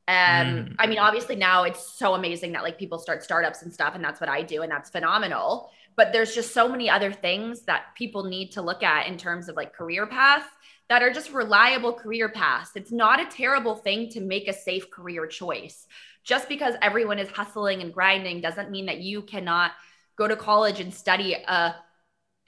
Um, 0.08 0.16
mm. 0.16 0.76
I 0.80 0.88
mean, 0.88 0.98
obviously 0.98 1.36
now 1.36 1.64
it's 1.64 1.86
so 1.98 2.16
amazing 2.16 2.54
that 2.54 2.64
like 2.64 2.80
people 2.80 2.98
start 2.98 3.24
startups 3.24 3.62
and 3.62 3.72
stuff, 3.72 3.94
and 3.94 4.04
that's 4.04 4.20
what 4.20 4.30
I 4.30 4.42
do, 4.42 4.64
and 4.64 4.72
that's 4.72 4.90
phenomenal. 4.90 5.70
But 5.96 6.14
there's 6.14 6.34
just 6.34 6.54
so 6.54 6.68
many 6.68 6.90
other 6.90 7.12
things 7.12 7.62
that 7.64 7.96
people 7.96 8.24
need 8.24 8.52
to 8.54 8.62
look 8.62 8.82
at 8.82 9.08
in 9.08 9.18
terms 9.18 9.48
of 9.48 9.56
like 9.56 9.74
career 9.74 10.08
paths 10.08 10.48
that 10.90 11.04
are 11.04 11.12
just 11.12 11.32
reliable 11.32 11.94
career 11.94 12.30
paths. 12.30 12.72
It's 12.76 12.92
not 12.92 13.20
a 13.20 13.26
terrible 13.26 13.76
thing 13.76 14.10
to 14.10 14.22
make 14.22 14.48
a 14.48 14.54
safe 14.54 14.90
career 14.90 15.28
choice. 15.28 15.86
Just 16.24 16.50
because 16.50 16.76
everyone 16.82 17.20
is 17.20 17.30
hustling 17.30 17.82
and 17.82 17.94
grinding 17.94 18.42
doesn't 18.42 18.72
mean 18.72 18.88
that 18.88 18.98
you 18.98 19.22
cannot– 19.22 19.74
go 20.18 20.28
to 20.28 20.36
college 20.36 20.80
and 20.80 20.94
study 20.94 21.34
a 21.34 21.76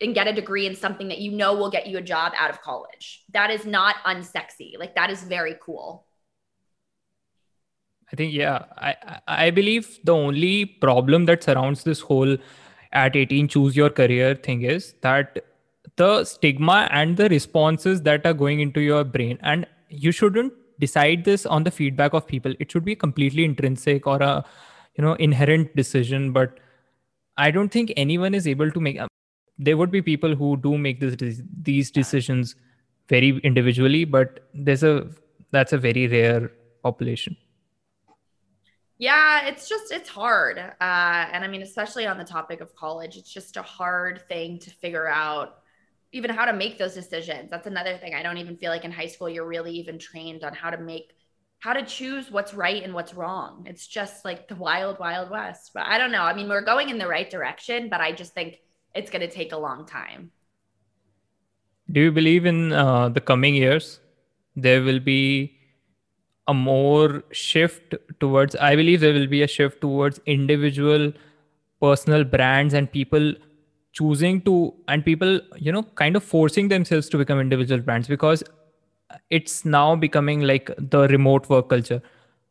and 0.02 0.16
get 0.16 0.28
a 0.28 0.34
degree 0.34 0.66
in 0.66 0.76
something 0.76 1.10
that 1.10 1.20
you 1.20 1.32
know 1.32 1.54
will 1.54 1.70
get 1.70 1.88
you 1.88 1.98
a 1.98 2.02
job 2.02 2.34
out 2.38 2.50
of 2.50 2.62
college. 2.62 3.24
That 3.34 3.50
is 3.52 3.66
not 3.66 3.96
unsexy. 4.06 4.78
Like 4.80 4.96
that 4.96 5.10
is 5.10 5.24
very 5.24 5.56
cool. 5.62 6.06
I 8.12 8.16
think 8.16 8.34
yeah, 8.34 8.66
I 8.78 8.96
I 9.28 9.50
believe 9.52 10.00
the 10.04 10.14
only 10.14 10.66
problem 10.66 11.26
that 11.26 11.44
surrounds 11.44 11.84
this 11.84 12.02
whole 12.02 12.38
at 12.92 13.16
18 13.16 13.48
choose 13.48 13.76
your 13.76 13.90
career 13.90 14.36
thing 14.36 14.64
is 14.64 14.96
that 15.02 15.44
the 15.96 16.24
stigma 16.24 16.88
and 16.92 17.18
the 17.18 17.30
responses 17.30 18.02
that 18.02 18.26
are 18.26 18.34
going 18.34 18.62
into 18.62 18.82
your 18.82 19.04
brain 19.04 19.38
and 19.42 19.68
you 19.90 20.12
shouldn't 20.12 20.54
decide 20.80 21.24
this 21.26 21.46
on 21.46 21.64
the 21.64 21.72
feedback 21.72 22.14
of 22.14 22.26
people 22.26 22.54
it 22.60 22.72
should 22.72 22.86
be 22.86 22.96
completely 22.96 23.44
intrinsic 23.44 24.08
or 24.08 24.18
a 24.24 24.44
you 24.96 25.04
know 25.04 25.14
inherent 25.16 25.76
decision 25.76 26.32
but 26.32 26.60
I 27.40 27.52
don't 27.52 27.72
think 27.72 27.94
anyone 27.96 28.34
is 28.34 28.48
able 28.48 28.72
to 28.72 28.80
make. 28.80 29.00
Um, 29.00 29.08
there 29.58 29.78
would 29.78 29.92
be 29.92 30.02
people 30.02 30.36
who 30.36 30.56
do 30.58 30.78
make 30.78 31.00
this 31.00 31.42
these 31.70 31.92
decisions 31.92 32.56
very 33.08 33.30
individually, 33.52 34.06
but 34.06 34.42
there's 34.54 34.84
a 34.84 34.96
that's 35.52 35.74
a 35.74 35.78
very 35.78 36.08
rare 36.08 36.52
population. 36.84 37.38
Yeah, 38.98 39.48
it's 39.48 39.70
just 39.70 39.94
it's 39.94 40.10
hard, 40.10 40.60
uh, 40.60 41.24
and 41.34 41.46
I 41.46 41.48
mean, 41.48 41.62
especially 41.62 42.06
on 42.06 42.18
the 42.18 42.26
topic 42.26 42.60
of 42.60 42.76
college, 42.76 43.16
it's 43.16 43.32
just 43.32 43.56
a 43.56 43.62
hard 43.62 44.28
thing 44.28 44.60
to 44.60 44.70
figure 44.70 45.08
out 45.08 45.60
even 46.12 46.32
how 46.32 46.46
to 46.46 46.54
make 46.54 46.78
those 46.78 46.96
decisions. 46.96 47.50
That's 47.50 47.68
another 47.68 47.98
thing. 47.98 48.16
I 48.16 48.24
don't 48.24 48.38
even 48.38 48.58
feel 48.58 48.72
like 48.72 48.84
in 48.84 48.92
high 48.92 49.08
school 49.08 49.30
you're 49.30 49.48
really 49.48 49.72
even 49.74 49.98
trained 49.98 50.44
on 50.44 50.54
how 50.54 50.70
to 50.70 50.78
make 50.78 51.16
how 51.60 51.74
to 51.74 51.86
choose 51.86 52.32
what's 52.32 52.54
right 52.54 52.84
and 52.84 52.94
what's 52.94 53.14
wrong. 53.14 53.66
It's 53.68 53.86
just 53.86 54.24
like 54.26 54.48
the 54.48 54.56
wild, 54.56 55.00
wild 55.00 55.30
west. 55.30 55.72
But 55.74 55.84
I 55.86 55.98
don't 55.98 56.12
know. 56.12 56.24
I 56.24 56.34
mean, 56.34 56.48
we're 56.48 56.62
going 56.62 56.90
in 56.90 56.98
the 56.98 57.08
right 57.08 57.30
direction, 57.30 57.90
but 57.90 58.02
I 58.02 58.12
just 58.14 58.34
think 58.34 58.60
it's 58.96 59.10
going 59.10 59.22
to 59.22 59.30
take 59.30 59.52
a 59.52 59.58
long 59.58 59.86
time. 59.86 60.32
do 61.92 62.02
you 62.02 62.12
believe 62.12 62.46
in 62.46 62.72
uh, 62.74 63.10
the 63.10 63.22
coming 63.22 63.56
years 63.56 64.00
there 64.56 64.82
will 64.82 65.00
be 65.00 65.56
a 66.48 66.54
more 66.54 67.24
shift 67.32 67.96
towards 68.20 68.56
i 68.56 68.76
believe 68.76 69.02
there 69.02 69.14
will 69.14 69.28
be 69.28 69.42
a 69.44 69.48
shift 69.48 69.82
towards 69.82 70.20
individual 70.26 71.12
personal 71.82 72.24
brands 72.24 72.74
and 72.74 72.92
people 72.92 73.34
choosing 73.94 74.42
to 74.42 74.56
and 74.88 75.06
people 75.06 75.40
you 75.58 75.72
know 75.72 75.84
kind 76.04 76.16
of 76.16 76.24
forcing 76.24 76.68
themselves 76.68 77.10
to 77.10 77.18
become 77.18 77.40
individual 77.40 77.82
brands 77.82 78.08
because 78.08 78.44
it's 79.30 79.66
now 79.66 79.96
becoming 79.96 80.42
like 80.42 80.72
the 80.78 81.08
remote 81.08 81.50
work 81.50 81.70
culture. 81.70 82.02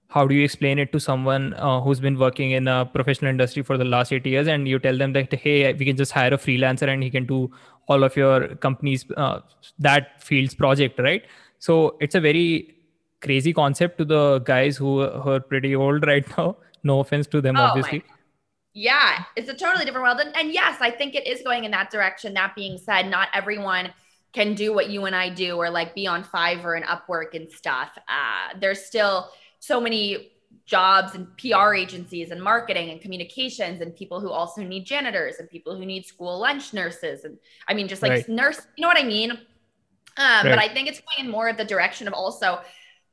How 0.09 0.27
do 0.27 0.35
you 0.35 0.45
explain 0.45 0.79
it 0.79 0.91
to 0.93 1.01
someone 1.01 1.53
uh, 1.55 1.81
who's 1.81 2.01
been 2.01 2.19
working 2.19 2.53
in 2.53 2.67
a 2.67 2.87
professional 2.87 3.31
industry 3.31 3.63
for 3.63 3.77
the 3.77 3.85
last 3.85 4.13
eight 4.13 4.27
years 4.27 4.49
and 4.49 4.67
you 4.67 4.79
tell 4.79 4.97
them 4.97 5.13
that 5.13 5.33
hey 5.35 5.73
we 5.75 5.85
can 5.85 5.97
just 5.97 6.13
hire 6.13 6.33
a 6.33 6.39
freelancer 6.39 6.89
and 6.89 7.03
he 7.03 7.11
can 7.11 7.27
do 7.27 7.51
all 7.89 8.03
of 8.03 8.17
your 8.17 8.55
company's 8.57 9.05
uh, 9.17 9.41
that 9.79 10.23
field's 10.23 10.55
project 10.55 10.99
right? 10.99 11.25
So 11.59 11.97
it's 12.01 12.15
a 12.15 12.21
very 12.21 12.75
crazy 13.21 13.53
concept 13.53 13.99
to 13.99 14.05
the 14.05 14.39
guys 14.41 14.77
who, 14.77 15.07
who 15.07 15.31
are 15.31 15.41
pretty 15.41 15.75
old 15.75 16.07
right 16.13 16.27
now. 16.39 16.57
No 16.83 17.01
offense 17.01 17.27
to 17.29 17.41
them 17.43 17.57
oh 17.57 17.65
obviously. 17.65 18.03
Yeah 18.73 19.25
it's 19.37 19.51
a 19.51 19.55
totally 19.55 19.85
different 19.85 20.05
world. 20.05 20.21
And, 20.21 20.35
and 20.37 20.53
yes 20.53 20.79
i 20.81 20.91
think 20.91 21.15
it 21.15 21.27
is 21.27 21.43
going 21.43 21.65
in 21.65 21.71
that 21.73 21.91
direction. 21.91 22.33
That 22.33 22.55
being 22.55 22.79
said 22.79 23.11
not 23.11 23.29
everyone 23.35 23.91
can 24.39 24.55
do 24.55 24.73
what 24.73 24.89
you 24.89 25.05
and 25.07 25.17
i 25.17 25.29
do 25.29 25.57
or 25.57 25.69
like 25.69 25.97
be 25.97 26.07
on 26.07 26.23
fiverr 26.23 26.77
and 26.77 26.85
upwork 26.85 27.35
and 27.35 27.51
stuff 27.51 27.99
uh, 28.09 28.57
there's 28.61 28.85
still 28.85 29.31
so 29.59 29.81
many 29.81 30.31
jobs 30.65 31.17
and 31.17 31.27
PR 31.39 31.75
agencies 31.75 32.31
and 32.31 32.41
marketing 32.41 32.91
and 32.91 33.01
communications 33.01 33.81
and 33.81 33.97
people 33.97 34.21
who 34.21 34.31
also 34.31 34.63
need 34.63 34.85
janitors 34.85 35.37
and 35.41 35.51
people 35.51 35.77
who 35.77 35.85
need 35.85 36.07
school 36.07 36.39
lunch 36.39 36.73
nurses 36.73 37.25
and 37.25 37.37
I 37.67 37.75
mean 37.75 37.89
just 37.89 38.01
like 38.01 38.13
right. 38.13 38.29
nurse 38.29 38.61
you 38.77 38.83
know 38.83 38.89
what 38.89 38.99
I 38.99 39.03
mean 39.03 39.33
um, 39.33 39.39
right. 40.19 40.45
but 40.45 40.59
I 40.59 40.69
think 40.69 40.87
it's 40.87 41.01
going 41.01 41.27
in 41.27 41.33
more 41.33 41.49
of 41.49 41.57
the 41.57 41.65
direction 41.65 42.07
of 42.07 42.15
also 42.15 42.61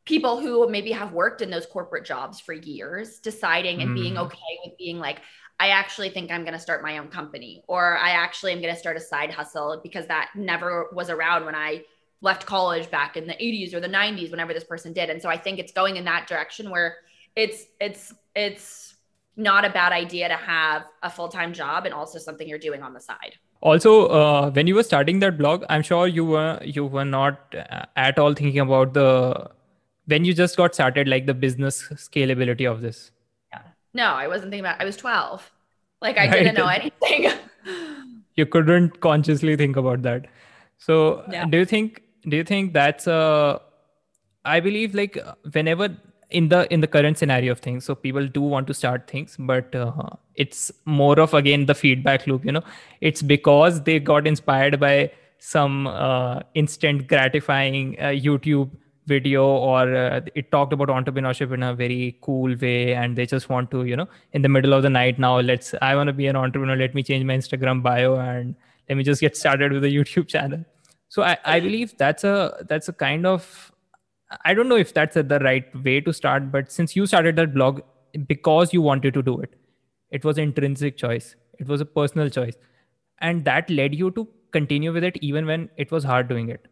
people 0.05 0.39
who 0.39 0.69
maybe 0.69 0.91
have 0.91 1.11
worked 1.11 1.41
in 1.41 1.49
those 1.49 1.65
corporate 1.65 2.05
jobs 2.05 2.39
for 2.39 2.53
years 2.53 3.19
deciding 3.19 3.81
and 3.81 3.91
mm. 3.91 3.95
being 3.95 4.17
okay 4.19 4.59
with 4.63 4.77
being 4.77 4.99
like 4.99 5.21
I 5.59 5.69
actually 5.69 6.09
think 6.09 6.31
I'm 6.31 6.41
going 6.41 6.53
to 6.53 6.59
start 6.59 6.83
my 6.83 6.97
own 6.97 7.07
company 7.07 7.63
or 7.67 7.97
I 7.97 8.11
actually 8.11 8.51
am 8.53 8.61
going 8.61 8.73
to 8.73 8.79
start 8.79 8.97
a 8.97 9.01
side 9.01 9.31
hustle 9.31 9.79
because 9.81 10.07
that 10.07 10.31
never 10.35 10.89
was 10.93 11.09
around 11.09 11.45
when 11.45 11.55
I 11.55 11.83
left 12.21 12.45
college 12.45 12.89
back 12.89 13.17
in 13.17 13.27
the 13.27 13.33
80s 13.33 13.73
or 13.73 13.79
the 13.79 13.87
90s 13.89 14.31
whenever 14.31 14.53
this 14.53 14.63
person 14.63 14.93
did 14.93 15.09
and 15.09 15.21
so 15.21 15.29
i 15.29 15.37
think 15.37 15.59
it's 15.59 15.73
going 15.73 15.97
in 15.97 16.05
that 16.05 16.25
direction 16.27 16.69
where 16.71 16.95
it's 17.35 17.65
it's 17.79 18.13
it's 18.35 18.95
not 19.35 19.65
a 19.65 19.69
bad 19.69 19.91
idea 19.91 20.29
to 20.29 20.35
have 20.35 20.85
a 21.03 21.09
full-time 21.09 21.53
job 21.53 21.85
and 21.85 21.93
also 21.93 22.17
something 22.17 22.47
you're 22.47 22.57
doing 22.57 22.81
on 22.81 22.93
the 22.93 23.01
side 23.01 23.35
also 23.61 24.07
uh, 24.07 24.49
when 24.51 24.65
you 24.65 24.73
were 24.73 24.81
starting 24.81 25.19
that 25.19 25.37
blog 25.37 25.65
i'm 25.69 25.83
sure 25.83 26.07
you 26.07 26.25
were 26.25 26.57
you 26.63 26.85
were 26.85 27.05
not 27.05 27.53
uh, 27.53 27.85
at 27.97 28.17
all 28.17 28.33
thinking 28.33 28.61
about 28.61 28.93
the 28.93 29.51
when 30.07 30.25
you 30.25 30.33
just 30.33 30.57
got 30.57 30.73
started 30.73 31.07
like 31.07 31.25
the 31.25 31.33
business 31.33 31.87
scalability 31.93 32.69
of 32.69 32.81
this. 32.81 33.11
No 34.01 34.07
i 34.23 34.27
wasn't 34.27 34.51
thinking 34.51 34.65
about 34.65 34.81
i 34.81 34.85
was 34.85 34.97
12 34.97 35.51
like 36.01 36.17
i 36.17 36.27
right. 36.27 36.33
didn't 36.39 36.55
know 36.55 36.67
anything 36.67 37.29
you 38.35 38.45
couldn't 38.45 38.99
consciously 39.09 39.55
think 39.55 39.77
about 39.83 40.01
that 40.07 40.27
so 40.77 40.97
yeah. 41.31 41.45
do 41.45 41.57
you 41.63 41.69
think 41.73 42.01
do 42.27 42.37
you 42.37 42.43
think 42.43 42.73
that's 42.73 43.07
a 43.07 43.61
i 44.43 44.59
believe 44.59 44.93
like 45.01 45.17
whenever 45.57 45.89
in 46.29 46.49
the 46.49 46.61
in 46.73 46.81
the 46.81 46.87
current 46.87 47.17
scenario 47.17 47.51
of 47.51 47.59
things 47.59 47.85
so 47.85 47.95
people 47.95 48.27
do 48.27 48.41
want 48.41 48.67
to 48.67 48.73
start 48.73 49.09
things 49.09 49.35
but 49.39 49.75
uh, 49.75 50.09
it's 50.35 50.71
more 50.85 51.19
of 51.19 51.33
again 51.33 51.65
the 51.65 51.75
feedback 51.75 52.25
loop 52.27 52.45
you 52.45 52.51
know 52.51 52.63
it's 53.01 53.21
because 53.21 53.81
they 53.83 53.99
got 53.99 54.27
inspired 54.27 54.79
by 54.79 55.11
some 55.39 55.87
uh, 55.87 56.39
instant 56.55 57.07
gratifying 57.07 57.95
uh, 57.99 58.05
youtube 58.05 58.69
video 59.07 59.45
or 59.45 59.95
uh, 59.95 60.21
it 60.33 60.51
talked 60.51 60.73
about 60.73 60.87
entrepreneurship 60.87 61.53
in 61.53 61.63
a 61.63 61.73
very 61.73 62.17
cool 62.21 62.55
way 62.61 62.93
and 62.93 63.15
they 63.15 63.25
just 63.25 63.49
want 63.49 63.69
to 63.69 63.83
you 63.85 63.95
know 63.95 64.07
in 64.33 64.41
the 64.41 64.49
middle 64.49 64.73
of 64.73 64.81
the 64.81 64.89
night 64.89 65.19
now 65.19 65.39
let's 65.39 65.75
i 65.81 65.95
want 65.95 66.07
to 66.07 66.13
be 66.13 66.25
an 66.27 66.35
entrepreneur 66.35 66.75
let 66.75 66.95
me 66.95 67.03
change 67.03 67.23
my 67.23 67.37
instagram 67.37 67.83
bio 67.83 68.15
and 68.15 68.55
let 68.89 68.97
me 68.97 69.03
just 69.03 69.21
get 69.21 69.37
started 69.37 69.71
with 69.71 69.83
a 69.83 69.87
youtube 69.87 70.27
channel 70.27 70.63
so 71.15 71.21
I, 71.23 71.37
I 71.45 71.59
believe 71.59 71.97
that's 71.97 72.23
a 72.23 72.65
that's 72.67 72.89
a 72.89 72.93
kind 72.93 73.25
of 73.25 73.71
I 74.43 74.53
don't 74.53 74.67
know 74.67 74.75
if 74.75 74.93
that's 74.93 75.15
a, 75.15 75.23
the 75.23 75.39
right 75.39 75.65
way 75.83 76.01
to 76.01 76.11
start, 76.11 76.51
but 76.51 76.71
since 76.71 76.95
you 76.95 77.05
started 77.05 77.35
that 77.37 77.53
blog 77.53 77.81
because 78.27 78.73
you 78.73 78.81
wanted 78.81 79.13
to 79.13 79.21
do 79.21 79.39
it, 79.39 79.55
it 80.11 80.25
was 80.25 80.37
an 80.37 80.45
intrinsic 80.45 80.97
choice. 80.97 81.35
It 81.59 81.67
was 81.67 81.79
a 81.79 81.85
personal 81.85 82.29
choice. 82.29 82.55
And 83.19 83.45
that 83.45 83.69
led 83.69 83.95
you 83.95 84.11
to 84.11 84.27
continue 84.51 84.91
with 84.91 85.03
it 85.03 85.17
even 85.21 85.45
when 85.45 85.69
it 85.77 85.91
was 85.91 86.03
hard 86.03 86.27
doing 86.27 86.49
it. 86.49 86.67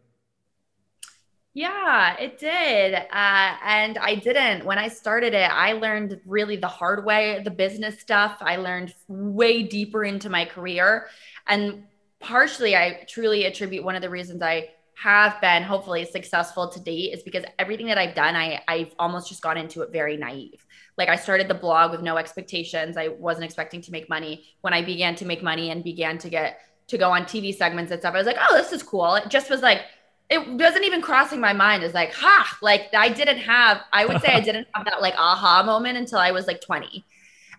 Yeah, 1.56 2.16
it 2.18 2.38
did. 2.38 2.94
Uh, 2.94 3.56
and 3.64 3.96
I 3.98 4.16
didn't. 4.16 4.64
When 4.64 4.76
I 4.76 4.88
started 4.88 5.34
it, 5.34 5.48
I 5.50 5.74
learned 5.74 6.20
really 6.26 6.56
the 6.56 6.66
hard 6.66 7.04
way, 7.04 7.40
the 7.44 7.50
business 7.50 8.00
stuff. 8.00 8.38
I 8.40 8.56
learned 8.56 8.92
way 9.06 9.62
deeper 9.62 10.02
into 10.04 10.28
my 10.28 10.46
career. 10.46 11.06
And 11.46 11.84
partially 12.18 12.74
I 12.74 13.04
truly 13.08 13.44
attribute 13.44 13.84
one 13.84 13.94
of 13.94 14.02
the 14.02 14.10
reasons 14.10 14.42
I 14.42 14.70
have 14.96 15.40
been 15.40 15.62
hopefully 15.62 16.04
successful 16.04 16.68
to 16.70 16.80
date 16.80 17.12
is 17.12 17.22
because 17.22 17.44
everything 17.58 17.86
that 17.86 17.98
I've 17.98 18.14
done, 18.14 18.34
I, 18.34 18.60
I've 18.66 18.94
almost 18.98 19.28
just 19.28 19.42
gone 19.42 19.56
into 19.56 19.82
it 19.82 19.92
very 19.92 20.16
naive. 20.16 20.64
Like 20.98 21.08
I 21.08 21.16
started 21.16 21.46
the 21.46 21.54
blog 21.54 21.92
with 21.92 22.02
no 22.02 22.16
expectations. 22.16 22.96
I 22.96 23.08
wasn't 23.08 23.44
expecting 23.44 23.80
to 23.82 23.92
make 23.92 24.08
money. 24.08 24.44
When 24.62 24.72
I 24.72 24.82
began 24.82 25.14
to 25.16 25.24
make 25.24 25.42
money 25.42 25.70
and 25.70 25.84
began 25.84 26.18
to 26.18 26.28
get 26.28 26.60
to 26.88 26.98
go 26.98 27.10
on 27.10 27.24
TV 27.24 27.54
segments 27.54 27.92
and 27.92 28.00
stuff, 28.00 28.14
I 28.14 28.18
was 28.18 28.26
like, 28.26 28.38
oh, 28.40 28.56
this 28.56 28.72
is 28.72 28.82
cool. 28.82 29.14
It 29.14 29.28
just 29.28 29.50
was 29.50 29.62
like, 29.62 29.82
it 30.30 30.48
wasn't 30.48 30.84
even 30.84 31.02
crossing 31.02 31.40
my 31.40 31.52
mind. 31.52 31.82
It's 31.82 31.94
like, 31.94 32.12
ha, 32.12 32.56
like 32.62 32.92
I 32.94 33.08
didn't 33.08 33.38
have, 33.38 33.82
I 33.92 34.06
would 34.06 34.20
say 34.22 34.28
I 34.28 34.40
didn't 34.48 34.68
have 34.74 34.84
that 34.86 35.02
like 35.02 35.14
aha 35.16 35.62
moment 35.64 35.98
until 35.98 36.18
I 36.18 36.30
was 36.30 36.46
like 36.46 36.60
20. 36.60 37.04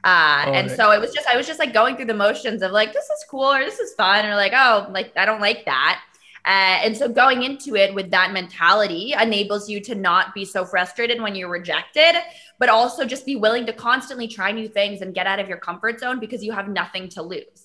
Uh, 0.04 0.46
oh, 0.48 0.52
and 0.52 0.70
so 0.70 0.92
it 0.92 1.02
was 1.02 1.12
just, 1.14 1.28
I 1.28 1.36
was 1.36 1.48
just 1.48 1.60
like 1.60 1.74
going 1.74 1.96
through 1.96 2.06
the 2.06 2.14
motions 2.14 2.62
of 2.62 2.72
like, 2.72 2.94
this 2.94 3.06
is 3.06 3.26
cool 3.30 3.52
or 3.52 3.60
this 3.60 3.80
is 3.80 3.94
fun 3.96 4.26
or 4.26 4.36
like, 4.36 4.54
oh, 4.56 4.88
like 4.92 5.16
I 5.16 5.26
don't 5.26 5.42
like 5.42 5.66
that. 5.66 6.02
Uh, 6.46 6.78
and 6.84 6.96
so 6.96 7.10
going 7.10 7.42
into 7.42 7.76
it 7.76 7.94
with 7.96 8.12
that 8.12 8.32
mentality 8.32 9.16
enables 9.20 9.68
you 9.68 9.82
to 9.82 9.96
not 9.96 10.36
be 10.36 10.46
so 10.46 10.64
frustrated 10.64 11.20
when 11.20 11.34
you're 11.34 11.50
rejected, 11.50 12.16
but 12.60 12.70
also 12.70 13.04
just 13.04 13.26
be 13.26 13.36
willing 13.36 13.66
to 13.66 13.74
constantly 13.74 14.28
try 14.28 14.52
new 14.52 14.68
things 14.68 15.02
and 15.02 15.16
get 15.16 15.26
out 15.26 15.40
of 15.40 15.50
your 15.50 15.58
comfort 15.58 16.00
zone 16.00 16.20
because 16.20 16.44
you 16.44 16.52
have 16.52 16.68
nothing 16.68 17.10
to 17.10 17.24
lose. 17.24 17.65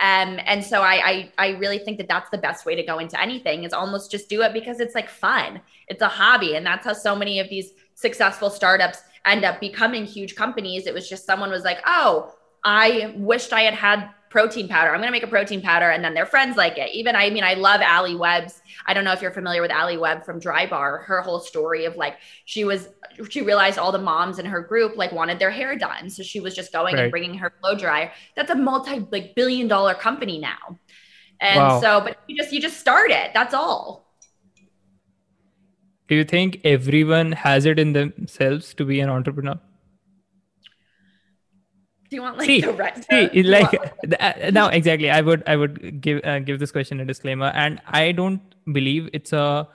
Um, 0.00 0.40
and 0.44 0.64
so 0.64 0.82
I, 0.82 0.94
I, 0.94 1.32
I 1.38 1.48
really 1.58 1.78
think 1.78 1.98
that 1.98 2.08
that's 2.08 2.30
the 2.30 2.38
best 2.38 2.66
way 2.66 2.74
to 2.74 2.82
go 2.82 2.98
into 2.98 3.20
anything 3.20 3.64
is 3.64 3.72
almost 3.72 4.10
just 4.10 4.28
do 4.28 4.42
it 4.42 4.52
because 4.52 4.80
it's 4.80 4.94
like 4.94 5.08
fun. 5.08 5.60
It's 5.88 6.02
a 6.02 6.08
hobby, 6.08 6.56
and 6.56 6.66
that's 6.66 6.84
how 6.84 6.92
so 6.92 7.14
many 7.14 7.40
of 7.40 7.48
these 7.48 7.72
successful 7.94 8.50
startups 8.50 8.98
end 9.24 9.44
up 9.44 9.60
becoming 9.60 10.04
huge 10.04 10.34
companies. 10.34 10.86
It 10.86 10.94
was 10.94 11.08
just 11.08 11.26
someone 11.26 11.50
was 11.50 11.64
like, 11.64 11.78
oh, 11.86 12.34
I 12.64 13.14
wished 13.16 13.52
I 13.52 13.62
had 13.62 13.74
had 13.74 14.10
protein 14.30 14.66
powder. 14.66 14.90
I'm 14.90 14.96
going 14.96 15.06
to 15.06 15.12
make 15.12 15.22
a 15.22 15.28
protein 15.28 15.62
powder. 15.62 15.90
And 15.90 16.04
then 16.04 16.12
their 16.12 16.26
friends 16.26 16.56
like 16.56 16.76
it. 16.76 16.92
Even, 16.92 17.14
I 17.14 17.30
mean, 17.30 17.44
I 17.44 17.54
love 17.54 17.80
Alli 17.80 18.16
Webb's. 18.16 18.62
I 18.86 18.94
don't 18.94 19.04
know 19.04 19.12
if 19.12 19.22
you're 19.22 19.30
familiar 19.30 19.62
with 19.62 19.70
Alli 19.70 19.96
Webb 19.96 20.24
from 20.24 20.40
Drybar, 20.40 21.04
her 21.04 21.20
whole 21.22 21.40
story 21.40 21.84
of 21.84 21.96
like, 21.96 22.16
she 22.44 22.64
was, 22.64 22.88
she 23.30 23.42
realized 23.42 23.78
all 23.78 23.92
the 23.92 23.98
moms 23.98 24.38
in 24.38 24.46
her 24.46 24.60
group 24.60 24.96
like 24.96 25.12
wanted 25.12 25.38
their 25.38 25.50
hair 25.50 25.76
done. 25.76 26.10
So 26.10 26.22
she 26.22 26.40
was 26.40 26.54
just 26.54 26.72
going 26.72 26.94
right. 26.94 27.02
and 27.04 27.10
bringing 27.10 27.34
her 27.34 27.52
blow 27.62 27.74
dryer. 27.76 28.12
That's 28.36 28.50
a 28.50 28.54
multi 28.54 29.06
like 29.10 29.34
billion 29.34 29.68
dollar 29.68 29.94
company 29.94 30.38
now. 30.38 30.78
And 31.40 31.58
wow. 31.58 31.80
so, 31.80 32.00
but 32.00 32.18
you 32.26 32.36
just, 32.36 32.52
you 32.52 32.60
just 32.60 32.78
start 32.78 33.10
it. 33.10 33.32
That's 33.34 33.54
all 33.54 34.04
do 36.08 36.14
you 36.14 36.24
think 36.24 36.60
everyone 36.64 37.32
has 37.32 37.64
it 37.64 37.78
in 37.78 37.92
themselves 37.92 38.74
to 38.74 38.84
be 38.84 39.00
an 39.00 39.08
entrepreneur 39.08 39.58
do 42.10 42.16
you 42.16 42.22
want 42.22 42.38
like 42.38 42.46
see, 42.46 42.60
the 42.60 42.72
right 42.72 43.04
see, 43.10 43.42
like 43.42 43.74
uh, 44.20 44.50
now 44.52 44.68
exactly 44.68 45.10
i 45.10 45.20
would 45.20 45.42
i 45.46 45.56
would 45.56 46.00
give 46.00 46.20
uh, 46.24 46.38
give 46.38 46.58
this 46.58 46.70
question 46.70 47.00
a 47.00 47.04
disclaimer 47.04 47.46
and 47.54 47.80
i 47.86 48.12
don't 48.12 48.53
believe 48.72 49.08
it's 49.12 49.32
a 49.32 49.68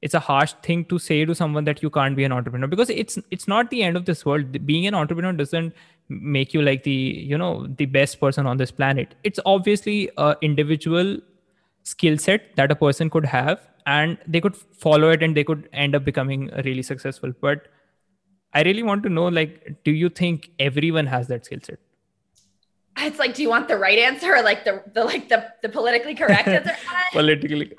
it's 0.00 0.14
a 0.14 0.20
harsh 0.20 0.52
thing 0.62 0.84
to 0.84 0.98
say 0.98 1.24
to 1.24 1.34
someone 1.34 1.64
that 1.64 1.82
you 1.82 1.90
can't 1.90 2.16
be 2.16 2.24
an 2.24 2.32
entrepreneur 2.32 2.68
because 2.68 2.90
it's 2.90 3.18
it's 3.30 3.48
not 3.48 3.70
the 3.70 3.82
end 3.82 3.96
of 3.96 4.04
this 4.04 4.24
world. 4.24 4.66
Being 4.66 4.86
an 4.86 4.94
entrepreneur 4.94 5.32
doesn't 5.32 5.74
make 6.08 6.54
you 6.54 6.62
like 6.62 6.84
the 6.84 6.90
you 6.90 7.36
know 7.36 7.66
the 7.76 7.86
best 7.86 8.20
person 8.20 8.46
on 8.46 8.56
this 8.56 8.70
planet. 8.70 9.14
It's 9.24 9.40
obviously 9.44 10.10
a 10.16 10.36
individual 10.42 11.18
skill 11.82 12.18
set 12.18 12.54
that 12.56 12.70
a 12.70 12.76
person 12.76 13.10
could 13.10 13.24
have 13.24 13.66
and 13.86 14.18
they 14.26 14.40
could 14.40 14.56
follow 14.56 15.10
it 15.10 15.22
and 15.22 15.36
they 15.36 15.44
could 15.44 15.68
end 15.72 15.94
up 15.94 16.04
becoming 16.04 16.50
really 16.64 16.82
successful. 16.82 17.32
But 17.40 17.68
i 18.54 18.62
really 18.62 18.82
want 18.82 19.02
to 19.02 19.10
know 19.10 19.26
like 19.28 19.56
do 19.84 19.92
you 19.92 20.08
think 20.08 20.50
everyone 20.58 21.06
has 21.06 21.26
that 21.28 21.44
skill 21.44 21.58
set 21.62 21.78
it's 22.98 23.18
like 23.18 23.34
do 23.34 23.42
you 23.42 23.48
want 23.48 23.68
the 23.68 23.76
right 23.76 23.98
answer 23.98 24.34
or 24.34 24.42
like 24.42 24.64
the, 24.64 24.82
the 24.92 25.04
like 25.04 25.28
the, 25.28 25.52
the 25.62 25.68
politically 25.68 26.14
correct 26.14 26.48
answer 26.48 26.76
politically 27.12 27.72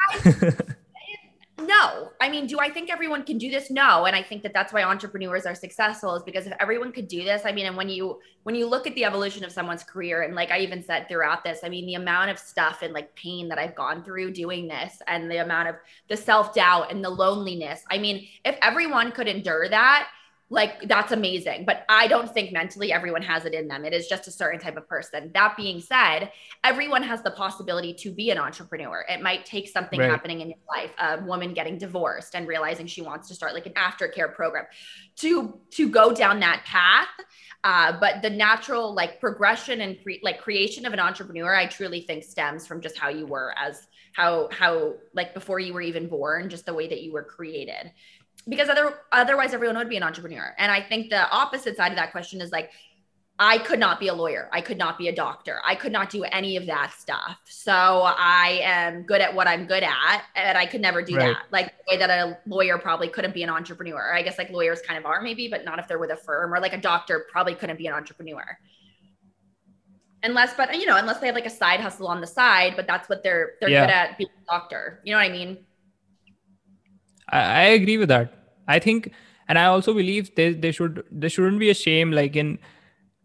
no 1.59 2.09
I 2.21 2.29
mean, 2.29 2.47
do 2.47 2.59
I 2.59 2.69
think 2.69 2.91
everyone 2.91 3.23
can 3.23 3.37
do 3.37 3.49
this? 3.49 3.71
No. 3.71 4.05
And 4.05 4.13
I 4.13 4.21
think 4.21 4.43
that 4.43 4.53
that's 4.53 4.73
why 4.73 4.83
entrepreneurs 4.83 5.45
are 5.45 5.55
successful 5.55 6.15
is 6.15 6.23
because 6.23 6.47
if 6.47 6.53
everyone 6.59 6.91
could 6.91 7.07
do 7.07 7.23
this, 7.23 7.43
I 7.45 7.53
mean, 7.53 7.65
and 7.65 7.77
when 7.77 7.87
you 7.87 8.19
when 8.43 8.55
you 8.55 8.67
look 8.67 8.87
at 8.87 8.95
the 8.95 9.05
evolution 9.05 9.45
of 9.45 9.51
someone's 9.51 9.83
career, 9.83 10.23
and 10.23 10.35
like 10.35 10.51
I 10.51 10.59
even 10.59 10.83
said 10.83 11.07
throughout 11.07 11.45
this, 11.45 11.59
I 11.63 11.69
mean, 11.69 11.85
the 11.85 11.93
amount 11.93 12.29
of 12.29 12.37
stuff 12.37 12.81
and 12.81 12.93
like 12.93 13.15
pain 13.15 13.47
that 13.49 13.57
I've 13.57 13.73
gone 13.73 14.03
through 14.03 14.31
doing 14.31 14.67
this, 14.67 15.01
and 15.07 15.31
the 15.31 15.37
amount 15.37 15.69
of 15.69 15.75
the 16.09 16.17
self 16.17 16.53
doubt 16.53 16.91
and 16.91 17.03
the 17.03 17.09
loneliness. 17.09 17.83
I 17.89 17.99
mean, 17.99 18.27
if 18.43 18.57
everyone 18.61 19.13
could 19.13 19.27
endure 19.29 19.69
that, 19.69 20.09
like 20.49 20.87
that's 20.87 21.11
amazing 21.11 21.63
but 21.65 21.85
i 21.89 22.07
don't 22.07 22.33
think 22.33 22.51
mentally 22.51 22.91
everyone 22.91 23.21
has 23.21 23.45
it 23.45 23.53
in 23.53 23.67
them. 23.67 23.85
It 23.85 23.93
is 23.93 24.07
just 24.07 24.27
a 24.27 24.31
certain 24.31 24.59
type 24.59 24.77
of 24.77 24.87
person. 24.87 25.31
That 25.33 25.55
being 25.55 25.79
said 25.79 26.31
everyone 26.63 27.03
has 27.03 27.21
the 27.21 27.31
possibility 27.31 27.93
to 27.93 28.11
be 28.11 28.31
an 28.31 28.37
entrepreneur. 28.37 29.05
It 29.07 29.21
might 29.21 29.45
take 29.45 29.69
something 29.69 29.99
right. 29.99 30.09
happening 30.09 30.41
in 30.41 30.49
your 30.49 30.57
life 30.67 30.91
a 30.99 31.23
woman 31.23 31.53
getting 31.53 31.77
divorced 31.77 32.35
and 32.35 32.47
realizing 32.47 32.87
she 32.87 33.01
wants 33.01 33.27
to 33.29 33.35
start 33.35 33.53
like 33.53 33.65
an 33.65 33.73
aftercare 33.73 34.33
program 34.33 34.65
to 35.17 35.59
to 35.71 35.89
go 35.89 36.11
down 36.11 36.39
that 36.41 36.63
path. 36.65 37.07
Uh, 37.63 37.99
but 37.99 38.21
the 38.21 38.29
natural 38.29 38.93
like 38.93 39.19
progression 39.19 39.81
and 39.81 40.01
cre- 40.01 40.23
like 40.23 40.39
creation 40.39 40.85
of 40.85 40.93
an 40.93 40.99
entrepreneur 40.99 41.53
i 41.53 41.65
truly 41.65 41.99
think 41.99 42.23
stems 42.23 42.65
from 42.65 42.79
just 42.79 42.97
how 42.97 43.09
you 43.09 43.25
were 43.25 43.53
as 43.57 43.85
how 44.13 44.47
how 44.49 44.93
like 45.13 45.33
before 45.33 45.59
you 45.59 45.73
were 45.73 45.81
even 45.81 46.07
born 46.07 46.47
just 46.49 46.65
the 46.65 46.73
way 46.73 46.87
that 46.87 47.01
you 47.01 47.11
were 47.11 47.23
created 47.23 47.91
because 48.49 48.67
other 48.67 48.95
otherwise 49.11 49.53
everyone 49.53 49.77
would 49.77 49.89
be 49.89 49.97
an 49.97 50.03
entrepreneur. 50.03 50.53
And 50.57 50.71
I 50.71 50.81
think 50.81 51.09
the 51.09 51.29
opposite 51.29 51.77
side 51.77 51.91
of 51.91 51.97
that 51.97 52.11
question 52.11 52.41
is 52.41 52.51
like 52.51 52.71
I 53.41 53.57
could 53.57 53.79
not 53.79 54.01
be 54.01 54.09
a 54.09 54.13
lawyer. 54.13 54.49
I 54.51 54.59
could 54.59 54.77
not 54.77 54.97
be 54.97 55.07
a 55.07 55.15
doctor. 55.15 55.61
I 55.65 55.73
could 55.73 55.93
not 55.93 56.09
do 56.09 56.25
any 56.25 56.57
of 56.57 56.65
that 56.65 56.91
stuff. 56.91 57.39
So 57.45 57.71
I 57.71 58.59
am 58.63 59.03
good 59.03 59.21
at 59.21 59.33
what 59.33 59.47
I'm 59.47 59.65
good 59.65 59.81
at, 59.81 60.23
and 60.35 60.57
I 60.57 60.65
could 60.65 60.81
never 60.81 61.01
do 61.01 61.15
right. 61.15 61.27
that. 61.27 61.43
Like 61.49 61.67
the 61.67 61.83
way 61.93 61.97
that 61.97 62.09
a 62.09 62.37
lawyer 62.45 62.77
probably 62.77 63.07
couldn't 63.07 63.33
be 63.33 63.43
an 63.43 63.49
entrepreneur. 63.49 64.13
I 64.13 64.23
guess 64.23 64.37
like 64.37 64.49
lawyers 64.49 64.81
kind 64.81 64.99
of 64.99 65.05
are 65.05 65.21
maybe, 65.21 65.47
but 65.47 65.63
not 65.63 65.79
if 65.79 65.87
they're 65.87 65.99
with 65.99 66.11
a 66.11 66.17
firm, 66.17 66.53
or 66.53 66.59
like 66.59 66.73
a 66.73 66.81
doctor 66.81 67.27
probably 67.31 67.55
couldn't 67.55 67.77
be 67.77 67.87
an 67.87 67.93
entrepreneur. 67.93 68.43
Unless, 70.21 70.55
but 70.55 70.77
you 70.77 70.85
know, 70.85 70.97
unless 70.97 71.19
they 71.19 71.27
have 71.27 71.35
like 71.35 71.45
a 71.45 71.49
side 71.49 71.79
hustle 71.79 72.09
on 72.09 72.19
the 72.19 72.27
side, 72.27 72.73
but 72.75 72.87
that's 72.87 73.07
what 73.07 73.23
they're 73.23 73.51
they're 73.61 73.69
yeah. 73.69 73.85
good 73.85 73.91
at 73.93 74.17
being 74.17 74.29
a 74.29 74.51
doctor. 74.51 74.99
You 75.05 75.13
know 75.13 75.19
what 75.19 75.27
I 75.27 75.31
mean? 75.31 75.59
I, 77.29 77.39
I 77.39 77.61
agree 77.61 77.97
with 77.97 78.09
that. 78.09 78.38
I 78.69 78.79
think, 78.79 79.11
and 79.47 79.57
I 79.57 79.65
also 79.65 79.93
believe 79.93 80.33
they 80.35 80.53
they 80.53 80.71
should 80.71 81.03
there 81.11 81.29
shouldn't 81.29 81.59
be 81.59 81.69
a 81.69 81.77
shame. 81.81 82.11
Like 82.11 82.35
in 82.35 82.57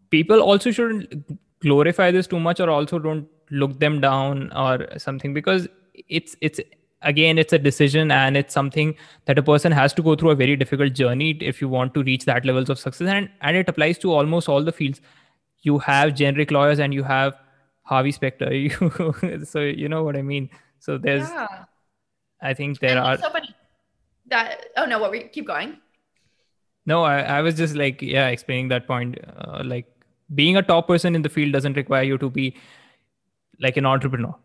people 0.09 0.41
also 0.41 0.71
shouldn't 0.71 1.39
glorify 1.61 2.11
this 2.11 2.27
too 2.27 2.39
much, 2.39 2.59
or 2.59 2.69
also 2.69 2.99
don't 2.99 3.27
look 3.51 3.79
them 3.79 4.01
down 4.01 4.51
or 4.53 4.87
something 4.97 5.33
because 5.33 5.67
it's 6.09 6.35
it's 6.41 6.59
again 7.01 7.37
it's 7.37 7.53
a 7.53 7.59
decision 7.59 8.11
and 8.11 8.35
it's 8.35 8.53
something 8.53 8.95
that 9.25 9.37
a 9.37 9.43
person 9.43 9.71
has 9.71 9.93
to 9.93 10.01
go 10.01 10.15
through 10.15 10.31
a 10.31 10.35
very 10.35 10.55
difficult 10.55 10.93
journey 10.93 11.31
if 11.41 11.61
you 11.61 11.69
want 11.69 11.93
to 11.93 12.03
reach 12.03 12.25
that 12.25 12.45
levels 12.45 12.69
of 12.69 12.79
success 12.79 13.07
and 13.07 13.29
and 13.41 13.57
it 13.57 13.69
applies 13.69 13.97
to 13.97 14.11
almost 14.11 14.49
all 14.49 14.63
the 14.63 14.71
fields 14.71 15.01
you 15.61 15.77
have 15.77 16.13
generic 16.15 16.51
lawyers 16.51 16.79
and 16.79 16.93
you 16.93 17.03
have 17.03 17.37
harvey 17.83 18.11
specter 18.11 18.53
you, 18.63 19.45
so 19.45 19.61
you 19.61 19.87
know 19.87 20.03
what 20.03 20.15
i 20.15 20.21
mean 20.21 20.49
so 20.79 20.97
there's 20.97 21.29
yeah. 21.29 21.65
i 22.41 22.53
think 22.53 22.79
there 22.79 22.97
and 22.97 22.99
are 22.99 23.17
so 23.17 23.29
that 24.27 24.67
oh 24.77 24.85
no 24.85 24.99
what 24.99 25.11
we 25.11 25.23
keep 25.23 25.47
going. 25.47 25.77
No 26.85 27.03
I, 27.03 27.19
I 27.19 27.41
was 27.41 27.55
just 27.55 27.75
like 27.75 28.01
yeah 28.01 28.27
explaining 28.27 28.69
that 28.69 28.87
point 28.87 29.17
uh, 29.37 29.61
like 29.65 29.87
being 30.33 30.57
a 30.57 30.61
top 30.61 30.87
person 30.87 31.15
in 31.15 31.21
the 31.21 31.29
field 31.29 31.53
doesn't 31.53 31.73
require 31.73 32.03
you 32.03 32.17
to 32.17 32.29
be 32.29 32.55
like 33.59 33.77
an 33.77 33.85
entrepreneur. 33.85 34.35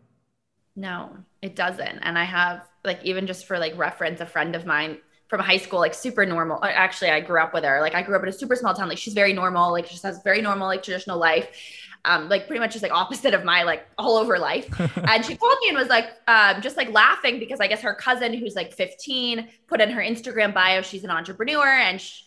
No 0.75 1.17
it 1.41 1.55
doesn't. 1.55 1.99
And 1.99 2.17
i 2.17 2.23
have 2.23 2.63
like 2.83 3.03
even 3.03 3.27
just 3.27 3.45
for 3.45 3.59
like 3.59 3.77
reference 3.77 4.21
a 4.21 4.25
friend 4.25 4.55
of 4.55 4.65
mine 4.65 4.97
from 5.27 5.39
high 5.39 5.57
school 5.57 5.79
like 5.79 5.93
super 5.93 6.25
normal 6.25 6.59
actually 6.63 7.09
i 7.09 7.19
grew 7.19 7.41
up 7.41 7.53
with 7.53 7.63
her. 7.63 7.79
Like 7.81 7.95
i 7.95 8.01
grew 8.01 8.15
up 8.15 8.23
in 8.23 8.29
a 8.29 8.33
super 8.33 8.55
small 8.55 8.73
town. 8.73 8.89
Like 8.89 8.97
she's 8.97 9.13
very 9.13 9.33
normal 9.33 9.71
like 9.71 9.85
she 9.85 9.91
just 9.93 10.03
has 10.03 10.21
very 10.23 10.41
normal 10.41 10.67
like 10.67 10.83
traditional 10.83 11.17
life 11.17 11.47
um, 12.05 12.29
like 12.29 12.47
pretty 12.47 12.59
much 12.59 12.71
just 12.71 12.83
like 12.83 12.91
opposite 12.91 13.33
of 13.33 13.43
my 13.43 13.63
like 13.63 13.85
all 13.97 14.17
over 14.17 14.39
life. 14.39 14.67
and 15.07 15.25
she 15.25 15.35
called 15.35 15.57
me 15.61 15.69
and 15.69 15.77
was 15.77 15.87
like, 15.87 16.09
um, 16.27 16.61
just 16.61 16.77
like 16.77 16.91
laughing 16.91 17.39
because 17.39 17.59
I 17.59 17.67
guess 17.67 17.81
her 17.81 17.93
cousin, 17.93 18.33
who's 18.33 18.55
like 18.55 18.73
15, 18.73 19.47
put 19.67 19.81
in 19.81 19.89
her 19.91 20.01
Instagram 20.01 20.53
bio, 20.53 20.81
she's 20.81 21.03
an 21.03 21.11
entrepreneur. 21.11 21.67
And 21.67 22.01
she, 22.01 22.23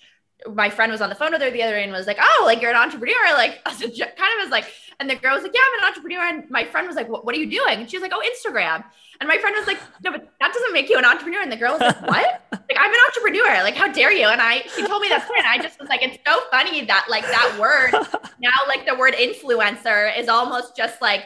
my 0.47 0.71
friend 0.71 0.93
was 0.93 1.01
on 1.01 1.09
the 1.09 1.15
phone 1.15 1.33
with 1.33 1.41
her 1.43 1.51
the 1.51 1.63
other 1.63 1.75
day 1.75 1.83
and 1.83 1.93
was 1.93 2.07
like, 2.07 2.19
"Oh, 2.21 2.43
like 2.45 2.61
you're 2.61 2.71
an 2.71 2.77
entrepreneur." 2.77 3.15
Like, 3.35 3.65
kind 3.65 3.83
of 3.83 4.43
was 4.43 4.51
like, 4.51 4.67
and 5.01 5.11
the 5.11 5.17
girl 5.17 5.35
was 5.35 5.43
like, 5.43 5.55
"Yeah, 5.55 5.61
I'm 5.65 5.81
an 5.81 5.89
entrepreneur." 5.89 6.23
And 6.23 6.51
my 6.51 6.65
friend 6.65 6.87
was 6.87 6.97
like, 6.97 7.09
"What, 7.09 7.25
what 7.25 7.35
are 7.35 7.39
you 7.39 7.51
doing?" 7.51 7.81
And 7.81 7.91
she 7.91 7.97
was 7.97 8.03
like, 8.03 8.13
"Oh, 8.15 8.23
Instagram." 8.23 8.85
And 9.21 9.29
my 9.29 9.39
friend 9.39 9.57
was 9.57 9.67
like, 9.67 9.79
"No, 10.03 10.13
but 10.13 10.31
that 10.41 10.53
doesn't 10.53 10.73
make 10.73 10.89
you 10.89 10.99
an 10.99 11.05
entrepreneur." 11.05 11.41
And 11.41 11.51
the 11.51 11.57
girl 11.57 11.73
was 11.73 11.81
like, 11.81 12.03
"What?" 12.03 12.64
Like, 12.75 12.85
I'm 12.85 12.91
an 12.91 13.01
entrepreneur. 13.09 13.63
Like, 13.63 13.77
how 13.77 13.89
dare 13.89 14.13
you? 14.13 14.27
And 14.27 14.41
I, 14.41 14.63
she 14.75 14.87
told 14.87 15.03
me 15.03 15.09
that 15.09 15.25
story, 15.25 15.39
and 15.39 15.49
I 15.49 15.59
just 15.59 15.79
was 15.79 15.89
like, 15.89 16.03
"It's 16.03 16.19
so 16.27 16.41
funny 16.51 16.85
that 16.85 17.07
like 17.09 17.25
that 17.25 17.57
word 17.59 17.93
now, 18.41 18.51
like 18.69 18.87
the 18.87 18.95
word 18.95 19.15
influencer 19.15 20.17
is 20.19 20.29
almost 20.29 20.77
just 20.77 21.01
like." 21.01 21.25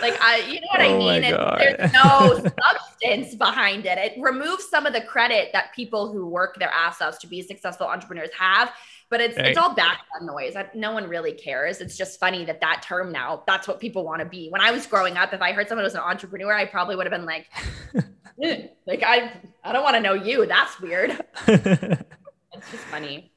Like 0.00 0.20
I, 0.20 0.38
you 0.38 0.60
know 0.60 0.66
what 0.72 0.80
oh 0.80 0.94
I 0.94 0.98
mean? 0.98 1.20
there's 1.20 1.92
no 1.92 2.50
substance 2.62 3.36
behind 3.36 3.86
it. 3.86 3.96
It 3.96 4.20
removes 4.20 4.68
some 4.68 4.86
of 4.86 4.92
the 4.92 5.02
credit 5.02 5.50
that 5.52 5.72
people 5.72 6.10
who 6.10 6.26
work 6.26 6.58
their 6.58 6.70
ass 6.70 7.00
off 7.00 7.20
to 7.20 7.28
be 7.28 7.42
successful 7.42 7.86
entrepreneurs 7.86 8.30
have 8.36 8.72
but 9.14 9.20
it's 9.20 9.36
right. 9.36 9.46
it's 9.46 9.58
all 9.58 9.74
background 9.74 10.26
noise. 10.26 10.56
No 10.74 10.90
one 10.92 11.08
really 11.08 11.32
cares. 11.32 11.80
It's 11.80 11.96
just 11.96 12.18
funny 12.18 12.44
that 12.46 12.60
that 12.60 12.82
term 12.82 13.12
now 13.12 13.44
that's 13.46 13.68
what 13.68 13.78
people 13.78 14.04
want 14.04 14.20
to 14.20 14.24
be. 14.24 14.48
When 14.48 14.60
I 14.60 14.72
was 14.72 14.86
growing 14.86 15.16
up, 15.16 15.32
if 15.32 15.40
I 15.40 15.52
heard 15.52 15.68
someone 15.68 15.84
was 15.84 15.94
an 15.94 16.00
entrepreneur, 16.00 16.52
I 16.52 16.64
probably 16.64 16.96
would 16.96 17.06
have 17.06 17.12
been 17.12 17.24
like, 17.24 17.46
like 18.86 19.02
I 19.02 19.32
I 19.62 19.72
don't 19.72 19.82
want 19.82 19.96
to 19.96 20.00
know 20.00 20.14
you. 20.14 20.46
That's 20.46 20.80
weird. 20.80 21.10
it's 21.46 22.70
just 22.70 22.84
funny. 22.90 23.30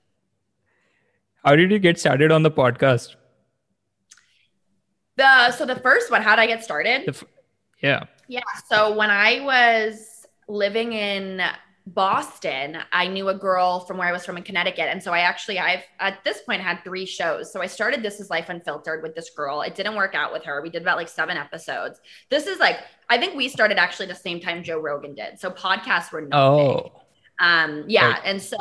How 1.43 1.56
did 1.56 1.72
you 1.72 1.80
get 1.80 2.00
started 2.00 2.32
on 2.32 2.43
the 2.43 2.52
podcast? 2.52 3.16
The 5.16 5.52
so 5.52 5.66
the 5.66 5.76
first 5.76 6.12
one, 6.12 6.22
how 6.22 6.36
did 6.36 6.41
I 6.41 6.48
get 6.48 6.64
started? 6.64 7.08
F- 7.08 7.24
yeah. 7.82 8.06
Yeah. 8.28 8.41
So 8.70 8.95
when 8.95 9.10
I 9.10 9.41
was 9.41 10.26
living 10.48 10.93
in 10.93 11.41
Boston, 11.93 12.79
I 12.91 13.07
knew 13.07 13.29
a 13.29 13.33
girl 13.33 13.79
from 13.79 13.97
where 13.97 14.07
I 14.09 14.11
was 14.11 14.25
from 14.25 14.35
in 14.35 14.43
Connecticut. 14.43 14.89
And 14.89 15.01
so 15.01 15.13
I 15.13 15.19
actually, 15.19 15.57
I've 15.57 15.83
at 15.99 16.21
this 16.25 16.41
point 16.41 16.61
had 16.61 16.83
three 16.83 17.05
shows. 17.05 17.53
So 17.53 17.61
I 17.61 17.67
started 17.67 18.03
This 18.03 18.19
Is 18.19 18.29
Life 18.29 18.49
Unfiltered 18.49 19.01
with 19.01 19.15
this 19.15 19.29
girl. 19.29 19.61
It 19.61 19.73
didn't 19.73 19.95
work 19.95 20.13
out 20.13 20.33
with 20.33 20.43
her. 20.43 20.61
We 20.61 20.69
did 20.69 20.81
about 20.81 20.97
like 20.97 21.07
seven 21.07 21.38
episodes. 21.38 22.01
This 22.29 22.45
is 22.45 22.59
like, 22.59 22.79
I 23.09 23.17
think 23.17 23.35
we 23.35 23.47
started 23.47 23.77
actually 23.77 24.07
the 24.07 24.15
same 24.15 24.41
time 24.41 24.63
Joe 24.63 24.79
Rogan 24.79 25.15
did. 25.15 25.39
So 25.39 25.49
podcasts 25.49 26.11
were 26.11 26.21
not 26.21 26.38
oh. 26.38 26.73
Big. 26.83 26.91
Um, 27.39 27.85
yeah. 27.88 28.11
Right. 28.11 28.21
And 28.25 28.41
so 28.41 28.57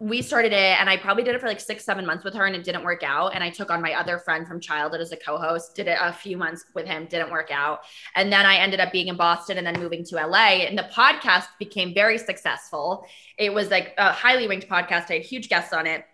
we 0.00 0.22
started 0.22 0.52
it 0.52 0.80
and 0.80 0.88
I 0.88 0.96
probably 0.96 1.22
did 1.22 1.34
it 1.34 1.40
for 1.40 1.46
like 1.46 1.60
six, 1.60 1.84
seven 1.84 2.06
months 2.06 2.24
with 2.24 2.34
her 2.34 2.46
and 2.46 2.56
it 2.56 2.64
didn't 2.64 2.82
work 2.82 3.02
out. 3.02 3.34
And 3.34 3.44
I 3.44 3.50
took 3.50 3.70
on 3.70 3.82
my 3.82 3.92
other 3.92 4.18
friend 4.18 4.46
from 4.46 4.58
childhood 4.58 5.00
as 5.00 5.12
a 5.12 5.16
co-host, 5.16 5.74
did 5.74 5.86
it 5.86 5.98
a 6.00 6.12
few 6.12 6.36
months 6.36 6.64
with 6.74 6.86
him, 6.86 7.06
didn't 7.06 7.30
work 7.30 7.50
out. 7.50 7.80
And 8.16 8.32
then 8.32 8.46
I 8.46 8.56
ended 8.56 8.80
up 8.80 8.90
being 8.90 9.08
in 9.08 9.16
Boston 9.16 9.58
and 9.58 9.66
then 9.66 9.78
moving 9.78 10.04
to 10.04 10.16
LA. 10.16 10.64
And 10.64 10.78
the 10.78 10.88
podcast 10.94 11.46
became 11.58 11.94
very 11.94 12.18
successful. 12.18 13.06
It 13.38 13.52
was 13.52 13.70
like 13.70 13.94
a 13.98 14.12
highly 14.12 14.48
ranked 14.48 14.68
podcast. 14.68 15.10
I 15.10 15.14
had 15.14 15.22
huge 15.22 15.48
guests 15.48 15.72
on 15.72 15.86
it. 15.86 16.04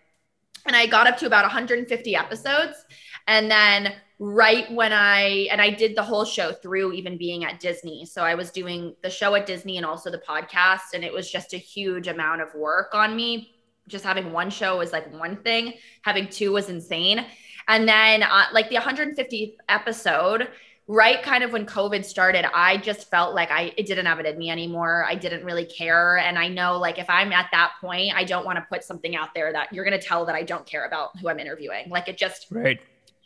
And 0.65 0.75
I 0.75 0.85
got 0.85 1.07
up 1.07 1.17
to 1.19 1.25
about 1.25 1.43
150 1.43 2.15
episodes. 2.15 2.85
And 3.27 3.49
then 3.49 3.93
right 4.19 4.69
when 4.73 4.91
I 4.91 5.47
and 5.49 5.61
I 5.61 5.69
did 5.69 5.95
the 5.95 6.03
whole 6.03 6.25
show 6.25 6.51
through 6.51 6.91
even 6.91 7.17
being 7.17 7.45
at 7.45 7.61
Disney. 7.61 8.05
So 8.05 8.23
I 8.23 8.35
was 8.35 8.51
doing 8.51 8.95
the 9.01 9.09
show 9.09 9.33
at 9.35 9.45
Disney 9.45 9.77
and 9.77 9.85
also 9.85 10.11
the 10.11 10.21
podcast 10.27 10.93
and 10.93 11.05
it 11.05 11.13
was 11.13 11.31
just 11.31 11.53
a 11.53 11.57
huge 11.57 12.09
amount 12.09 12.41
of 12.41 12.53
work 12.53 12.93
on 12.93 13.15
me 13.15 13.53
just 13.89 14.05
having 14.05 14.31
one 14.31 14.49
show 14.49 14.77
was 14.77 14.93
like 14.93 15.11
one 15.13 15.35
thing, 15.37 15.73
having 16.03 16.29
two 16.29 16.53
was 16.53 16.69
insane. 16.69 17.25
And 17.67 17.87
then, 17.87 18.23
uh, 18.23 18.45
like 18.53 18.69
the 18.69 18.77
150th 18.77 19.55
episode, 19.67 20.47
right 20.87 21.21
kind 21.21 21.43
of 21.43 21.51
when 21.53 21.67
COVID 21.67 22.03
started, 22.03 22.45
I 22.51 22.77
just 22.77 23.11
felt 23.11 23.35
like 23.35 23.51
I 23.51 23.73
it 23.77 23.85
didn't 23.85 24.07
have 24.07 24.19
it 24.19 24.25
in 24.25 24.37
me 24.39 24.49
anymore. 24.49 25.05
I 25.07 25.13
didn't 25.13 25.45
really 25.45 25.65
care. 25.65 26.17
And 26.17 26.37
I 26.37 26.47
know 26.47 26.79
like 26.79 26.97
if 26.97 27.07
I'm 27.09 27.31
at 27.31 27.47
that 27.51 27.73
point, 27.79 28.13
I 28.15 28.23
don't 28.23 28.43
want 28.43 28.57
to 28.57 28.65
put 28.69 28.83
something 28.83 29.15
out 29.15 29.29
there 29.35 29.53
that 29.53 29.71
you're 29.71 29.85
gonna 29.85 30.01
tell 30.01 30.25
that 30.25 30.35
I 30.35 30.41
don't 30.41 30.65
care 30.65 30.85
about 30.85 31.17
who 31.19 31.29
I'm 31.29 31.39
interviewing. 31.39 31.89
Like 31.89 32.07
it 32.07 32.17
just 32.17 32.47
right. 32.49 32.79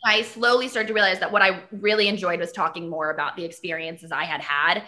I 0.04 0.20
slowly 0.20 0.68
started 0.68 0.88
to 0.88 0.92
realize 0.92 1.18
that 1.20 1.32
what 1.32 1.40
I 1.40 1.62
really 1.72 2.08
enjoyed 2.08 2.38
was 2.38 2.52
talking 2.52 2.90
more 2.90 3.10
about 3.10 3.36
the 3.36 3.44
experiences 3.44 4.12
I 4.12 4.24
had 4.24 4.42
had 4.42 4.82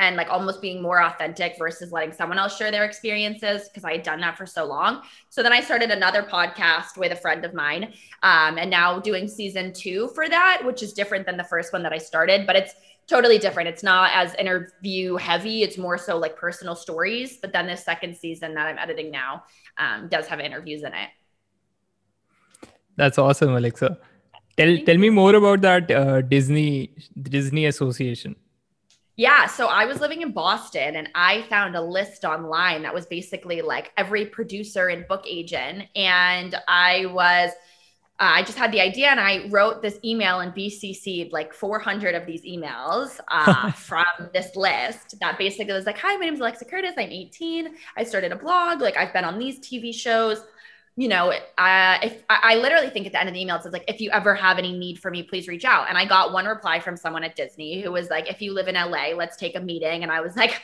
and 0.00 0.16
like 0.16 0.30
almost 0.30 0.62
being 0.62 0.80
more 0.80 1.02
authentic 1.02 1.56
versus 1.58 1.92
letting 1.92 2.10
someone 2.10 2.38
else 2.38 2.56
share 2.56 2.70
their 2.70 2.86
experiences 2.86 3.68
because 3.68 3.84
I 3.84 3.92
had 3.92 4.02
done 4.02 4.18
that 4.22 4.36
for 4.36 4.46
so 4.46 4.64
long. 4.64 5.02
So 5.28 5.42
then 5.42 5.52
I 5.52 5.60
started 5.60 5.90
another 5.90 6.22
podcast 6.22 6.96
with 6.96 7.12
a 7.12 7.16
friend 7.16 7.44
of 7.44 7.52
mine 7.52 7.92
um, 8.22 8.56
and 8.56 8.70
now 8.70 8.98
doing 8.98 9.28
season 9.28 9.74
two 9.74 10.08
for 10.14 10.26
that, 10.26 10.62
which 10.64 10.82
is 10.82 10.94
different 10.94 11.26
than 11.26 11.36
the 11.36 11.44
first 11.44 11.74
one 11.74 11.82
that 11.82 11.92
I 11.92 11.98
started, 11.98 12.46
but 12.46 12.56
it's 12.56 12.74
totally 13.06 13.38
different. 13.38 13.68
It's 13.68 13.82
not 13.82 14.10
as 14.14 14.34
interview 14.36 15.16
heavy. 15.16 15.62
It's 15.62 15.76
more 15.76 15.98
so 15.98 16.16
like 16.16 16.34
personal 16.34 16.74
stories. 16.74 17.36
But 17.42 17.52
then 17.52 17.66
the 17.66 17.76
second 17.76 18.16
season 18.16 18.54
that 18.54 18.66
I'm 18.68 18.78
editing 18.78 19.10
now 19.10 19.44
um, 19.76 20.08
does 20.08 20.26
have 20.28 20.40
interviews 20.40 20.82
in 20.82 20.94
it. 20.94 21.10
That's 22.96 23.18
awesome, 23.18 23.54
Alexa. 23.54 23.98
Tell 24.56 24.78
tell 24.86 24.96
me 24.96 25.10
more 25.10 25.34
about 25.34 25.60
that 25.62 25.90
uh, 25.90 26.22
Disney 26.22 26.94
Disney 27.20 27.66
Association. 27.66 28.36
Yeah. 29.20 29.48
So 29.48 29.66
I 29.66 29.84
was 29.84 30.00
living 30.00 30.22
in 30.22 30.32
Boston 30.32 30.96
and 30.96 31.10
I 31.14 31.42
found 31.42 31.76
a 31.76 31.80
list 31.82 32.24
online 32.24 32.80
that 32.84 32.94
was 32.94 33.04
basically 33.04 33.60
like 33.60 33.92
every 33.98 34.24
producer 34.24 34.88
and 34.88 35.06
book 35.06 35.26
agent. 35.28 35.88
And 35.94 36.54
I 36.66 37.04
was, 37.04 37.50
uh, 38.18 38.32
I 38.36 38.42
just 38.44 38.56
had 38.56 38.72
the 38.72 38.80
idea 38.80 39.08
and 39.08 39.20
I 39.20 39.46
wrote 39.50 39.82
this 39.82 39.98
email 40.02 40.40
and 40.40 40.54
BCC'd 40.54 41.34
like 41.34 41.52
400 41.52 42.14
of 42.14 42.24
these 42.24 42.46
emails 42.46 43.20
uh, 43.28 43.70
from 43.72 44.06
this 44.32 44.56
list 44.56 45.20
that 45.20 45.36
basically 45.36 45.74
was 45.74 45.84
like, 45.84 45.98
Hi, 45.98 46.16
my 46.16 46.24
name 46.24 46.32
is 46.32 46.40
Alexa 46.40 46.64
Curtis. 46.64 46.94
I'm 46.96 47.10
18. 47.10 47.74
I 47.98 48.04
started 48.04 48.32
a 48.32 48.36
blog. 48.36 48.80
Like, 48.80 48.96
I've 48.96 49.12
been 49.12 49.24
on 49.24 49.38
these 49.38 49.58
TV 49.60 49.94
shows 49.94 50.42
you 51.00 51.08
know, 51.08 51.30
uh, 51.30 51.98
if 52.02 52.22
I, 52.28 52.40
I, 52.42 52.54
literally 52.56 52.90
think 52.90 53.06
at 53.06 53.12
the 53.12 53.18
end 53.18 53.26
of 53.26 53.34
the 53.34 53.40
email, 53.40 53.56
it 53.56 53.62
says 53.62 53.72
like, 53.72 53.86
if 53.88 54.02
you 54.02 54.10
ever 54.10 54.34
have 54.34 54.58
any 54.58 54.76
need 54.76 54.98
for 54.98 55.10
me, 55.10 55.22
please 55.22 55.48
reach 55.48 55.64
out. 55.64 55.88
And 55.88 55.96
I 55.96 56.04
got 56.04 56.34
one 56.34 56.44
reply 56.44 56.78
from 56.78 56.94
someone 56.94 57.24
at 57.24 57.34
Disney 57.34 57.80
who 57.80 57.90
was 57.90 58.10
like, 58.10 58.28
if 58.28 58.42
you 58.42 58.52
live 58.52 58.68
in 58.68 58.74
LA, 58.74 59.14
let's 59.16 59.38
take 59.38 59.56
a 59.56 59.60
meeting. 59.60 60.02
And 60.02 60.12
I 60.12 60.20
was 60.20 60.36
like, 60.36 60.60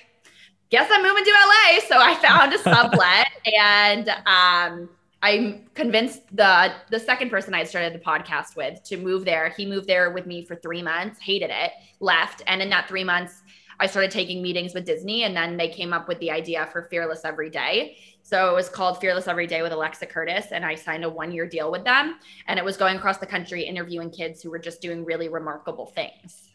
guess 0.68 0.90
I'm 0.92 1.02
moving 1.02 1.24
to 1.24 1.30
LA. 1.30 1.80
So 1.88 1.96
I 1.96 2.16
found 2.16 2.52
a 2.52 2.58
sublet 2.58 3.28
and 3.58 4.10
um, 4.26 4.90
I 5.22 5.62
convinced 5.72 6.20
the 6.36 6.74
the 6.90 7.00
second 7.00 7.30
person 7.30 7.54
I 7.54 7.64
started 7.64 7.94
the 7.94 8.04
podcast 8.04 8.56
with 8.56 8.82
to 8.84 8.98
move 8.98 9.24
there. 9.24 9.54
He 9.56 9.64
moved 9.64 9.86
there 9.86 10.10
with 10.10 10.26
me 10.26 10.44
for 10.44 10.56
three 10.56 10.82
months, 10.82 11.18
hated 11.18 11.48
it, 11.48 11.72
left. 12.00 12.42
And 12.46 12.60
in 12.60 12.68
that 12.68 12.88
three 12.88 13.04
months, 13.04 13.42
I 13.80 13.86
started 13.86 14.10
taking 14.10 14.42
meetings 14.42 14.74
with 14.74 14.84
Disney, 14.84 15.24
and 15.24 15.34
then 15.34 15.56
they 15.56 15.68
came 15.68 15.94
up 15.94 16.08
with 16.08 16.18
the 16.18 16.30
idea 16.30 16.66
for 16.72 16.82
Fearless 16.90 17.24
Every 17.24 17.48
Day. 17.48 17.96
So 18.26 18.50
it 18.50 18.54
was 18.54 18.68
called 18.68 19.00
Fearless 19.00 19.28
Every 19.28 19.46
Day 19.46 19.62
with 19.62 19.70
Alexa 19.70 20.06
Curtis, 20.06 20.46
and 20.50 20.64
I 20.64 20.74
signed 20.74 21.04
a 21.04 21.08
one 21.08 21.30
year 21.30 21.46
deal 21.46 21.70
with 21.70 21.84
them. 21.84 22.16
And 22.48 22.58
it 22.58 22.64
was 22.64 22.76
going 22.76 22.96
across 22.96 23.18
the 23.18 23.26
country 23.26 23.62
interviewing 23.62 24.10
kids 24.10 24.42
who 24.42 24.50
were 24.50 24.58
just 24.58 24.82
doing 24.82 25.04
really 25.04 25.28
remarkable 25.28 25.86
things. 25.86 26.48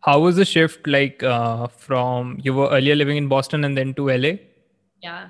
How 0.00 0.18
was 0.18 0.34
the 0.34 0.44
shift 0.44 0.88
like 0.88 1.22
uh, 1.22 1.68
from 1.68 2.40
you 2.42 2.52
were 2.52 2.68
earlier 2.68 2.96
living 2.96 3.16
in 3.16 3.28
Boston 3.28 3.62
and 3.62 3.78
then 3.78 3.94
to 3.94 4.08
LA? 4.08 4.32
Yeah. 5.00 5.28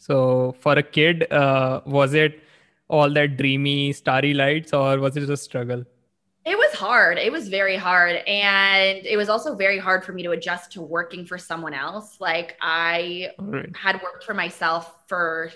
So 0.00 0.56
for 0.58 0.72
a 0.72 0.82
kid, 0.82 1.30
uh, 1.30 1.82
was 1.86 2.14
it 2.14 2.42
all 2.88 3.08
that 3.10 3.36
dreamy, 3.36 3.92
starry 3.92 4.34
lights, 4.34 4.72
or 4.72 4.98
was 4.98 5.16
it 5.16 5.20
just 5.20 5.30
a 5.30 5.36
struggle? 5.36 5.84
Hard. 6.76 7.18
It 7.18 7.32
was 7.32 7.48
very 7.48 7.76
hard. 7.76 8.16
And 8.26 9.04
it 9.06 9.16
was 9.16 9.28
also 9.28 9.54
very 9.54 9.78
hard 9.78 10.04
for 10.04 10.12
me 10.12 10.22
to 10.22 10.32
adjust 10.32 10.72
to 10.72 10.82
working 10.82 11.24
for 11.24 11.38
someone 11.38 11.72
else. 11.72 12.20
Like 12.20 12.56
I 12.60 13.30
right. 13.38 13.74
had 13.74 14.02
worked 14.02 14.24
for 14.24 14.34
myself 14.34 15.04
for 15.06 15.50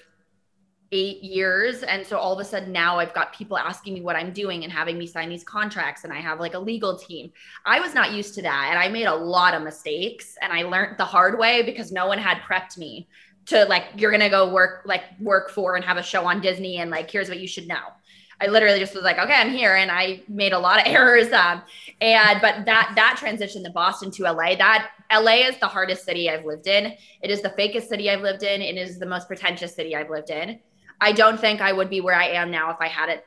eight 0.93 1.23
years. 1.23 1.83
And 1.83 2.07
so 2.07 2.18
all 2.18 2.33
of 2.33 2.41
a 2.41 2.45
sudden 2.45 2.73
now 2.73 2.99
I've 2.99 3.14
got 3.14 3.33
people 3.33 3.57
asking 3.57 3.95
me 3.95 4.01
what 4.01 4.16
I'm 4.16 4.33
doing 4.33 4.64
and 4.64 4.73
having 4.73 4.99
me 4.99 5.07
sign 5.07 5.29
these 5.29 5.45
contracts. 5.45 6.05
And 6.05 6.12
I 6.12 6.21
have 6.21 6.41
like 6.41 6.55
a 6.55 6.59
legal 6.59 6.97
team. 6.97 7.31
I 7.64 7.81
was 7.81 7.95
not 7.95 8.12
used 8.12 8.35
to 8.37 8.43
that. 8.43 8.68
And 8.71 8.79
I 8.79 8.89
made 8.89 9.05
a 9.05 9.14
lot 9.14 9.55
of 9.55 9.62
mistakes 9.62 10.37
and 10.43 10.53
I 10.53 10.62
learned 10.62 10.99
the 10.99 11.05
hard 11.05 11.39
way 11.39 11.62
because 11.62 11.93
no 11.93 12.07
one 12.07 12.18
had 12.18 12.39
prepped 12.39 12.77
me 12.77 13.09
to 13.47 13.64
like, 13.66 13.85
you're 13.97 14.11
going 14.11 14.21
to 14.23 14.29
go 14.29 14.53
work, 14.53 14.83
like 14.85 15.05
work 15.21 15.51
for 15.51 15.77
and 15.77 15.85
have 15.85 15.97
a 15.97 16.03
show 16.03 16.27
on 16.27 16.41
Disney. 16.41 16.79
And 16.79 16.91
like, 16.91 17.11
here's 17.11 17.29
what 17.29 17.41
you 17.41 17.47
should 17.47 17.68
know. 17.68 17.93
I 18.41 18.47
literally 18.47 18.78
just 18.78 18.95
was 18.95 19.05
like, 19.05 19.18
okay, 19.18 19.34
I'm 19.34 19.51
here, 19.51 19.76
and 19.76 19.91
I 19.91 20.22
made 20.28 20.53
a 20.53 20.59
lot 20.59 20.80
of 20.80 20.86
errors. 20.93 21.32
Um, 21.32 21.62
and 22.01 22.41
but 22.41 22.64
that 22.64 22.93
that 22.97 23.16
transition 23.18 23.62
to 23.64 23.70
Boston 23.70 24.11
to 24.12 24.24
LA, 24.24 24.57
that 24.57 24.91
LA 25.12 25.47
is 25.49 25.59
the 25.59 25.66
hardest 25.66 26.05
city 26.05 26.30
I've 26.30 26.45
lived 26.45 26.66
in. 26.66 26.95
It 27.22 27.30
is 27.30 27.43
the 27.43 27.51
fakest 27.51 27.88
city 27.88 28.11
I've 28.11 28.22
lived 28.22 28.43
in. 28.43 28.62
It 28.62 28.76
is 28.76 28.99
the 28.99 29.07
most 29.07 29.26
pretentious 29.26 29.74
city 29.74 29.95
I've 29.95 30.11
lived 30.11 30.30
in. 30.30 30.59
I 31.01 31.12
don't 31.12 31.41
think 31.41 31.61
I 31.61 31.72
would 31.72 31.91
be 31.91 32.01
where 32.01 32.14
I 32.14 32.28
am 32.28 32.51
now 32.51 32.70
if 32.70 32.76
I 32.80 32.88
hadn't, 32.88 33.22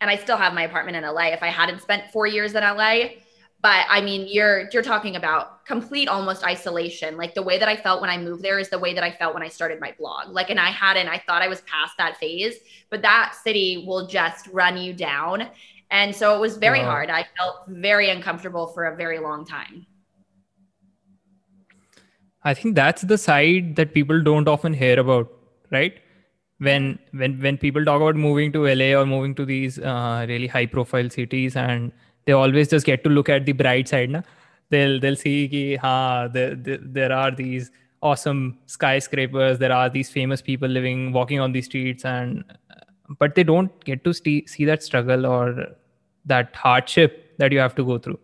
and 0.00 0.10
I 0.10 0.16
still 0.16 0.36
have 0.36 0.54
my 0.54 0.62
apartment 0.62 0.96
in 0.96 1.04
LA. 1.04 1.28
If 1.28 1.42
I 1.42 1.48
hadn't 1.48 1.80
spent 1.80 2.10
four 2.12 2.26
years 2.26 2.54
in 2.54 2.62
LA, 2.62 3.08
but 3.60 3.86
i 3.88 4.00
mean 4.00 4.26
you're 4.30 4.68
you're 4.72 4.82
talking 4.82 5.16
about 5.16 5.64
complete 5.64 6.08
almost 6.08 6.44
isolation. 6.44 7.16
Like 7.16 7.34
the 7.34 7.42
way 7.42 7.58
that 7.58 7.68
i 7.68 7.76
felt 7.76 8.00
when 8.00 8.10
i 8.10 8.16
moved 8.16 8.42
there 8.42 8.58
is 8.58 8.70
the 8.70 8.78
way 8.78 8.94
that 8.94 9.04
i 9.04 9.10
felt 9.10 9.34
when 9.34 9.42
i 9.42 9.48
started 9.48 9.80
my 9.80 9.94
blog. 9.98 10.30
Like 10.30 10.50
and 10.50 10.58
i 10.58 10.70
hadn't 10.70 11.08
i 11.08 11.18
thought 11.26 11.42
i 11.42 11.48
was 11.48 11.60
past 11.62 11.96
that 11.98 12.16
phase 12.16 12.56
but 12.90 13.02
that 13.02 13.34
city 13.42 13.84
will 13.86 14.06
just 14.06 14.46
run 14.48 14.76
you 14.76 14.92
down. 14.92 15.48
And 15.90 16.14
so 16.14 16.34
it 16.36 16.40
was 16.40 16.58
very 16.58 16.80
wow. 16.80 16.90
hard. 16.90 17.10
I 17.10 17.26
felt 17.36 17.56
very 17.68 18.10
uncomfortable 18.10 18.66
for 18.66 18.84
a 18.86 18.96
very 18.96 19.18
long 19.18 19.46
time. 19.46 19.86
I 22.44 22.52
think 22.52 22.74
that's 22.74 23.02
the 23.02 23.16
side 23.16 23.76
that 23.76 23.94
people 23.94 24.22
don't 24.22 24.48
often 24.48 24.74
hear 24.74 25.00
about 25.00 25.32
right? 25.70 25.94
When 26.58 26.98
when 27.12 27.40
when 27.40 27.56
people 27.56 27.84
talk 27.84 28.00
about 28.00 28.16
moving 28.16 28.52
to 28.52 28.66
la 28.66 29.00
or 29.00 29.06
moving 29.06 29.34
to 29.36 29.44
these 29.44 29.78
uh, 29.78 30.26
really 30.28 30.46
high 30.46 30.66
profile 30.66 31.08
cities 31.08 31.56
and 31.56 31.92
they 32.28 32.34
always 32.38 32.68
just 32.68 32.84
get 32.84 33.02
to 33.04 33.10
look 33.18 33.30
at 33.30 33.46
the 33.46 33.52
bright 33.60 33.88
side 33.88 34.10
na? 34.10 34.20
they'll 34.68 35.00
they'll 35.00 35.16
see 35.16 35.48
ki, 35.48 35.76
ha, 35.76 36.28
there, 36.28 36.54
there, 36.54 36.78
there 36.98 37.12
are 37.12 37.30
these 37.30 37.70
awesome 38.02 38.58
skyscrapers 38.66 39.58
there 39.58 39.72
are 39.72 39.88
these 39.88 40.10
famous 40.10 40.42
people 40.42 40.68
living 40.68 41.10
walking 41.10 41.40
on 41.40 41.52
the 41.52 41.62
streets 41.62 42.04
and 42.04 42.44
but 43.18 43.34
they 43.34 43.42
don't 43.42 43.82
get 43.86 44.04
to 44.04 44.12
see, 44.12 44.46
see 44.46 44.66
that 44.66 44.82
struggle 44.82 45.24
or 45.24 45.66
that 46.26 46.54
hardship 46.54 47.34
that 47.38 47.50
you 47.50 47.58
have 47.58 47.74
to 47.74 47.84
go 47.84 47.98
through 47.98 48.18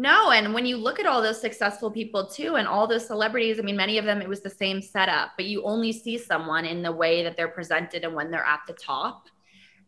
no, 0.00 0.30
and 0.30 0.54
when 0.54 0.64
you 0.64 0.76
look 0.76 1.00
at 1.00 1.06
all 1.06 1.20
those 1.20 1.40
successful 1.40 1.90
people 1.90 2.24
too, 2.24 2.54
and 2.54 2.68
all 2.68 2.86
those 2.86 3.04
celebrities, 3.04 3.58
I 3.58 3.62
mean, 3.62 3.76
many 3.76 3.98
of 3.98 4.04
them, 4.04 4.22
it 4.22 4.28
was 4.28 4.42
the 4.42 4.48
same 4.48 4.80
setup, 4.80 5.30
but 5.36 5.46
you 5.46 5.64
only 5.64 5.90
see 5.90 6.16
someone 6.16 6.64
in 6.64 6.82
the 6.82 6.92
way 6.92 7.24
that 7.24 7.36
they're 7.36 7.48
presented 7.48 8.04
and 8.04 8.14
when 8.14 8.30
they're 8.30 8.46
at 8.46 8.60
the 8.68 8.74
top. 8.74 9.26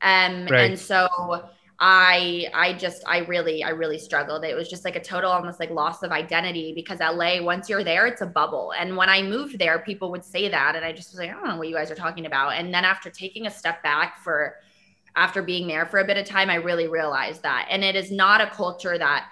Um, 0.03 0.49
right. 0.51 0.71
And 0.71 0.77
so 0.77 1.49
I 1.83 2.47
I 2.53 2.75
just 2.75 3.03
I 3.07 3.19
really 3.21 3.65
I 3.65 3.71
really 3.71 3.99
struggled. 3.99 4.45
It 4.45 4.55
was 4.55 4.69
just 4.69 4.85
like 4.85 4.97
a 4.97 5.01
total 5.01 5.31
almost 5.31 5.59
like 5.59 5.71
loss 5.71 6.03
of 6.03 6.13
identity 6.13 6.75
because 6.75 7.01
LA 7.01 7.43
once 7.43 7.71
you're 7.71 7.83
there 7.83 8.07
it's 8.07 8.21
a 8.21 8.27
bubble. 8.27 8.75
And 8.79 8.97
when 8.99 9.09
I 9.09 9.23
moved 9.23 9.59
there 9.59 9.79
people 9.79 10.11
would 10.11 10.25
say 10.25 10.49
that 10.49 10.77
and 10.77 10.85
I 10.85 10.93
just 10.93 11.11
was 11.11 11.19
like 11.21 11.31
I 11.31 11.33
don't 11.33 11.49
know 11.49 11.57
what 11.57 11.69
you 11.69 11.75
guys 11.75 11.91
are 11.91 11.97
talking 11.97 12.27
about. 12.27 12.51
And 12.51 12.73
then 12.73 12.85
after 12.85 13.09
taking 13.09 13.47
a 13.47 13.51
step 13.51 13.83
back 13.83 14.23
for 14.23 14.57
after 15.17 15.43
being 15.43 15.67
there 15.67 15.87
for 15.87 16.01
a 16.01 16.05
bit 16.05 16.19
of 16.19 16.27
time 16.27 16.51
I 16.51 16.57
really 16.57 16.87
realized 16.87 17.43
that. 17.45 17.67
And 17.71 17.83
it 17.83 17.97
is 17.97 18.13
not 18.13 18.43
a 18.43 18.49
culture 18.49 18.99
that 18.99 19.31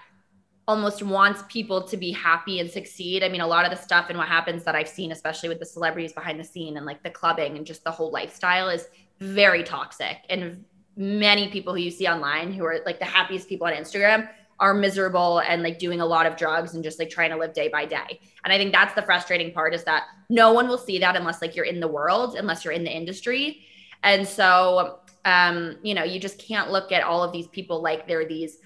almost 0.67 1.03
wants 1.03 1.43
people 1.49 1.83
to 1.83 1.97
be 1.97 2.11
happy 2.11 2.59
and 2.59 2.69
succeed. 2.69 3.23
I 3.23 3.29
mean, 3.29 3.41
a 3.41 3.47
lot 3.47 3.65
of 3.65 3.71
the 3.71 3.77
stuff 3.77 4.09
and 4.09 4.17
what 4.17 4.27
happens 4.27 4.63
that 4.63 4.75
I've 4.75 4.87
seen, 4.87 5.11
especially 5.11 5.49
with 5.49 5.59
the 5.59 5.65
celebrities 5.65 6.13
behind 6.13 6.39
the 6.39 6.43
scene 6.43 6.77
and 6.77 6.85
like 6.85 7.01
the 7.01 7.09
clubbing 7.09 7.57
and 7.57 7.65
just 7.65 7.83
the 7.83 7.91
whole 7.91 8.11
lifestyle, 8.11 8.69
is 8.69 8.87
very 9.19 9.63
toxic 9.63 10.17
and 10.29 10.63
many 10.99 11.49
people 11.49 11.73
who 11.73 11.79
you 11.79 11.89
see 11.89 12.07
online 12.07 12.51
who 12.51 12.65
are 12.65 12.81
like 12.85 12.99
the 12.99 13.05
happiest 13.05 13.47
people 13.47 13.65
on 13.65 13.73
Instagram 13.73 14.29
are 14.59 14.73
miserable 14.73 15.39
and 15.39 15.63
like 15.63 15.79
doing 15.79 16.01
a 16.01 16.05
lot 16.05 16.25
of 16.25 16.35
drugs 16.35 16.75
and 16.75 16.83
just 16.83 16.99
like 16.99 17.09
trying 17.09 17.29
to 17.29 17.37
live 17.37 17.53
day 17.53 17.69
by 17.69 17.85
day. 17.85 18.19
And 18.43 18.51
I 18.51 18.57
think 18.57 18.73
that's 18.73 18.93
the 18.93 19.01
frustrating 19.01 19.53
part 19.53 19.73
is 19.73 19.85
that 19.85 20.03
no 20.29 20.51
one 20.51 20.67
will 20.67 20.77
see 20.77 20.99
that 20.99 21.15
unless 21.15 21.41
like 21.41 21.55
you're 21.55 21.63
in 21.63 21.79
the 21.79 21.87
world, 21.87 22.35
unless 22.35 22.65
you're 22.65 22.73
in 22.73 22.83
the 22.83 22.91
industry. 22.91 23.61
And 24.03 24.27
so 24.27 24.99
um, 25.25 25.77
you 25.83 25.93
know, 25.93 26.03
you 26.03 26.19
just 26.19 26.37
can't 26.37 26.71
look 26.71 26.91
at 26.91 27.03
all 27.03 27.23
of 27.23 27.31
these 27.31 27.47
people 27.47 27.81
like 27.81 28.07
they're 28.07 28.27
these 28.27 28.57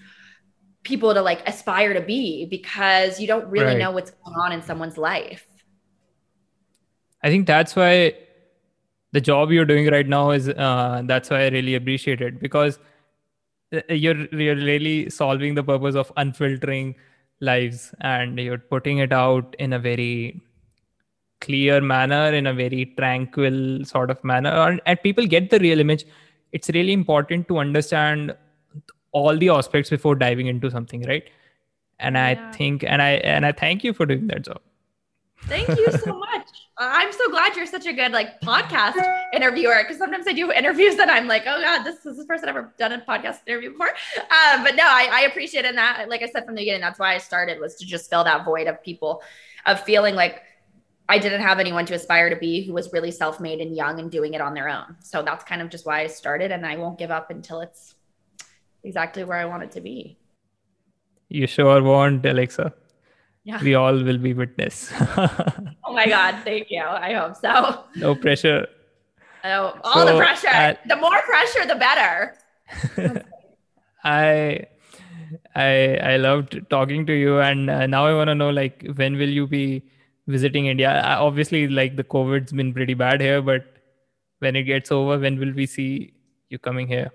people 0.83 1.13
to 1.13 1.21
like 1.21 1.47
aspire 1.47 1.93
to 1.93 2.01
be 2.01 2.45
because 2.45 3.19
you 3.19 3.27
don't 3.27 3.47
really 3.47 3.67
right. 3.67 3.77
know 3.77 3.91
what's 3.91 4.11
going 4.11 4.35
on 4.37 4.51
in 4.51 4.61
someone's 4.61 4.97
life. 4.97 5.45
I 7.21 7.29
think 7.29 7.47
that's 7.47 7.75
why 7.75 8.15
the 9.13 9.21
job 9.21 9.51
you're 9.51 9.65
doing 9.65 9.89
right 9.89 10.07
now 10.07 10.31
is 10.31 10.49
uh, 10.49 11.01
that's 11.05 11.29
why 11.29 11.43
I 11.45 11.49
really 11.49 11.75
appreciate 11.75 12.21
it. 12.21 12.39
Because 12.39 12.79
uh, 13.71 13.81
you're 13.89 14.25
you're 14.43 14.55
really 14.55 15.09
solving 15.09 15.55
the 15.55 15.63
purpose 15.63 15.95
of 15.95 16.11
unfiltering 16.17 16.95
lives 17.39 17.93
and 18.01 18.39
you're 18.39 18.57
putting 18.57 18.97
it 18.97 19.13
out 19.13 19.55
in 19.59 19.73
a 19.73 19.79
very 19.79 20.41
clear 21.41 21.79
manner 21.81 22.33
in 22.33 22.47
a 22.47 22.53
very 22.53 22.85
tranquil 22.97 23.85
sort 23.85 24.09
of 24.09 24.23
manner. 24.23 24.79
And 24.85 25.01
people 25.03 25.25
get 25.27 25.49
the 25.49 25.59
real 25.59 25.79
image. 25.79 26.05
It's 26.51 26.69
really 26.69 26.93
important 26.93 27.47
to 27.49 27.57
understand 27.59 28.35
all 29.11 29.37
the 29.37 29.49
aspects 29.49 29.89
before 29.89 30.15
diving 30.15 30.47
into 30.47 30.69
something 30.71 31.03
right? 31.03 31.23
And 31.99 32.15
yeah. 32.15 32.25
i 32.25 32.51
think 32.53 32.83
and 32.83 33.01
i 33.01 33.11
and 33.31 33.45
i 33.45 33.51
thank 33.51 33.83
you 33.83 33.93
for 33.93 34.05
doing 34.07 34.25
that 34.27 34.41
job 34.41 34.59
thank 35.47 35.67
you 35.69 35.91
so 35.91 36.17
much 36.17 36.47
I'm 36.77 37.11
so 37.13 37.29
glad 37.29 37.55
you're 37.55 37.67
such 37.67 37.85
a 37.85 37.93
good 37.93 38.11
like 38.11 38.41
podcast 38.41 38.95
interviewer 39.31 39.83
because 39.83 39.97
sometimes 39.97 40.27
I 40.27 40.33
do 40.33 40.51
interviews 40.51 40.97
and 40.97 41.09
I'm 41.09 41.27
like, 41.27 41.43
oh 41.45 41.61
god, 41.61 41.83
this 41.83 42.03
is 42.05 42.17
the 42.17 42.25
first 42.25 42.43
I've 42.43 42.49
ever 42.49 42.73
done 42.79 42.93
a 42.93 43.01
podcast 43.01 43.39
interview 43.45 43.71
before. 43.71 43.89
Um, 44.17 44.63
but 44.63 44.75
no, 44.75 44.83
I, 44.83 45.09
I 45.11 45.21
appreciate 45.21 45.65
it. 45.65 45.69
And 45.69 45.77
that, 45.77 46.09
like 46.09 46.23
I 46.23 46.27
said 46.27 46.45
from 46.45 46.55
the 46.55 46.61
beginning, 46.61 46.81
that's 46.81 46.97
why 46.97 47.13
I 47.13 47.19
started 47.19 47.59
was 47.59 47.75
to 47.75 47.85
just 47.85 48.09
fill 48.09 48.23
that 48.23 48.43
void 48.43 48.67
of 48.67 48.81
people, 48.81 49.21
of 49.67 49.81
feeling 49.81 50.15
like 50.15 50.41
I 51.07 51.19
didn't 51.19 51.41
have 51.41 51.59
anyone 51.59 51.85
to 51.87 51.93
aspire 51.93 52.29
to 52.31 52.35
be 52.35 52.63
who 52.63 52.73
was 52.73 52.91
really 52.91 53.11
self-made 53.11 53.59
and 53.61 53.75
young 53.75 53.99
and 53.99 54.09
doing 54.09 54.33
it 54.33 54.41
on 54.41 54.55
their 54.55 54.69
own. 54.69 54.95
So 55.01 55.21
that's 55.21 55.43
kind 55.43 55.61
of 55.61 55.69
just 55.69 55.85
why 55.85 56.01
I 56.01 56.07
started, 56.07 56.51
and 56.51 56.65
I 56.65 56.77
won't 56.77 56.97
give 56.97 57.11
up 57.11 57.29
until 57.29 57.59
it's 57.61 57.93
exactly 58.83 59.23
where 59.23 59.37
I 59.37 59.45
want 59.45 59.61
it 59.61 59.71
to 59.73 59.81
be. 59.81 60.17
You 61.29 61.45
sure 61.45 61.83
won't, 61.83 62.25
Alexa 62.25 62.73
yeah. 63.43 63.61
we 63.61 63.75
all 63.75 63.93
will 63.93 64.17
be 64.17 64.33
witness. 64.33 64.91
oh 65.17 65.93
my 65.93 66.07
God. 66.07 66.35
Thank 66.43 66.71
you. 66.71 66.81
I 66.81 67.13
hope 67.13 67.35
so. 67.35 67.83
No 67.95 68.15
pressure. 68.15 68.67
Oh, 69.43 69.77
all 69.83 69.93
so 69.93 70.05
the 70.05 70.17
pressure. 70.17 70.47
At, 70.47 70.87
the 70.87 70.95
more 70.95 71.21
pressure, 71.21 71.65
the 71.65 71.75
better. 71.75 72.35
I 74.03 74.65
I 75.55 75.97
I 75.97 76.17
loved 76.17 76.61
talking 76.69 77.05
to 77.07 77.13
you, 77.13 77.39
and 77.39 77.69
uh, 77.69 77.85
now 77.87 78.05
I 78.05 78.13
want 78.13 78.29
to 78.29 78.35
know 78.35 78.49
like 78.49 78.85
when 78.95 79.17
will 79.17 79.29
you 79.29 79.47
be 79.47 79.83
visiting 80.27 80.67
India? 80.67 81.01
Uh, 81.03 81.17
obviously, 81.19 81.67
like 81.67 81.97
the 81.97 82.03
COVID's 82.03 82.53
been 82.53 82.73
pretty 82.73 82.93
bad 82.93 83.19
here, 83.19 83.41
but 83.41 83.65
when 84.39 84.55
it 84.55 84.63
gets 84.63 84.91
over, 84.91 85.19
when 85.19 85.37
will 85.37 85.51
we 85.51 85.65
see 85.65 86.13
you 86.49 86.57
coming 86.57 86.87
here? 86.87 87.11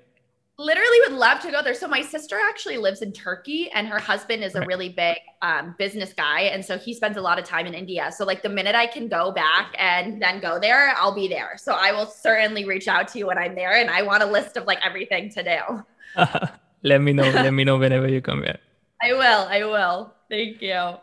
Literally 0.59 0.99
would 1.07 1.13
love 1.13 1.41
to 1.41 1.53
go 1.53 1.63
there. 1.63 1.73
So 1.73 1.87
my 1.87 2.03
sister 2.03 2.37
actually 2.43 2.79
lives 2.79 3.01
in 3.01 3.13
Turkey 3.13 3.71
and 3.71 3.87
her 3.87 4.01
husband 4.01 4.43
is 4.43 4.57
a 4.57 4.67
really 4.67 4.89
big 4.89 5.19
um, 5.41 5.77
business 5.79 6.13
guy. 6.13 6.43
And 6.43 6.65
so 6.65 6.77
he 6.77 6.93
spends 6.93 7.17
a 7.17 7.21
lot 7.21 7.39
of 7.39 7.45
time 7.45 7.67
in 7.67 7.75
India. 7.75 8.11
So 8.15 8.25
like 8.25 8.43
the 8.43 8.49
minute 8.49 8.75
I 8.75 8.89
can 8.89 9.07
go 9.07 9.31
back 9.31 9.75
and 9.79 10.21
then 10.21 10.41
go 10.41 10.59
there, 10.59 10.95
I'll 10.97 11.15
be 11.15 11.29
there. 11.29 11.57
So 11.57 11.75
I 11.79 11.93
will 11.93 12.07
certainly 12.07 12.65
reach 12.65 12.89
out 12.89 13.07
to 13.09 13.19
you 13.19 13.29
when 13.29 13.39
I'm 13.39 13.55
there. 13.55 13.77
And 13.77 13.89
I 13.89 14.03
want 14.03 14.25
a 14.25 14.27
list 14.27 14.57
of 14.57 14.67
like 14.67 14.85
everything 14.85 15.31
to 15.31 15.45
do. 15.45 16.27
Let 16.83 17.03
me 17.03 17.13
know. 17.13 17.31
Let 17.31 17.55
me 17.55 17.63
know 17.63 17.79
whenever 17.79 18.09
you 18.09 18.21
come 18.21 18.43
here. 18.43 18.59
I 19.03 19.13
will. 19.13 19.47
I 19.49 19.65
will. 19.65 20.13
Thank 20.29 20.61
you. 20.61 20.95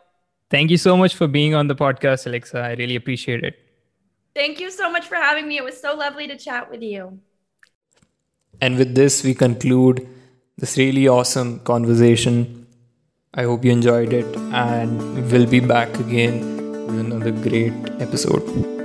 Thank 0.50 0.70
you 0.70 0.76
so 0.76 0.96
much 0.98 1.14
for 1.16 1.26
being 1.26 1.54
on 1.54 1.66
the 1.66 1.74
podcast, 1.74 2.26
Alexa. 2.26 2.58
I 2.58 2.74
really 2.74 2.96
appreciate 2.96 3.42
it. 3.42 3.58
Thank 4.34 4.60
you 4.60 4.70
so 4.70 4.90
much 4.90 5.06
for 5.06 5.14
having 5.14 5.48
me. 5.48 5.56
It 5.56 5.64
was 5.64 5.80
so 5.80 5.94
lovely 5.94 6.28
to 6.28 6.36
chat 6.36 6.70
with 6.70 6.82
you. 6.82 7.18
And 8.60 8.78
with 8.78 8.94
this, 8.94 9.22
we 9.22 9.34
conclude 9.34 10.06
this 10.56 10.76
really 10.78 11.08
awesome 11.08 11.60
conversation. 11.60 12.66
I 13.34 13.42
hope 13.42 13.64
you 13.64 13.72
enjoyed 13.72 14.12
it, 14.12 14.36
and 14.52 15.30
we'll 15.30 15.46
be 15.46 15.60
back 15.60 15.98
again 15.98 16.40
with 16.86 16.98
another 16.98 17.32
great 17.32 17.74
episode. 18.00 18.75